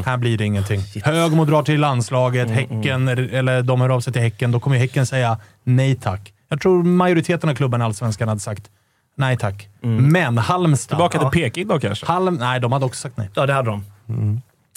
[0.05, 0.81] Här blir det ingenting.
[1.03, 4.51] Högmo drar till landslaget, Häcken, eller de hör av sig till Häcken.
[4.51, 6.33] Då kommer ju Häcken säga nej tack.
[6.49, 8.69] Jag tror majoriteten av klubbarna i Allsvenskan hade sagt
[9.17, 9.67] nej tack.
[9.81, 10.97] Men Halmstad...
[10.97, 11.41] Tillbaka till.
[11.41, 12.05] Peking då kanske?
[12.05, 13.29] Halm, nej, de hade också sagt nej.
[13.33, 13.83] Ja, det hade de.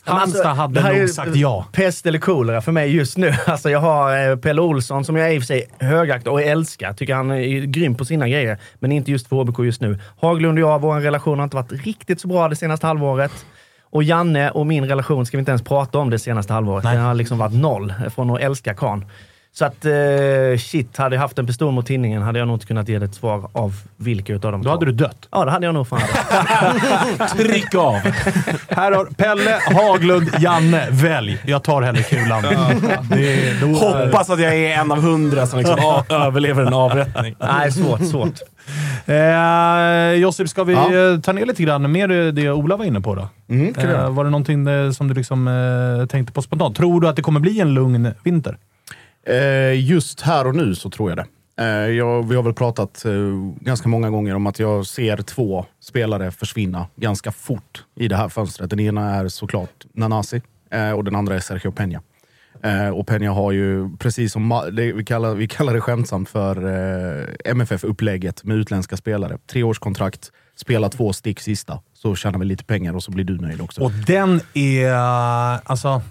[0.08, 1.66] Halmstad Alltså, hade är nog sagt ja.
[1.72, 3.34] Pest eller kolera för mig just nu.
[3.46, 6.92] Alltså jag har eh, Pelle Olsson som jag i och för sig högaktar och älskar.
[6.92, 8.58] Tycker han är grym på sina grejer.
[8.78, 9.98] Men inte just för HBK just nu.
[10.20, 13.46] Haglund och jag, vår relation har inte varit riktigt så bra det senaste halvåret.
[13.90, 16.84] Och Janne och min relation ska vi inte ens prata om det senaste halvåret.
[16.84, 16.96] Nej.
[16.96, 19.04] Den har liksom varit noll från att älska Kahn.
[19.58, 22.66] Så att eh, shit, hade jag haft en pistol mot tinningen hade jag nog inte
[22.66, 25.28] kunnat ge det ett svar av vilka utav dem Då hade du dött.
[25.30, 26.00] Ja, det hade jag nog fan.
[27.36, 27.94] Tryck av!
[28.68, 30.86] Här har Pelle, Haglund, Janne.
[30.90, 31.38] Välj.
[31.46, 32.42] Jag tar hellre kulan.
[33.10, 37.34] Det, då, Hoppas att jag är en av hundra som liksom överlever en avrättning.
[37.40, 38.40] Nej, svårt, svårt.
[39.06, 41.12] Eh, Josip, ska vi Ja.
[41.14, 43.28] eh, ta ner lite grann mer det- det Ola var inne på då?
[43.48, 43.74] Mm.
[43.78, 46.76] Eh, var det någonting eh, som du liksom, eh, tänkte på spontant?
[46.76, 48.56] Tror du att det kommer bli en lugn vinter?
[49.28, 51.26] Eh, just här och nu så tror jag det.
[51.64, 53.12] Eh, jag, vi har väl pratat eh,
[53.60, 58.28] ganska många gånger om att jag ser två spelare försvinna ganska fort i det här
[58.28, 58.70] fönstret.
[58.70, 60.42] Den ena är såklart Nanasi
[60.96, 62.00] och den andra är Sergio Peña.
[62.94, 66.56] Och Peña har ju, precis som vi, kallar, vi kallar det skämtsamt för
[67.44, 69.38] MFF-upplägget med utländska spelare.
[69.46, 73.60] Treårskontrakt, spela två stick sista, så tjänar vi lite pengar och så blir du nöjd
[73.60, 73.82] också.
[73.82, 74.92] Och den är...
[75.64, 76.02] Alltså,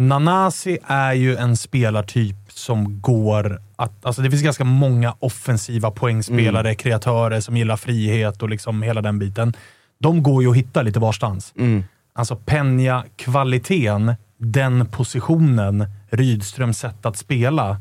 [0.00, 4.06] Nanasi är ju en spelartyp som går att...
[4.06, 6.76] Alltså det finns ganska många offensiva poängspelare, Mm.
[6.76, 9.52] kreatörer som gillar frihet och liksom hela den biten.
[9.98, 11.52] De går ju att hitta lite varstans.
[11.58, 11.84] Mm.
[12.12, 17.76] Alltså Penja, kvaliteten, den positionen, Rydströms sätt att spela.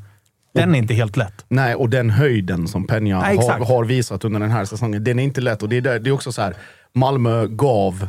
[0.53, 1.45] Den är inte helt lätt.
[1.47, 5.19] Nej, och den höjden som Peña Nej, har, har visat under den här säsongen, den
[5.19, 5.64] är inte lätt.
[5.64, 6.53] Och det är, där, det är också så här,
[6.93, 8.07] Malmö gav,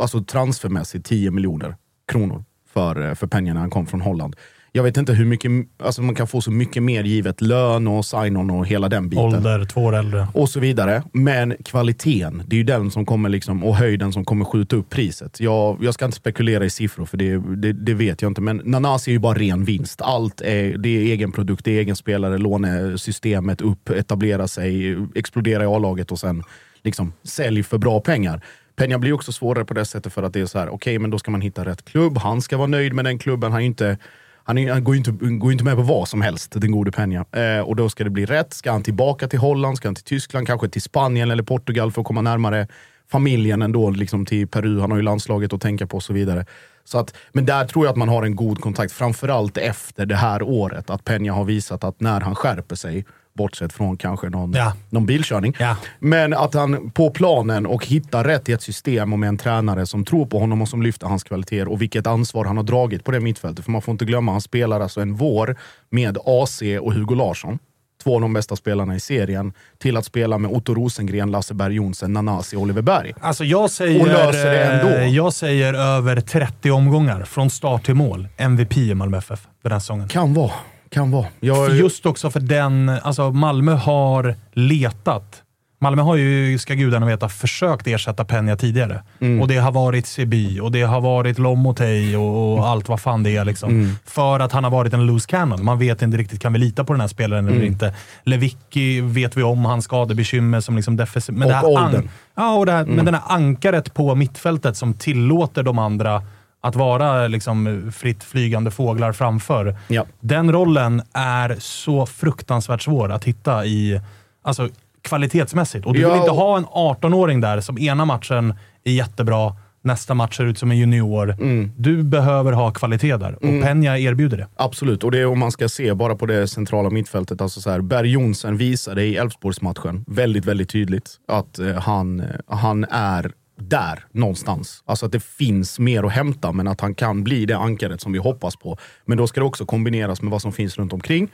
[0.00, 1.76] alltså transfermässigt, 10 miljoner
[2.12, 4.36] kronor för, eh, för Peña när han kom från Holland.
[4.76, 8.04] Jag vet inte hur mycket, alltså man kan få så mycket mer givet lön och
[8.04, 9.24] sign-on och hela den biten.
[9.24, 10.28] Ålder, två år äldre.
[10.34, 11.02] Och så vidare.
[11.12, 14.90] Men kvaliteten, det är ju den som kommer liksom, och höjden som kommer skjuta upp
[14.90, 15.40] priset.
[15.40, 18.40] Jag, jag ska inte spekulera i siffror, för det, det, det vet jag inte.
[18.40, 20.02] Men Nanasi är ju bara ren vinst.
[20.02, 25.62] Allt är, det är egen produkt, det är egen spelare, lånesystemet upp, etablera sig, explodera
[25.62, 26.42] i A-laget och sen
[26.82, 28.40] liksom sälj för bra pengar.
[28.76, 31.10] Peña blir också svårare på det sättet för att det är så här, okej men
[31.10, 33.62] då ska man hitta rätt klubb, han ska vara nöjd med den klubben, han, är
[33.62, 33.98] ju inte,
[34.44, 36.72] han, är, han går ju inte, går ju inte med på vad som helst, den
[36.72, 37.56] gode Peña.
[37.58, 40.04] Eh, och då ska det bli rätt, ska han tillbaka till Holland, ska han till
[40.04, 42.68] Tyskland, kanske till Spanien eller Portugal för att komma närmare
[43.10, 46.46] familjen ändå, liksom till Peru, han har ju landslaget att tänka på och så vidare.
[46.84, 50.16] Så att, men där tror jag att man har en god kontakt, framförallt efter det
[50.16, 50.90] här året.
[50.90, 53.04] Att Peña har visat att när han skärper sig,
[53.34, 54.72] bortsett från kanske någon, Ja.
[54.90, 55.54] någon bilkörning.
[55.98, 59.86] Men att han på planen och hittar rätt i ett system och med en tränare
[59.86, 63.04] som tror på honom och som lyfter hans kvaliteter och vilket ansvar han har dragit
[63.04, 63.64] på det mittfältet.
[63.64, 65.56] För man får inte glömma, han spelar alltså en vår
[65.90, 67.58] med AC och Hugo Larsson.
[68.02, 69.52] Två av de bästa spelarna i serien.
[69.78, 73.14] Till att spela med Otto Rosengren, Lasse Berg Jonsson, Nanasi och Oliver Berg.
[73.20, 74.88] Alltså jag säger, Och löser det ändå.
[74.96, 78.28] eh, jag säger över 30 omgångar från start till mål.
[78.36, 80.08] MVP i Malmö FF den här säsongen.
[80.08, 80.50] Kan vara.
[80.94, 81.26] Kan vara.
[81.40, 85.40] Jag, För Just också för den, alltså Malmö har letat.
[85.80, 89.02] Malmö har ju, ska gudarna veta, försökt ersätta Peña tidigare.
[89.20, 89.40] Mm.
[89.40, 93.22] Och det har varit Seby och det har varit Lomotey och, och allt vad fan
[93.22, 93.44] det är.
[93.44, 93.70] Liksom.
[93.70, 93.90] Mm.
[94.06, 95.64] För att han har varit en loose cannon.
[95.64, 97.66] Man vet inte riktigt, kan vi lita på den här spelaren eller Mm.
[97.72, 97.94] inte?
[98.24, 101.42] Lewicki vet vi om, hans skadebekymmer som liksom defensiv...
[101.42, 102.08] Och det åldern.
[102.34, 102.94] Ja, och det här, Mm.
[102.96, 106.22] men den här ankaret på mittfältet som tillåter de andra
[106.64, 109.76] att vara liksom fritt flygande fåglar framför.
[110.20, 114.00] Den rollen är så fruktansvärt svår att hitta i,
[114.42, 114.68] alltså
[115.02, 115.86] kvalitetsmässigt.
[115.86, 118.54] Och du vill Ja, inte och- ha en 18-åring där som ena matchen
[118.84, 121.36] är jättebra, nästa match ser ut som en junior.
[121.76, 123.62] Du behöver ha kvalitet där och Mm.
[123.62, 124.46] Peña erbjuder det.
[124.56, 127.40] Absolut, och det är om man ska se bara på det centrala mittfältet.
[127.40, 132.26] Alltså så här, Berg Jonsson visade i Elfsborgsmatchen väldigt, väldigt tydligt att eh, han, eh,
[132.48, 134.82] han är där någonstans.
[134.86, 138.12] Alltså att det finns mer att hämta, men att han kan bli det ankaret som
[138.12, 138.78] vi hoppas på.
[139.04, 141.28] Men då ska det också kombineras med vad som finns runt omkring.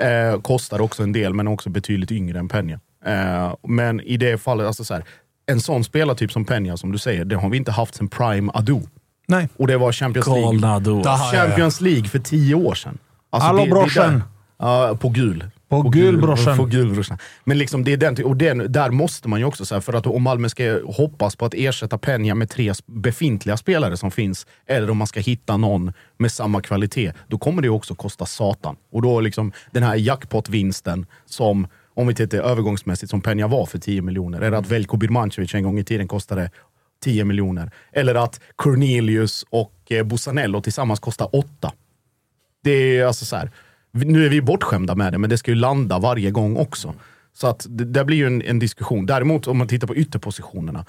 [0.00, 2.78] Eh, kostar också en del, men också betydligt yngre än Peña.
[3.06, 5.04] Eh, men i det fallet, alltså så här,
[5.46, 8.52] en sån spelartyp som Peña, som du säger, det har vi inte haft sen Prime
[8.54, 8.80] Adu.
[9.28, 9.48] Nej.
[9.56, 10.26] Och det var Champions
[10.62, 10.68] League.
[10.68, 11.02] Adu.
[11.32, 12.98] Champions League för tio år sedan.
[13.32, 14.12] Hallå, det- det är brorsan.
[14.12, 14.22] där-
[14.58, 15.44] Ja, på gul.
[15.72, 16.70] På gul, brorsan.
[16.70, 17.18] Gul brorsan.
[17.44, 19.92] Men liksom det är den, och den, där måste man ju också, så här, för
[19.92, 24.46] att om Malmö ska hoppas på att ersätta Peña med tre befintliga spelare som finns,
[24.66, 28.76] eller om man ska hitta någon med samma kvalitet, då kommer det också kosta satan.
[28.92, 33.78] Och då liksom den här jackpot-vinsten som, om vi tittar övergångsmässigt, som Peña var för
[33.78, 34.40] 10 miljoner.
[34.40, 36.50] Eller att Veljko Birmancevic en gång i tiden kostade
[37.04, 37.70] 10 miljoner.
[37.92, 41.72] Eller att Cornelius och eh, Busanello tillsammans kostar 8.
[42.64, 43.50] Det är alltså så här,
[43.92, 46.94] nu är vi bortskämda med det, men det ska ju landa varje gång också.
[47.34, 49.06] Så att det, det blir ju en, en diskussion.
[49.06, 50.84] Däremot om man tittar på ytterpositionerna.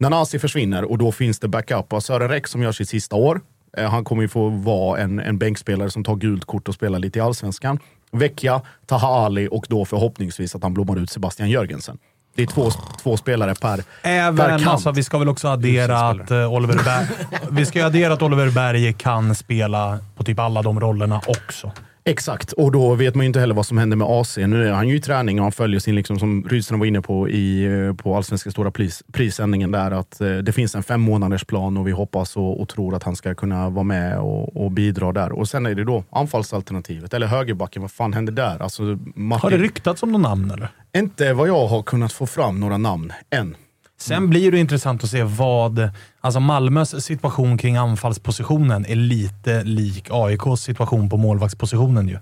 [0.00, 3.40] Nanasi försvinner och då finns det backup av Sören Räck som gör sitt sista år.
[3.76, 6.98] Eh, han kommer ju få vara en, en bänkspelare som tar gult kort och spelar
[6.98, 7.78] lite i Allsvenskan.
[8.12, 11.98] Vecchia, Taha Ali och då förhoppningsvis att han blommar ut Sebastian Jörgensen.
[12.34, 12.70] Det är två,
[13.02, 14.66] två spelare per, per Även, kant.
[14.66, 17.06] alltså, vi ska väl också addera att eh, Oliver Berg,
[17.50, 21.72] vi ska addera att Oliver Berg kan spela på typ alla de rollerna också.
[22.08, 24.36] Exakt, och då vet man ju inte heller vad som händer med AC.
[24.36, 27.02] Nu är han ju i träning och han följer sin, liksom, som Rydström var inne
[27.02, 31.00] på i, eh, på Allsvenska stora pris, prissändningen där, att eh, det finns en fem
[31.00, 34.64] månaders plan och vi hoppas och, och tror att han ska kunna vara med och,
[34.64, 35.32] och bidra där.
[35.32, 38.62] Och sen är det då anfallsalternativet, eller högerbacken, vad fan händer där?
[38.62, 38.82] Alltså,
[39.14, 40.68] Martin, Har det ryktats om någon namn eller?
[40.96, 43.56] Inte vad jag har kunnat få fram några namn än.
[44.00, 45.90] Sen blir det intressant att se vad...
[46.20, 52.18] Alltså Malmös situation kring anfallspositionen är lite lik AIKs situation på målvaktspositionen ju.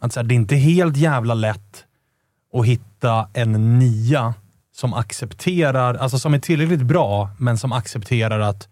[0.00, 1.84] Att så här, det är inte helt jävla lätt
[2.54, 4.34] att hitta en nia
[4.76, 8.68] som accepterar, alltså som är tillräckligt bra, men som accepterar att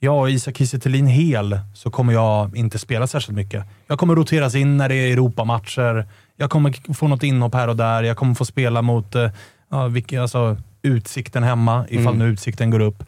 [0.00, 3.64] ja, Isak Kiese hel så kommer jag inte spela särskilt mycket.
[3.86, 6.06] Jag kommer roteras in när det är Europamatcher.
[6.36, 8.02] Jag kommer få något inhopp här och där.
[8.02, 9.30] Jag kommer få spela mot eh,
[9.70, 12.18] ja, vilka, alltså, Utsikten hemma, ifall Mm.
[12.18, 13.04] nu Utsikten går upp.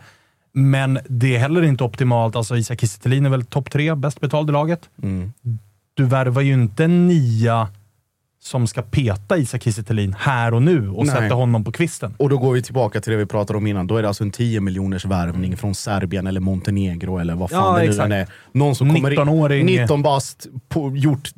[0.52, 2.36] Men det är heller inte optimalt.
[2.36, 4.90] Alltså, Isak Kiese Thelin är väl topp tre, bäst betald i laget.
[5.02, 5.32] Mm.
[5.94, 7.68] Du värvar ju inte nia
[8.46, 11.14] som ska peta Isak Kiese här och nu och Nej.
[11.16, 12.14] sätta honom på kvisten.
[12.18, 13.86] Och då går vi tillbaka till det vi pratade om innan.
[13.86, 17.64] Då är det alltså en 10 miljoners värvning från Serbien eller Montenegro eller vad fan
[17.64, 18.04] Ja, det nu exakt.
[18.06, 18.26] än är.
[18.52, 19.66] Någon som kommer in, 19-åring.
[19.66, 20.46] 19 bast,
[20.94, 21.30] gjort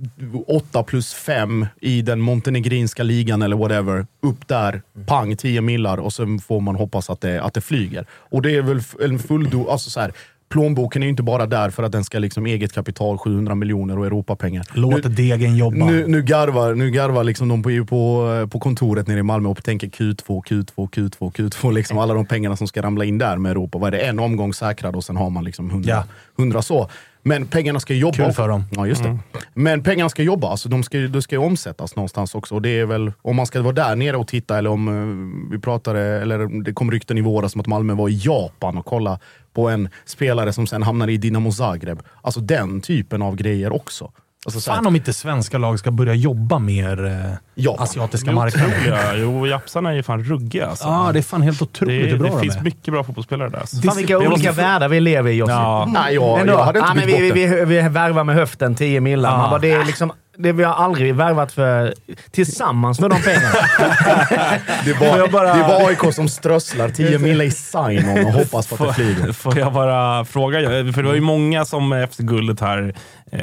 [0.47, 4.07] 8 plus 5 i den montenegrinska ligan eller whatever.
[4.23, 8.07] Upp där, pang 10 millar och sen får man hoppas att det, att det flyger.
[8.11, 9.69] Och det är väl en fulldo...
[9.69, 10.13] Alltså så här,
[10.49, 13.99] plånboken är ju inte bara där för att den ska liksom eget kapital, 700 miljoner
[13.99, 14.65] och Europapengar.
[14.73, 15.77] Låt Nu- degen jobba.
[15.87, 19.65] nu, nu garvar, nu garvar liksom de på, på, på kontoret nere i Malmö och
[19.65, 21.73] tänker Q2, Q2, Q2, Q2.
[21.73, 23.79] Liksom alla de pengarna som ska ramla in där med Europa.
[23.79, 24.05] Vad är det?
[24.07, 26.05] En omgång säkrad och sen har man liksom 100, Ja.
[26.39, 26.89] 100 så.
[27.23, 28.17] Men pengarna ska jobba.
[28.17, 28.65] Kul för dem.
[28.71, 29.09] Ja, just det.
[29.09, 29.21] Mm.
[29.55, 32.55] Men pengarna ska jobba, alltså de ska, de ska ju omsättas någonstans också.
[32.55, 35.51] Och det är väl, om man ska vara där nere och titta, eller om eh,
[35.53, 38.87] vi pratade, eller det kom rykten i våras om att Malmö var i Japan och
[38.87, 39.19] kolla
[39.53, 42.03] på en spelare som sen hamnar i Dinamo Zagreb.
[42.23, 44.13] Alltså den typen av grejer också.
[44.47, 47.13] Alltså, Fan om inte svenska lag ska börja jobba mer eh,
[47.55, 47.83] Japan.
[47.83, 49.17] asiatiska marknader.
[49.17, 50.85] Jo, japsarna är ju fan ruggiga alltså.
[50.85, 52.61] Ja, det är fan helt otroligt det, hur bra det de finns är.
[52.61, 53.59] mycket bra fotbollsspelare där.
[53.59, 53.77] Alltså.
[53.77, 55.51] Fan vilka olika världar vi lever i Josip.
[55.53, 55.89] Ja.
[55.93, 57.33] Nej, jag, jag hade inte ja, men vi, det.
[57.33, 59.39] vi, vi värvar med höften 10 millar.
[59.39, 61.95] Man bara, det är liksom, det vi har aldrig värvat för
[62.31, 63.49] tillsammans med de pengarna.
[64.85, 68.67] Det var, jag bara- det var AIK som strösslar 10 mille i sign-on och hoppas
[68.67, 69.33] på att det flyger.
[69.33, 70.59] Får jag bara fråga?
[70.93, 72.95] För det var ju många som efter guldet här,
[73.33, 73.39] eh,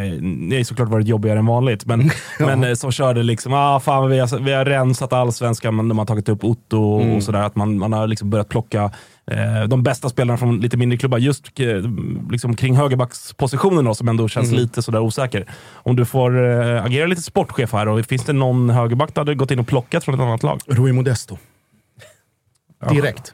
[0.49, 4.09] det ju såklart varit jobbigare än vanligt, men, men eh, som körde liksom, ah, fan,
[4.09, 7.15] vi, har, vi har rensat allsvenskan, men de har tagit upp Otto Mm.
[7.15, 7.39] och sådär.
[7.39, 8.89] Att man, man har liksom börjat plocka eh,
[9.67, 11.67] de bästa spelarna från lite mindre klubbar, just eh,
[12.31, 14.59] liksom kring högerbackspositionen då, som ändå känns Mm.
[14.61, 15.45] lite sådär osäker.
[15.73, 19.35] Om du får eh, agera lite sportchef här, och finns det någon högerback du hade
[19.35, 20.61] gått in och plockat från ett annat lag?
[20.67, 21.37] Rui Modesto.
[22.89, 23.33] Direkt.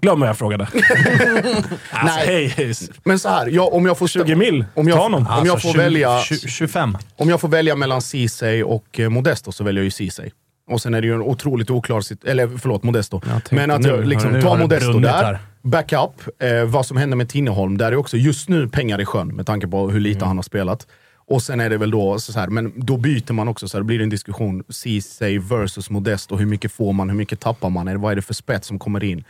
[0.00, 0.64] Glöm vad jag frågade.
[1.90, 2.46] alltså, Nej.
[2.56, 2.74] hej,
[3.04, 4.06] Men så här, jag, om jag får...
[4.08, 5.26] 20 mil, Om jag, ta honom.
[5.26, 6.20] Om jag Alltså, får 20 välja...
[6.20, 6.96] 20 25.
[7.16, 10.30] Om jag får välja mellan Ceesay och eh, Modesto så väljer jag ju Ceesay.
[10.66, 13.20] Och sen är det ju en otroligt oklar sit- Eller förlåt, Modesto.
[13.50, 15.38] Men att nu, liksom nu det Modesto där, här.
[15.62, 19.28] backup, eh, vad som händer med Tinneholm, där är också just nu pengar i sjön
[19.36, 20.28] med tanke på hur lite Mm.
[20.28, 20.86] han har spelat.
[21.26, 23.80] Och sen är det väl då så här, men då byter man också, så här,
[23.82, 26.36] då blir det en diskussion, Ceesay versus Modesto.
[26.36, 28.00] Hur mycket får man, hur mycket tappar man?
[28.00, 29.24] Vad är det för spets som kommer in?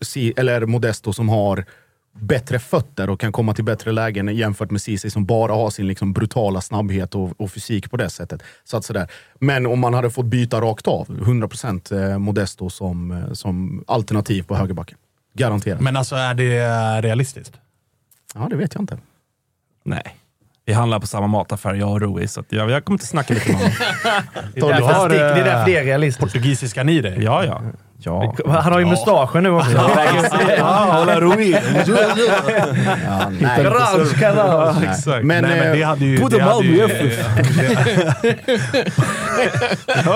[0.00, 1.64] Si- eller Modesto som har
[2.12, 5.86] bättre fötter och kan komma till bättre lägen jämfört med Ceesay som bara har sin
[5.86, 8.42] liksom brutala snabbhet och, och fysik på det sättet.
[8.64, 9.10] Så att sådär.
[9.38, 14.42] Men om man hade fått byta rakt av, 100% eh, Modesto som, eh, som alternativ
[14.42, 14.98] på högerbacken.
[15.34, 15.80] Garanterat.
[15.80, 17.52] Men alltså, är det realistiskt?
[18.34, 18.98] Ja, det vet jag inte.
[19.84, 20.16] Nej.
[20.70, 23.34] Vi handlar på samma mataffär, jag och Rui, så att jag, jag kommer inte snacka
[23.34, 23.72] mycket med honom.
[24.54, 26.20] Det är därför, har, stick, det är eh, därför det är realistiskt.
[26.20, 27.22] Portugisiskan i dig?
[27.22, 27.62] Ja, ja.
[27.98, 28.34] ja.
[28.46, 29.78] Han har ju mustaschen nu också.
[29.78, 31.50] Hola Rui!
[31.50, 31.60] Ja.
[33.40, 34.82] Garage, garage.
[34.82, 35.24] Exakt.
[35.24, 36.18] Men, Nej, men eh, det hade ju...
[36.18, 36.94] Puta Det hade ju, Malmö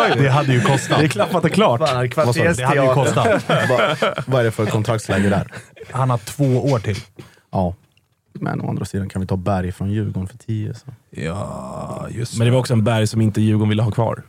[0.15, 0.99] det, det hade ju kostat.
[0.99, 1.89] Det är klappat och klart.
[1.89, 2.09] Fan?
[2.57, 3.27] Det hade ju kostat.
[4.27, 5.47] vad är det för kontraktsläge där?
[5.91, 6.97] Han har två år till.
[7.53, 7.75] Ja.
[8.41, 10.75] Men å andra sidan kan vi ta Berg från Djurgården för 10.
[10.75, 10.87] Så.
[11.11, 14.23] Ja, just Men det var också en berg som inte Djurgården ville ha kvar.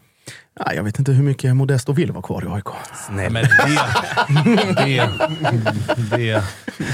[0.60, 2.65] Ja, jag vet inte hur mycket Modesto vill vara kvar i AIK.
[3.10, 3.82] Nej, men det...
[4.86, 5.11] Det...
[6.18, 6.44] Det...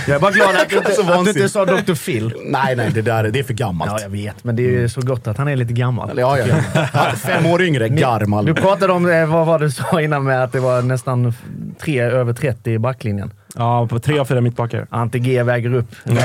[0.07, 1.93] Jag är bara glad att du inte, Så att du inte sa Dr.
[1.93, 2.33] Phil.
[2.45, 3.91] Nej, nej, det där det är för gammalt.
[3.91, 4.43] Ja, jag vet.
[4.43, 6.17] Men det är ju så gott att han är lite gammal.
[6.17, 6.55] Ja, ja.
[6.93, 7.11] ja.
[7.15, 8.45] Fem år yngre, Garmal.
[8.45, 11.33] Du pratade om, eh, vad var du sa innan med att det var nästan
[11.79, 13.31] tre, över 30 i backlinjen.
[13.55, 14.87] Ja, på tre av fyra mittbackar.
[14.89, 16.17] Ante G väger upp den.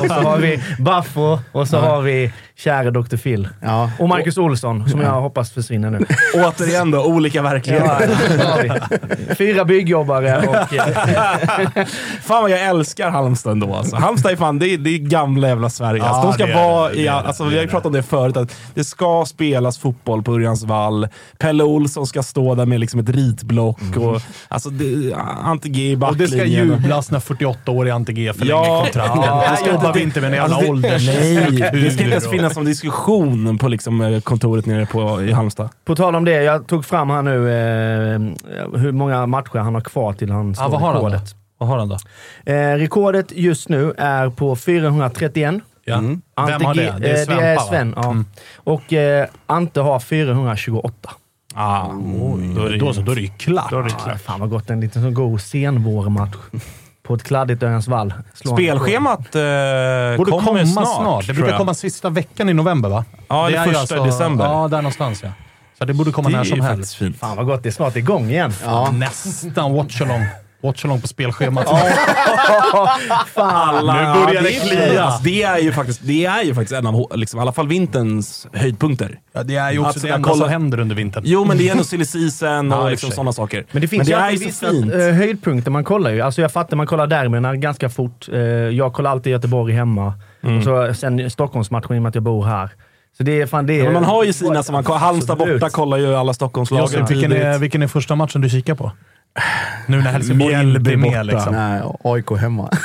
[0.00, 3.16] Och så har vi Baffo och så har vi käre Dr.
[3.16, 3.48] Phil.
[3.60, 3.90] Ja.
[3.98, 5.98] Och Marcus Olsson, som jag hoppas försvinner nu.
[6.34, 8.10] Återigen då, olika verkligheter.
[8.38, 8.78] Ja,
[9.26, 9.34] det.
[9.34, 10.54] Fyra byggjobbare och...
[12.22, 13.74] Fan vad jag älskar Halmstad ändå.
[13.74, 13.96] Alltså.
[13.96, 16.02] Halmstad är fan, det är, det är gamla jävla Sverige.
[16.02, 17.68] Ja, Alltså, de ska det vara det, det i, det, alltså, det vi har ju
[17.68, 21.08] pratat om det förut, att det ska spelas fotboll på Örjans vall.
[21.38, 23.80] Pelle Olsson ska stå där med liksom ett ritblock.
[23.96, 25.14] Och, alltså, det,
[25.44, 26.66] Ante G i Och det ska backlinjen.
[26.68, 29.22] jublas när 48-åriga Ante G förlänger Ja, kontraktet.
[29.26, 31.06] ja, det jobbar vi inte med en jävla Alltså, det- ålders...
[31.06, 35.32] Nej, det ska inte ens finnas någon diskussion på liksom, eh, kontoret nere på, i
[35.32, 35.68] Halmstad.
[35.84, 39.80] På tal om det, jag tog fram här nu eh, hur många matcher han har
[39.80, 41.06] kvar till han Ja, slår vad har han då?
[41.08, 41.34] rekordet.
[41.58, 41.96] Vad har han då?
[42.52, 45.54] Eh, rekordet just nu är på 431.
[45.84, 45.94] Ja.
[45.94, 46.20] Mm.
[46.34, 46.94] Ante Vem har det?
[47.00, 47.58] Det är eh, Svempa, det är?
[47.58, 48.04] Sven, ja.
[48.10, 48.24] Mm.
[48.56, 51.10] Och eh, Ante har 428.
[51.54, 51.88] Ah,
[52.56, 53.70] Då, är det, då, så, då är det ju klart.
[53.70, 54.20] Då är det klart.
[54.20, 54.70] fan vad gott.
[54.70, 56.36] En liten sån god senvårmatch.
[57.06, 58.14] på ett kladdigt Örjans vall.
[58.34, 59.40] Spelschemat eh,
[60.16, 60.96] Borde kommer komma snart.
[60.96, 61.26] snart.
[61.26, 63.04] Det brukar komma sista veckan i november, va?
[63.28, 64.44] Ja, det är ju första december.
[64.44, 65.28] Ja, där någonstans ja.
[65.78, 66.94] Så det borde komma Det när är som helst.
[66.94, 67.18] fint.
[67.18, 67.62] Fan vad gott.
[67.62, 68.52] Det är snart igång igen.
[68.64, 68.90] Ja.
[68.90, 70.24] Nästan watchalong.
[70.60, 71.66] Watchalong på spelschemat.
[73.34, 73.74] Fan.
[73.86, 73.92] Nu
[74.26, 74.86] börjar det är klia.
[74.86, 74.98] fint.
[75.00, 77.68] Alltså, det, är ju faktiskt, det är ju faktiskt en av liksom, i alla fall
[77.68, 79.18] vinterns höjdpunkter.
[79.32, 81.22] Ja, det är ju också Att det enda kolla- som händer under vintern.
[81.26, 83.64] Jo, men det är ändå silly season och liksom sådana saker.
[83.72, 84.92] Men det finns det ju är alltid ju vissa så fint.
[84.94, 86.20] eh, höjdpunkter man kollar ju.
[86.20, 88.28] Alltså jag fattar, man kollar derbyna ganska fort.
[88.32, 90.14] Eh, jag kollar alltid Göteborg hemma.
[90.42, 90.58] Mm.
[90.58, 92.70] Och så, sen Stockholmsmatchen i och med att jag bor här.
[93.16, 93.76] Så det är fan det.
[93.76, 95.60] Ja, men man har ju sina som man Halmstad Absolut.
[95.60, 98.92] borta kollar ju alla Stockholmslag vilken, är, vilken är första matchen du kikar på?
[99.86, 101.16] Nu när Helsingborg Mjällby inte är borta.
[101.16, 101.54] med liksom.
[101.54, 102.70] Nej, AIK hemma.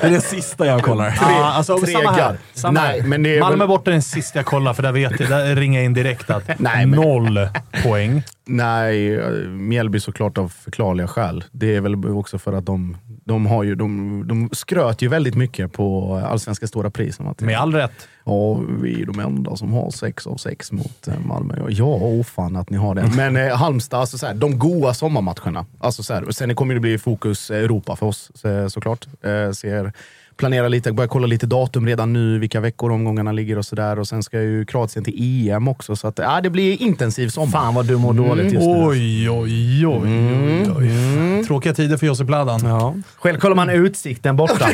[0.00, 1.18] Det är det sista jag kollar.
[1.20, 2.36] Ja, alltså, tre samma här.
[2.54, 3.08] Samma Nej, här.
[3.08, 5.28] men det är Malmö väl- borta är den sista jag kollar, för där vet jag.
[5.28, 7.48] Där ringer jag in direkt att Nej, men- noll
[7.82, 8.22] poäng.
[8.46, 9.18] Nej,
[9.48, 11.44] Mjällby såklart av förklarliga skäl.
[11.52, 12.96] Det är väl också för att de
[13.26, 17.18] De, har ju, de, de skröt ju väldigt mycket på Allsvenska Stora Pris.
[17.38, 18.08] Med all rätt.
[18.24, 21.66] Ja, vi är de enda som har sex av sex mot eh, Malmö.
[21.68, 23.10] Ja, åh fan att ni har det.
[23.16, 25.66] Men eh, Halmstad, alltså, så här, de goa sommarmatcherna.
[25.78, 29.06] Alltså, så här, sen kommer det bli fokus Europa för oss så, såklart.
[29.22, 29.92] Eh, ser,
[30.36, 33.98] planera lite, börja kolla lite datum redan nu, vilka veckor omgångarna ligger och sådär.
[33.98, 37.52] Och sen ska ju Kroatien till EM också, så att, ja, det blir intensiv sommar.
[37.52, 38.86] Fan vad du mår dåligt just nu.
[38.86, 39.86] Oj, oj, oj.
[39.86, 41.44] oj, oj.
[41.46, 42.60] Tråkiga tider för Josip Ladan.
[42.64, 42.94] Ja.
[43.16, 44.68] Själv kollar man utsikten borta.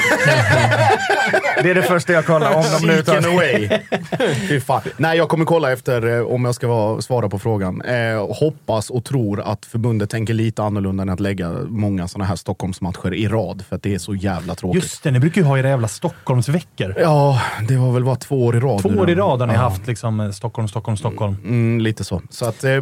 [1.62, 2.54] det är det första jag kollar.
[2.54, 3.16] Om de nu tar...
[3.16, 3.68] away.
[4.48, 4.82] Fy fan.
[4.96, 7.82] Nej, jag kommer kolla efter, eh, om jag ska vara, svara på frågan.
[7.82, 12.36] Eh, hoppas och tror att förbundet tänker lite annorlunda än att lägga många sådana här
[12.36, 14.82] Stockholmsmatcher i rad, för att det är så jävla tråkigt.
[14.82, 16.94] Just det, ni brukar ju ha era jävla Stockholmsveckor.
[16.98, 18.82] Ja, det var väl bara två år i rad.
[18.82, 19.60] Två år i rad har ni Ja.
[19.60, 21.36] haft liksom, eh, Stockholm, Stockholm, Stockholm.
[21.44, 22.22] Mm, lite så.
[22.30, 22.72] Så att, eh,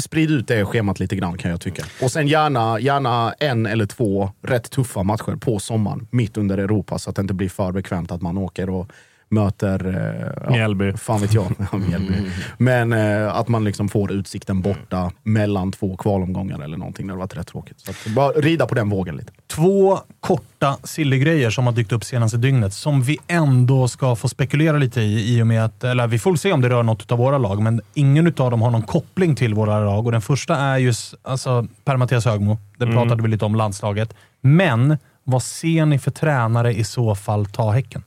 [0.00, 1.82] sprid ut det schemat lite grann kan jag tycka.
[2.02, 6.98] Och sen gärna, gärna en eller två rätt tuffa matcher på sommaren, mitt under Europa,
[6.98, 8.90] så att det inte blir för bekvämt att man åker och
[9.30, 9.86] möter...
[9.86, 10.92] Eh, ja, Mjällby.
[10.92, 11.44] Fan vet jag.
[11.72, 12.14] Ja, Mjällby.
[12.58, 17.06] Men eh, att man liksom får utsikten borta mellan två kvalomgångar eller någonting.
[17.06, 17.80] Det har varit rätt tråkigt.
[17.80, 19.32] Så att, bara rida på den vågen lite.
[19.46, 24.76] Två korta sillegrejer som har dykt upp senaste dygnet, som vi ändå ska få spekulera
[24.78, 27.18] lite i, i och med att, eller vi får se om det rör något av
[27.18, 30.06] våra lag, men ingen av dem har någon koppling till våra lag.
[30.06, 32.58] Och den första är ju s- alltså, Per-Mattias Högmo.
[32.78, 32.96] Det Mm.
[32.96, 34.14] pratade vi lite om landslaget.
[34.40, 38.02] Men vad ser ni för tränare i så fall ta Häcken?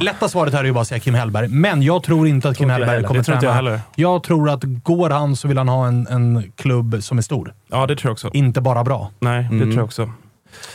[0.00, 2.56] Lätta svaret här är ju bara att säga Kim Hellberg, men jag tror inte att
[2.56, 3.08] Kim Hellberg heller.
[3.08, 3.54] kommer inte jag träna.
[3.54, 3.80] heller.
[3.94, 7.54] Jag tror att går han så vill han ha en, en klubb som är stor.
[7.68, 8.30] Ja, det tror jag också.
[8.32, 9.10] Inte bara bra.
[9.18, 10.10] Nej, det tror jag också.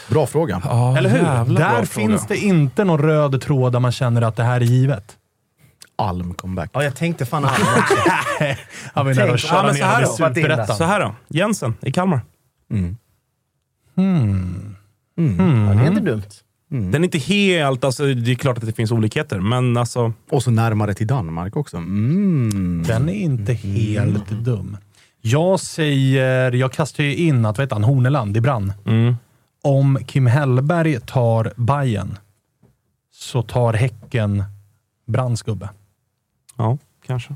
[0.09, 0.61] Bra fråga.
[0.65, 1.55] Ja, Eller hur?
[1.55, 1.85] Där fråga.
[1.85, 5.17] finns det inte någon röd tråd där man känner att det här är givet.
[5.95, 6.69] Alm comeback.
[6.73, 7.95] Ja, jag tänkte fan Alm också.
[8.93, 10.11] Han var ju nära att köra ner så här i då.
[10.11, 10.75] Superettan.
[10.75, 11.15] Så här då.
[11.27, 12.21] Jensen i Kalmar.
[12.71, 12.97] Mm.
[13.95, 14.75] Hmm.
[15.67, 16.23] Ja, det är inte dumt.
[16.81, 17.83] Den är inte helt...
[17.83, 20.13] Alltså, det är klart att det finns olikheter, men alltså...
[20.29, 21.77] Och så närmare till Danmark också.
[21.77, 22.83] Mm.
[22.87, 24.77] Den är inte helt dum.
[25.21, 28.73] Jag säger, jag kastar ju in att, heter han, Horneland i Brann.
[28.85, 29.15] Mm.
[29.63, 32.17] Om Kim Hellberg tar Bayern
[33.13, 34.43] så tar Häcken
[35.07, 35.69] Branns gubbe.
[36.57, 37.35] Ja, kanske.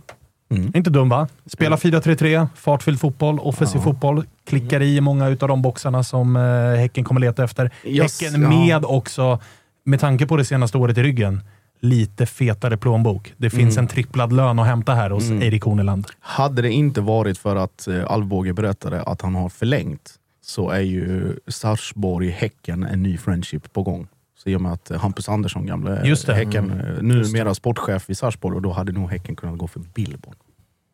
[0.49, 1.27] Inte dum va?
[1.45, 4.23] Spela 4-3-3, fartfylld fotboll, offensiv fotboll.
[4.45, 6.41] Klickar i många av de boxarna som eh,
[6.79, 7.71] Häcken kommer leta efter.
[7.83, 8.49] Yes, häcken ja.
[8.49, 9.39] med också,
[9.83, 11.41] med tanke på det senaste året i ryggen,
[11.79, 13.33] lite fetare plånbok.
[13.37, 13.83] Det finns Mm.
[13.83, 16.07] en tripplad lön att hämta här hos Erik Horneland.
[16.19, 20.79] Hade det inte varit för att eh, Alvbåge berättade att han har förlängt så är
[20.81, 24.07] ju Sarpsborg-Häcken en ny friendship på gång.
[24.43, 26.33] Så i och med att Hampus Andersson, gamle Just det.
[26.33, 30.35] Häcken, eh, numera sportchef i Sarpsborg, och då hade nog Häcken kunnat gå för Billborn.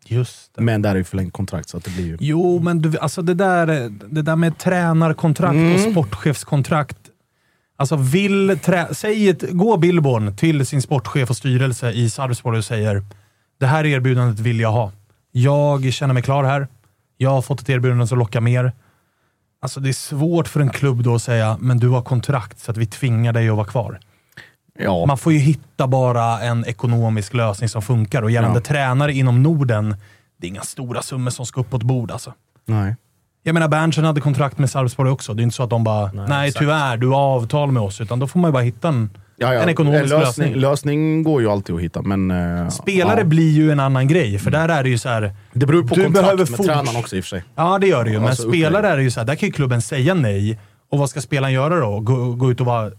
[0.08, 0.62] Just det.
[0.62, 2.18] Men där är ju förlängt kontrakt så att det blir ju...
[2.20, 3.68] Jo, men du, alltså det, där,
[4.10, 5.74] det där med tränarkontrakt Mm.
[5.76, 6.98] och sportchefskontrakt.
[7.78, 12.66] Alltså vill trä, säg ett, gå Billborn till sin sportchef och styrelse i Sarpsborg och
[12.66, 13.04] säger
[13.60, 14.92] det här erbjudandet vill jag ha.
[15.32, 16.68] Jag känner mig klar här.
[17.18, 18.72] Jag har fått ett erbjudande som lockar mer.
[19.66, 22.72] Alltså det är svårt för en klubb då att säga, men du har kontrakt så
[22.72, 24.00] att vi tvingar dig att vara kvar.
[24.80, 28.64] Ja, Man får ju hitta bara en ekonomisk lösning som funkar och gällande Ja.
[28.64, 29.96] tränare inom Norden,
[30.38, 32.34] det är inga stora summor som ska upp på ett bord alltså.
[32.66, 32.96] nej.
[33.44, 35.34] Jag menar, Berntsen hade kontrakt med Sarpsborg också.
[35.34, 36.60] Det är inte så att de bara, nej, exakt.
[36.60, 38.02] tyvärr, du har avtal med oss.
[38.02, 39.62] Utan då får man ju bara hitta en, Ja, ja.
[39.62, 40.62] en ekonomisk lösning, lösning.
[40.62, 42.32] lösning går ju alltid att hitta, men...
[42.32, 43.26] eh, Spelare ja.
[43.26, 45.34] blir ju en annan grej, för där är det ju så här.
[45.54, 47.44] Det beror på du kontrakt behöver med tränaren också i och för sig.
[47.56, 48.20] Ja, det gör det ju.
[48.20, 50.60] Men Alltså, spelare är det ju så här, där kan ju klubben säga nej.
[50.92, 52.00] Och vad ska spelaren göra då?
[52.00, 52.92] Gå, gå ut och vara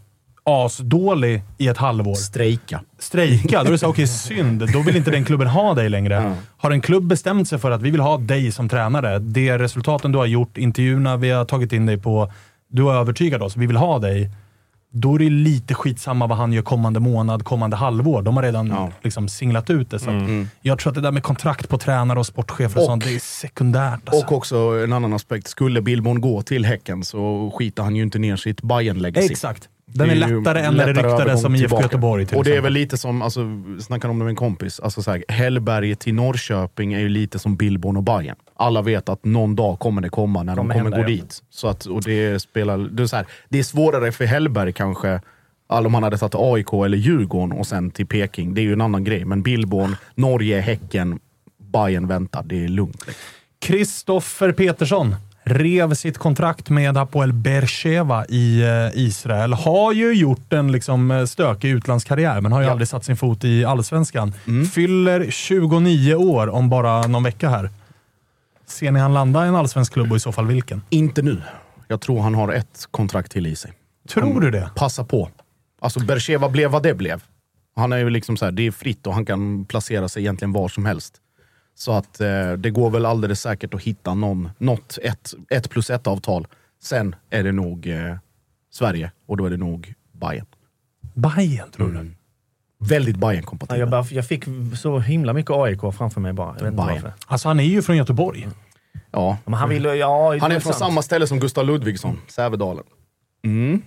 [0.45, 2.15] asdålig i ett halvår?
[2.15, 2.81] Strejka.
[2.99, 3.63] strejka.
[3.63, 6.15] Då är det så här, okej synd, då vill inte den klubben ha dig längre.
[6.15, 6.33] Ja.
[6.57, 10.13] Har en klubb bestämt sig för att vi vill ha dig som tränare, det resultaten
[10.13, 12.33] du har gjort, intervjuerna vi har tagit in dig på,
[12.69, 14.31] du har övertygat oss, vi vill ha dig.
[14.91, 18.23] Då är det lite skitsamma vad han gör kommande månad, kommande halvår.
[18.23, 18.91] De har redan Ja.
[19.03, 19.99] liksom singlat ut det.
[19.99, 20.23] Så att
[20.63, 23.15] Jag tror att det där med kontrakt på tränare och sportchefer och, Och- sånt, det
[23.15, 24.01] är sekundärt.
[24.09, 24.27] Alltså.
[24.27, 25.49] Och också en annan aspekt.
[25.49, 29.69] Skulle Billborn gå till Häcken så skiter han ju inte ner sitt bayern legacy Exakt.
[29.87, 31.81] Den är lättare än när det ryktades som IFK.
[31.81, 32.73] Göteborg till Och det är exempel.
[32.73, 33.41] väl lite som, alltså,
[33.81, 37.39] snackar om det med en kompis, alltså så här, Hellberg till Norrköping är ju lite
[37.39, 38.37] som Billborn och Bayern.
[38.57, 41.17] Alla vet att någon dag kommer det komma när Kommer de kommer hända, gå ja.
[41.17, 41.43] dit.
[41.51, 45.21] Så att, och det, spelar, det, är så här, det är svårare för Hellberg kanske,
[45.67, 48.55] all om han hade tagit AIK eller Djurgården och sen till Peking.
[48.55, 49.25] Det är ju en annan grej.
[49.25, 51.19] Men Billborn, Norge, Häcken,
[51.73, 52.43] Bayern väntar.
[52.43, 53.05] Det är lugnt.
[53.59, 55.15] Kristoffer Petersson
[55.47, 59.53] rev sitt kontrakt med Hapoel Beersheva i eh, Israel.
[59.53, 63.45] Har ju gjort en liksom eh, stökig utlandskarriär, men har ju aldrig satt sin fot
[63.45, 64.33] i allsvenskan.
[64.75, 67.71] Fyller 29 år om bara någon vecka här.
[68.67, 70.83] Ser ni han landa i en allsvensk klubb och i så fall vilken?
[70.91, 71.43] Inte nu.
[71.89, 73.73] Jag tror han har ett kontrakt till i sig.
[74.09, 74.71] Tror du det?
[74.75, 75.31] Passa på.
[75.81, 77.23] Alltså Bercheva blev vad det blev.
[77.77, 80.53] Han är ju liksom så här, det är fritt och han kan placera sig egentligen
[80.53, 81.15] var som helst.
[81.79, 85.91] Så att eh, det går väl alldeles säkert att hitta någon, något ett, ett plus
[85.91, 86.47] ett avtal.
[86.83, 88.17] Sen är det nog eh,
[88.73, 90.47] Sverige och då är det nog Bayern.
[91.15, 91.99] Bayern tror du?
[91.99, 92.15] Mm.
[92.79, 94.45] Väldigt bayern Ja, jag, bara, jag fick
[94.77, 96.47] så himla mycket AIK framför mig bara.
[96.47, 97.03] Jag vet inte Bayern.
[97.03, 97.13] varför.
[97.27, 98.49] Alltså han är ju från Göteborg.
[99.11, 99.39] Ja.
[99.45, 100.91] Men han vill, ja, det Han är är från sant.
[100.91, 102.85] samma ställe som Gustav Ludvigsson, Sävedalen.
[103.45, 103.83] Mm.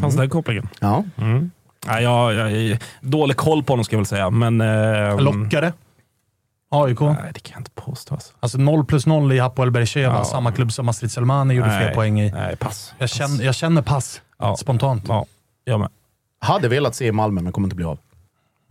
[0.00, 0.68] Fanns den kopplingen?
[0.80, 1.04] Ja.
[1.16, 1.50] Mm.
[1.86, 4.60] Ja, jag, jag dålig koll på honom ska jag väl säga, men...
[4.60, 5.72] Eh, Lockare.
[6.70, 7.00] AIK.
[7.00, 8.14] Nej, det kan jag inte påstå.
[8.14, 8.32] Alltså.
[8.40, 10.24] Alltså 0 plus 0 i Hapoel Bercheva, Ja.
[10.24, 12.30] samma klubb som Astrid Selmani gjorde Nej, fler poäng i.
[12.30, 12.94] Nej, pass.
[12.98, 14.56] Jag känner, jag känner pass Ja.
[14.56, 15.04] spontant.
[15.08, 15.26] Ja,
[15.64, 15.88] jag med.
[16.40, 17.98] Hade velat se i Malmö, men kommer inte bli av.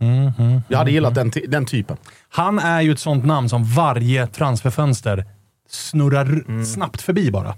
[0.00, 0.60] Mm, mm.
[0.68, 1.96] Jag hade gillat den, den typen.
[2.28, 5.24] Han är ju ett sånt namn som varje transferfönster
[5.70, 6.64] snurrar Mm.
[6.64, 7.54] snabbt förbi bara.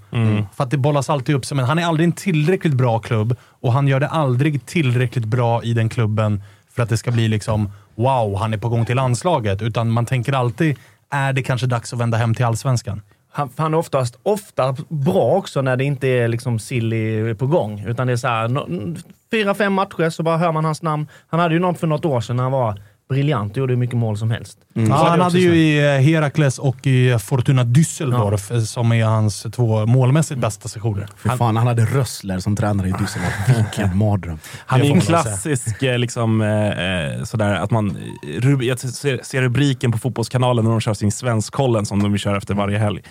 [0.55, 3.73] För att det bollas alltid upp men han är aldrig en tillräckligt bra klubb och
[3.73, 6.43] han gör det aldrig tillräckligt bra i den klubben
[6.81, 9.62] för att det ska bli liksom wow, han är på gång till landslaget.
[9.62, 10.77] Utan man tänker alltid,
[11.11, 13.02] är det kanske dags att vända hem till allsvenskan?
[13.32, 17.85] Han, han är oftast ofta bra också när det inte är liksom silly på gång.
[17.86, 18.97] Utan det är så här, no,
[19.31, 21.07] fyra, fem matcher så bara hör man hans namn.
[21.28, 22.81] Han hade ju något för något år sedan när han var
[23.11, 24.59] briljant och gjorde hur mycket mål som helst.
[24.74, 29.05] Ja, Så han hade ju i eh, Herakles och i Fortuna Düsseldorf, eh, som är
[29.05, 31.09] hans två målmässigt bästa sessioner.
[31.16, 33.57] För fan, han hade Rössler som tränare i Düsseldorf.
[33.57, 34.39] Vilken mardröm.
[34.66, 37.97] Han Det är en klassisk, eh, liksom, eh, eh, sådär att man...
[38.39, 42.37] rub- Jag ser, ser rubriken på Fotbollskanalen när de kör sin Svenskkollen som de kör
[42.37, 43.03] efter varje helg.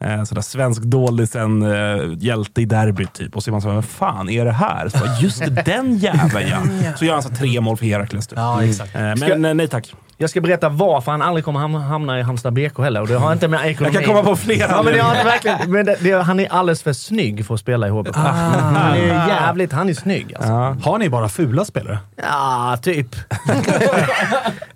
[0.00, 3.36] Eh, sådär svensk doldisen, eh, hjälte i derbyt typ.
[3.36, 4.88] Och så är man så vad fan är det här?
[4.88, 6.92] Så bara, just den jäveln ja.
[6.96, 8.26] Så gör han så tre mål för Herakles.
[8.26, 8.38] Typ.
[8.38, 8.94] Ja, exakt.
[8.94, 9.94] Eh, men eh, nej tack.
[10.20, 13.00] Jag ska berätta varför han aldrig kommer ham- hamna i Halmstad BK heller.
[13.00, 15.24] Och det har inte med ekonomi Jag kan komma på flera ja, men det har
[15.24, 18.16] verkligen, men det, det, Han är alldeles för snygg för att spela i HBK.
[18.16, 19.72] Han är jävligt...
[19.72, 20.50] Han är snygg alltså.
[20.50, 20.76] Ja.
[20.82, 21.98] Har ni bara fula spelare?
[22.16, 23.16] Ja, typ.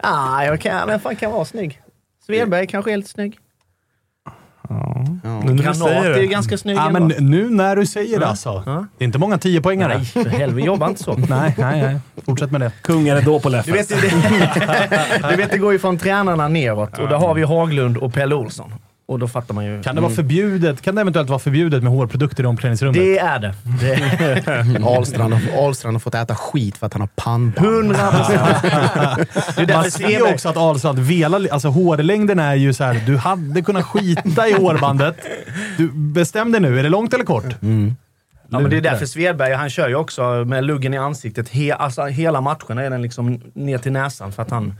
[0.02, 1.80] ja, jag kan, vem fan kan vara snygg?
[2.26, 3.38] Svedberg kanske är lite snygg.
[5.24, 6.26] Nu när du Granat säger är ju det.
[6.26, 7.00] ganska snygg Ja, ändå.
[7.00, 8.28] men nu när du säger det Ja.
[8.30, 8.62] alltså.
[8.66, 8.86] Ja.
[8.98, 9.94] Det är inte många 10-poängare.
[9.96, 10.66] Nej, för helvete.
[10.66, 11.12] Jobba inte så.
[11.28, 11.96] nej, nej, nej.
[12.26, 12.72] Fortsätt med det.
[12.82, 13.96] Kungen är då på Du vet, det,
[15.30, 18.34] du vet, det går ju från tränarna neråt och då har vi Haglund och Pelle
[18.34, 18.72] Olsson.
[19.12, 19.82] Och då fattar man ju.
[19.82, 22.94] Kan det, vara förbjudet, kan det eventuellt vara förbjudet med hårprodukter i omklädningsrummet?
[22.94, 23.54] Det är det.
[23.80, 27.66] det Ahlstrand, har- Ahlstrand har fått äta skit för att han har pannband.
[27.66, 28.62] 100 procent.
[29.56, 32.84] Det är Man därför ser ju också att Ahlstrand velar, alltså hårlängden är ju så
[32.84, 33.02] här.
[33.06, 35.16] du hade kunnat skita i hårbandet.
[35.76, 37.44] Du, bestäm dig nu, är det långt eller kort?
[38.48, 41.48] Ja, men det är därför Svedberg, han kör ju också med luggen i ansiktet.
[41.48, 44.74] He, alltså, hela matchen är den liksom ner till näsan för att han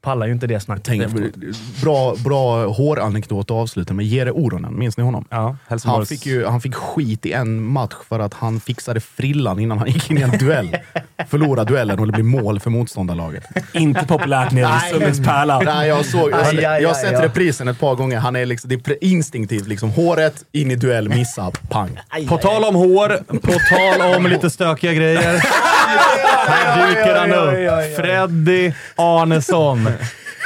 [0.00, 0.84] pallar ju inte det snacket.
[0.84, 1.34] Tänk, efteråt.
[1.82, 4.06] bra, bra håranekdot att avsluta med.
[4.06, 5.24] Jere Oronen, minns ni honom?
[5.30, 9.58] Ja, Han fick, ju, han fick skit i en match för att han fixade frillan
[9.58, 10.76] innan han gick in i en duell.
[11.28, 13.44] Förlorade duellen och det blev mål för motståndarlaget.
[13.72, 15.64] Inte populärt nere i Sullingspärlan.
[15.64, 18.18] Nej, jag, såg, jag, Aj, aj, jag har sett reprisen ett par gånger.
[18.18, 19.68] Han är liksom, det är instinktivt.
[19.68, 22.00] Liksom, håret, in i duell, missa, pang.
[22.28, 25.42] På tal om hår, på tal om lite stökiga grejer.
[26.48, 27.96] Här dyker han upp.
[27.96, 29.87] Freddy Arnesson.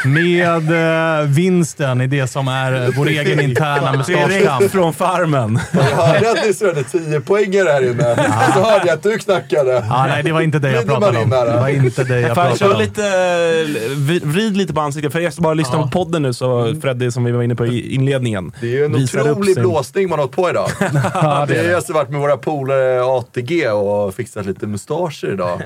[0.04, 4.70] Med eh, vinsten i det som är vår egen interna mustaschkamp.
[4.70, 5.60] Från farmen.
[5.72, 8.14] Jag hörde att ni surrade 10 poängare här inne.
[8.54, 9.70] Så hörde jag att du knackade.
[9.88, 11.30] Ja, nej, det var inte det jag pratade om.
[11.30, 12.80] Det var inte det jag pratade om.
[12.80, 15.12] lite, eh, vrid- vrid lite på ansiktet.
[15.12, 17.66] För er som bara lyssnar på podden nu, så Freddy, som vi var inne på
[17.66, 18.52] i inledningen.
[18.60, 20.68] Det är ju en otrolig sin- blåsning man har hållit på idag.
[21.48, 25.62] Vi har just varit med våra polare ATG och fixat lite mustascher idag.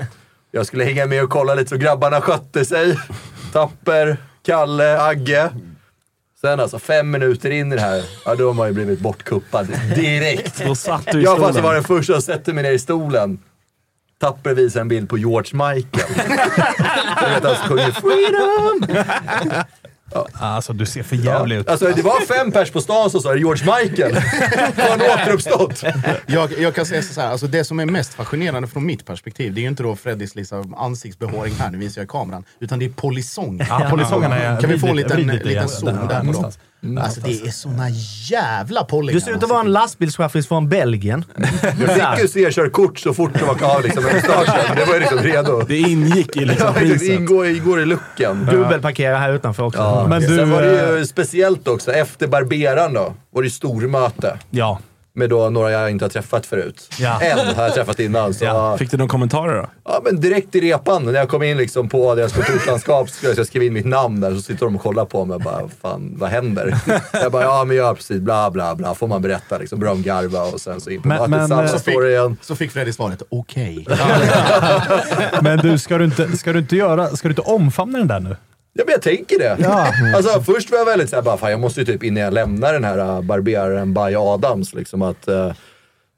[0.51, 2.97] Jag skulle hänga med och kolla lite så grabbarna skötte sig.
[3.53, 5.49] Tapper, Kalle, Agge.
[6.41, 9.67] Sen alltså fem minuter in i det här, ja då har man ju blivit bortkuppad
[9.95, 10.63] direkt.
[10.65, 11.63] Då satt du i Jag fast stolen.
[11.63, 13.39] var den första att sätta mig ner i stolen.
[14.19, 16.11] Tapper visar en bild på George Michael.
[17.21, 18.97] Jag vet alltså sjunger “Freedom”.
[20.33, 21.69] Alltså, du ser för jävlig ut.
[21.69, 24.15] Alltså det var fem pers på stan som sa George Michael.
[24.77, 25.83] Har han återuppstått?
[26.25, 29.53] Jag, jag kan säga så här, alltså det som är mest fascinerande från mitt perspektiv,
[29.53, 32.79] det är ju inte då Freddys liksom ansiktsbehåring här, nu visar jag i kameran, utan
[32.79, 33.67] det är polisongen.
[33.69, 34.61] Ja, polisongerna är...
[34.61, 36.51] Kan vi få en liten, liten zoom där på dem?
[36.81, 37.25] Någonstans.
[37.25, 37.89] Alltså det är såna
[38.29, 39.13] jävla pollingar.
[39.13, 41.25] Du ser ut att vara en lastbilschaffis från Belgien.
[41.87, 44.75] Jag fick ju C-körkort så fort det var klar liksom, med mustaschen.
[44.75, 45.61] Det var ju liksom redo.
[45.67, 47.19] Det ingick i liksom Ja, det priset.
[47.19, 48.45] ingår, ingår i looken.
[48.45, 49.79] Dubbelparkera här utanför också.
[49.79, 50.07] Ja.
[50.09, 53.51] Men du, Sen var det eh, ju speciellt också, efter barberaren då, var det ju
[53.51, 54.37] stormöte.
[54.49, 54.79] Ja.
[55.17, 56.89] Med då några jag inte har träffat förut.
[56.99, 57.21] Ja.
[57.21, 58.33] En har jag träffat innan.
[58.33, 59.69] Så, Fick du några kommentarer då?
[59.83, 63.47] Ja, men direkt i repan när jag kom in liksom på deras kontorslandskap så jag
[63.47, 66.13] skrev in mitt namn där så sitter de och kollar på mig och bara, fan
[66.17, 66.77] vad händer?
[67.13, 70.01] jag bara, ja men ja precis, bla bla bla, får man berätta liksom, börjar de
[70.03, 72.37] garva och sen så in på Men- men, samma eh, story igen.
[72.41, 73.87] Så fick Fredrik svaret, okej.
[75.41, 78.19] Men du, ska du inte, ska du inte, göra, ska du inte omfamna den där
[78.19, 78.35] nu?
[78.77, 79.57] Ja men jag tänker det.
[79.59, 79.93] Ja.
[80.15, 82.73] Alltså först var jag väldigt såhär, bara, fan jag måste ju typ innan jag lämnar
[82.73, 85.53] den här uh, barberaren by Adams, liksom att uh,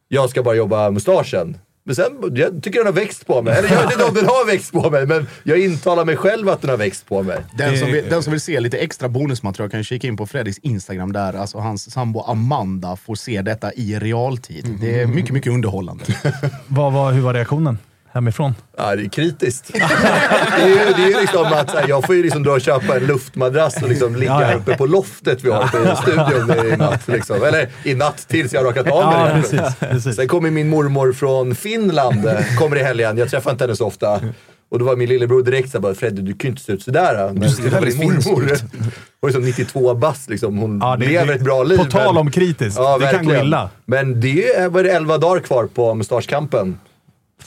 [0.08, 1.58] jag ska bara jobba mustaschen.
[1.84, 3.58] Men sen, jag tycker den har växt på mig.
[3.58, 6.50] Eller jag vet inte om den har växt på mig, men jag intalar mig själv
[6.50, 7.38] att den har växt på mig.
[7.58, 10.58] Den som, vill, den som vill se lite extra bonusmaterial kan kika in på Fredriks
[10.58, 14.78] Instagram där alltså hans sambo Amanda får se detta i realtid.
[14.82, 16.06] Det är mycket, mycket underhållande.
[16.68, 17.78] Vad var, hur var reaktionen
[18.14, 18.56] hemifrån?
[18.78, 19.74] Ja, det är kritiskt.
[19.74, 23.04] det är det är liksom att här, jag får ju liksom dra och köpa en
[23.06, 24.58] luftmadrass och liksom ligga Ja, ja.
[24.58, 27.08] uppe på loftet vi har på studion i natt.
[27.08, 27.44] Liksom.
[27.44, 29.42] Eller i natt tills jag har rakat av mig Ja, det.
[29.42, 30.16] precis, precis.
[30.16, 32.30] Sen kommer min mormor från Finland,
[32.60, 33.18] kommer i helgen.
[33.18, 34.20] Jag träffar inte henne så ofta.
[34.72, 37.34] Och då var min lillebror direkt såhär, Freddy du kan ju inte se ut sådär.
[37.34, 38.58] Men ser väldigt mormor
[39.20, 40.58] var liksom 92 bast liksom.
[40.58, 41.78] Hon Ja, det- lever det- ett bra liv.
[41.78, 43.46] på tal om kritiskt, det kan gå verkligen.
[43.46, 43.70] illa.
[43.86, 46.80] Men det är, var det 11 dagar kvar på mustaschkampen.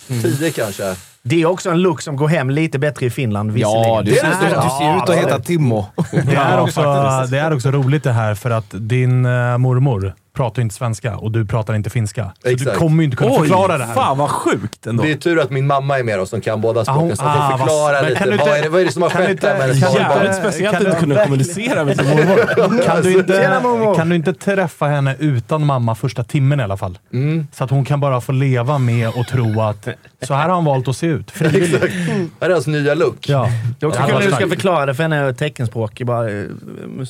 [0.09, 0.95] 10 kanske.
[1.23, 4.05] Det är också en look som går hem lite bättre i Finland Ja, visserligen.
[4.05, 5.87] du, Det är det du, ser ut att heta Timmo.
[6.11, 6.83] Det är, också,
[7.31, 11.31] det är också roligt det här för att din uh, mormor pratar inte svenska och
[11.33, 12.25] du pratar inte finska.
[12.43, 12.79] Så du Exakt.
[12.79, 13.95] kommer ju inte kunna Oj, förklara det här.
[13.95, 15.03] fan vad sjukt ändå.
[15.03, 17.23] Det är tur att min mamma är med oss som kan båda språken, hon- så
[17.25, 18.19] att ah, hon vad- men lite.
[18.19, 19.47] kan du vad, inte- är det, vad är det som har kan du skett inte-
[19.47, 20.01] där med hennes du inte-?
[20.01, 22.83] Jävligt speciellt kan att du- kunna kommunicera med sin mormor.
[22.87, 23.61] Kan du, inte,
[23.97, 26.99] kan du inte träffa henne utan mamma första timmen i alla fall?
[27.13, 27.47] Mm.
[27.53, 29.89] Så att hon kan bara få leva med och tro att
[30.23, 31.31] så här har han valt att se ut.
[31.31, 31.75] Frivilligt.
[31.75, 31.95] Exakt.
[32.41, 33.29] Här är hans nya look.
[33.29, 33.49] Ja.
[33.81, 36.03] Det är också Ja, kul när du ska förklara det för henne teckenspråk.
[36.03, 36.45] Bara, eh,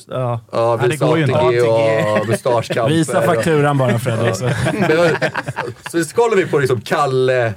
[0.09, 0.39] ja.
[0.51, 1.39] Ja, Nej, det går ju inte.
[1.39, 2.93] ATG och mustaschkamper.
[3.21, 4.35] Visa fakturan bara Fredrik.
[4.35, 4.49] så-
[6.03, 7.53] Så kollar vi på liksom Kalle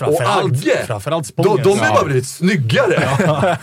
[0.00, 0.84] och Agge.
[0.86, 1.62] Framförallt De, Spången.
[1.64, 3.08] de har bara blivit snyggare.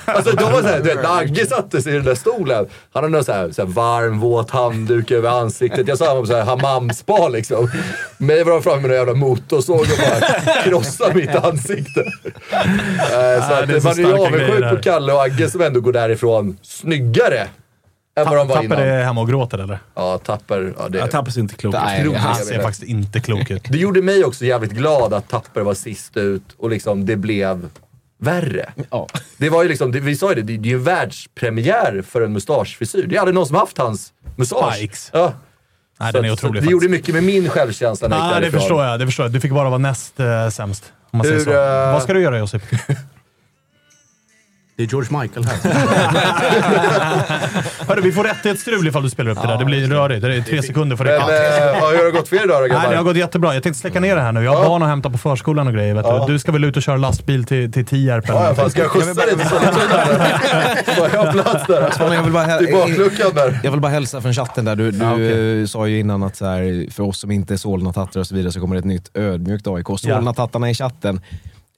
[0.06, 2.66] Alltså de var såhär, du vet, när Agge satte sig i den där stolen.
[2.94, 5.88] Han hade någon såhär, såhär varm, våt handduk över ansiktet.
[5.88, 7.72] Jag sa han var såhär hammamspa liksom.
[8.18, 10.30] Mig var de framme med någon jävla motorsåg och bara
[10.64, 11.99] krossade mitt ansikte.
[12.02, 12.62] Eh,
[13.10, 15.62] så Ja, att det är så man är ju avundsjuk på Kalle och Agge som
[15.62, 17.48] ändå går därifrån snyggare.
[18.15, 18.79] Var Tapper innan.
[18.79, 19.79] är hemma och gråter eller?
[19.95, 20.73] Ja, Tapper.
[20.79, 21.73] Ja, det, Jag tappar inte klok.
[21.73, 22.19] Nej, Otroligt.
[22.21, 23.63] Han Jag ser faktiskt inte klok ut.
[23.69, 27.69] Det gjorde mig också jävligt glad att Tapper var sist ut och liksom det blev
[28.17, 28.69] värre.
[28.91, 29.07] Ja.
[29.37, 32.21] Det var ju liksom, det, vi sa ju det, det, det är ju världspremiär för
[32.21, 33.05] en mustaschfrisyr.
[33.07, 34.75] Det är aldrig någon som haft hans mustasch.
[34.75, 35.09] Spikes.
[35.13, 35.33] Ja.
[35.99, 36.91] Nej, Så den är otrolig Det gjorde faktiskt.
[37.07, 38.99] mycket med min självkänsla när jag Ja, gick det förstår jag.
[38.99, 39.33] Det förstår jag.
[39.33, 40.93] Du fick bara vara näst eh, sämst.
[41.11, 41.51] Om man säger Hur, så.
[41.51, 42.61] eh, Vad ska du göra Josip?
[44.77, 45.56] Det är George Michael här.
[47.88, 49.57] Hörru, vi får rättighetsstrul ifall du spelar upp det där.
[49.57, 50.22] Det blir rörigt.
[50.22, 51.57] Det är tre sekunder för Men det.
[51.57, 52.89] eh, ja, hur har det gått för er idag då Nej, grabbar?
[52.91, 53.53] det har gått jättebra.
[53.53, 54.43] Jag tänkte släcka ner det här nu.
[54.43, 54.69] Jag har Ja.
[54.69, 55.93] barn att hämta på förskolan och grejer.
[55.93, 56.26] Vet Ja.
[56.27, 56.34] du.
[56.34, 58.61] du ska väl ut och köra lastbil till, till Tierp eller Ja, någonting.
[58.64, 60.93] fan, ska jag skjutsa dig till Sollentuna eller?
[60.95, 62.14] Får jag plats där?
[62.14, 63.60] Jag vill bara, I bakluckan där.
[63.64, 64.76] jag vill bara hälsa från chatten där.
[64.76, 65.19] Du, du Ja,
[65.61, 68.35] eh, sa ju innan att så här, för oss som inte är Solna-tattare och så
[68.35, 69.88] vidare så kommer det ett nytt ödmjukt AIK.
[69.99, 71.22] Solna-tattarna i chatten,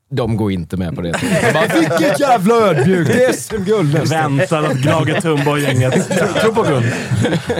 [0.10, 1.12] de går inte med på det.
[1.12, 3.12] De bara, Vilket jävla ödmjukt!
[3.14, 4.38] Det är SM-guld nästan.
[4.38, 5.94] Väntar att Gnage Tumba och gänget
[6.42, 6.86] tror på guld.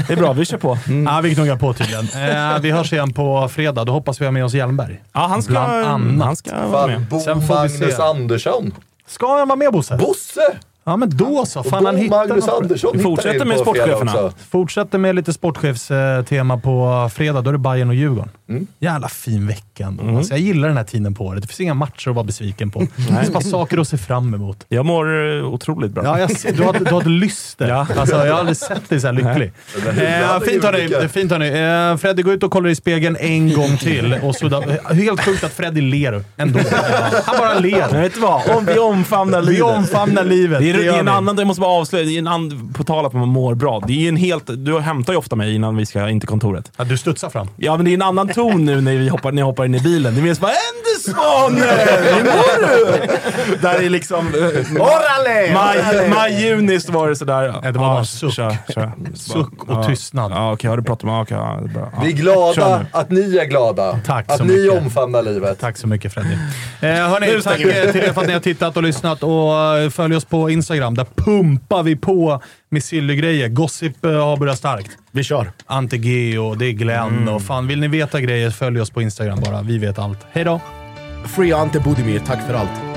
[0.08, 0.78] Det är bra, vi kör på.
[1.06, 2.06] Ja, vi knuggar på tydligen.
[2.54, 3.84] Eh, vi hörs igen på fredag.
[3.86, 5.02] Då hoppas vi ha med oss Hjelmberg.
[5.14, 6.26] Ja, han ska, Bland annat.
[6.26, 7.02] han ska vara med.
[7.02, 8.02] Bo Sen får vi Magnus se.
[8.02, 8.74] Andersson.
[9.08, 9.98] Ska han vara med Bosse?
[9.98, 10.58] Bosse!
[10.84, 11.64] Ja, men då så.
[11.64, 12.62] Fan, han hittar Magnus något.
[12.62, 14.32] Andersson Vi fortsätter med sportcheferna.
[14.50, 17.42] Fortsätter med lite sportchefstema på fredag.
[17.42, 18.30] Då är det Bayern och Djurgården.
[18.50, 18.68] Mm.
[18.80, 20.18] Jävla fin vecka ändå.
[20.18, 21.42] Alltså, jag gillar den här tiden på året.
[21.42, 22.80] Det finns inga matcher att vara besviken på.
[22.96, 24.66] Det finns bara saker att se fram emot.
[24.70, 26.04] Jag mår eh, otroligt bra.
[26.04, 27.68] Ja, jag du, har, du har ett lyster.
[27.68, 27.88] Ja.
[27.98, 29.52] Alltså, jag har aldrig sett dig så här lycklig.
[29.76, 31.08] Eh, fint hörni.
[31.10, 31.92] Fint, hörni.
[31.92, 34.14] Eh, Freddy, gå ut och kolla i spegeln en gång till.
[34.24, 34.62] Och sudda.
[34.94, 36.60] Helt sjukt att Freddy ler ändå.
[37.26, 38.02] Han bara Men ler.
[38.02, 38.50] vet du vad?
[38.58, 39.64] Om vi omfamnar Vi livet.
[39.64, 40.60] omfamnar livet.
[40.60, 41.12] Det är, Det är en vi.
[41.12, 43.56] annan, jag måste bara avslöja, det är en annan, på tal om att man mår
[43.56, 43.84] bra.
[43.88, 46.72] Det är en helt, du hämtar ju ofta mig innan vi ska in till kontoret.
[46.78, 47.48] Ja, du studsar fram.
[47.58, 49.76] Ja, men det är en annan ton nu när, vi hoppar, när jag hoppar in
[49.76, 50.14] i bilen.
[50.16, 51.78] Det är mer som bara “Ende Svanen!
[52.16, 54.28] Hur mår du?” Där är liksom...
[54.80, 55.54] Orale!
[55.54, 57.60] Maj, maj, juni så var det sådär.
[57.64, 58.34] Nej, det var bara en suck.
[58.34, 58.92] Kör, kör.
[59.16, 60.32] Suck och tystnad.
[60.32, 60.70] Ja, okej.
[60.70, 61.22] Har du pratat med...
[61.22, 61.92] Okej, ja, det är bra.
[62.04, 64.00] Vi är glada att ni är glada.
[64.06, 64.82] Tack att så ni mycket.
[64.82, 65.60] omfamnar livet.
[65.60, 66.34] Tack så mycket Freddy.
[66.82, 69.78] Eh, hörni, Nu tack eh, till er för att ni har tittat och lyssnat och
[69.78, 70.96] eh, följ oss på Instagram.
[70.96, 73.48] Där pumpar vi på med silly-grejer.
[73.48, 74.98] Gossip eh, har börjat starkt.
[75.12, 75.52] Vi kör.
[75.66, 79.02] Ante G och det är Glenn och fan, vill ni veta grejer, följ oss på
[79.02, 79.62] Instagram bara.
[79.62, 80.20] Vi vet allt.
[80.32, 80.62] Hej då!
[81.36, 82.97] Free Ante Budimir, tack för allt.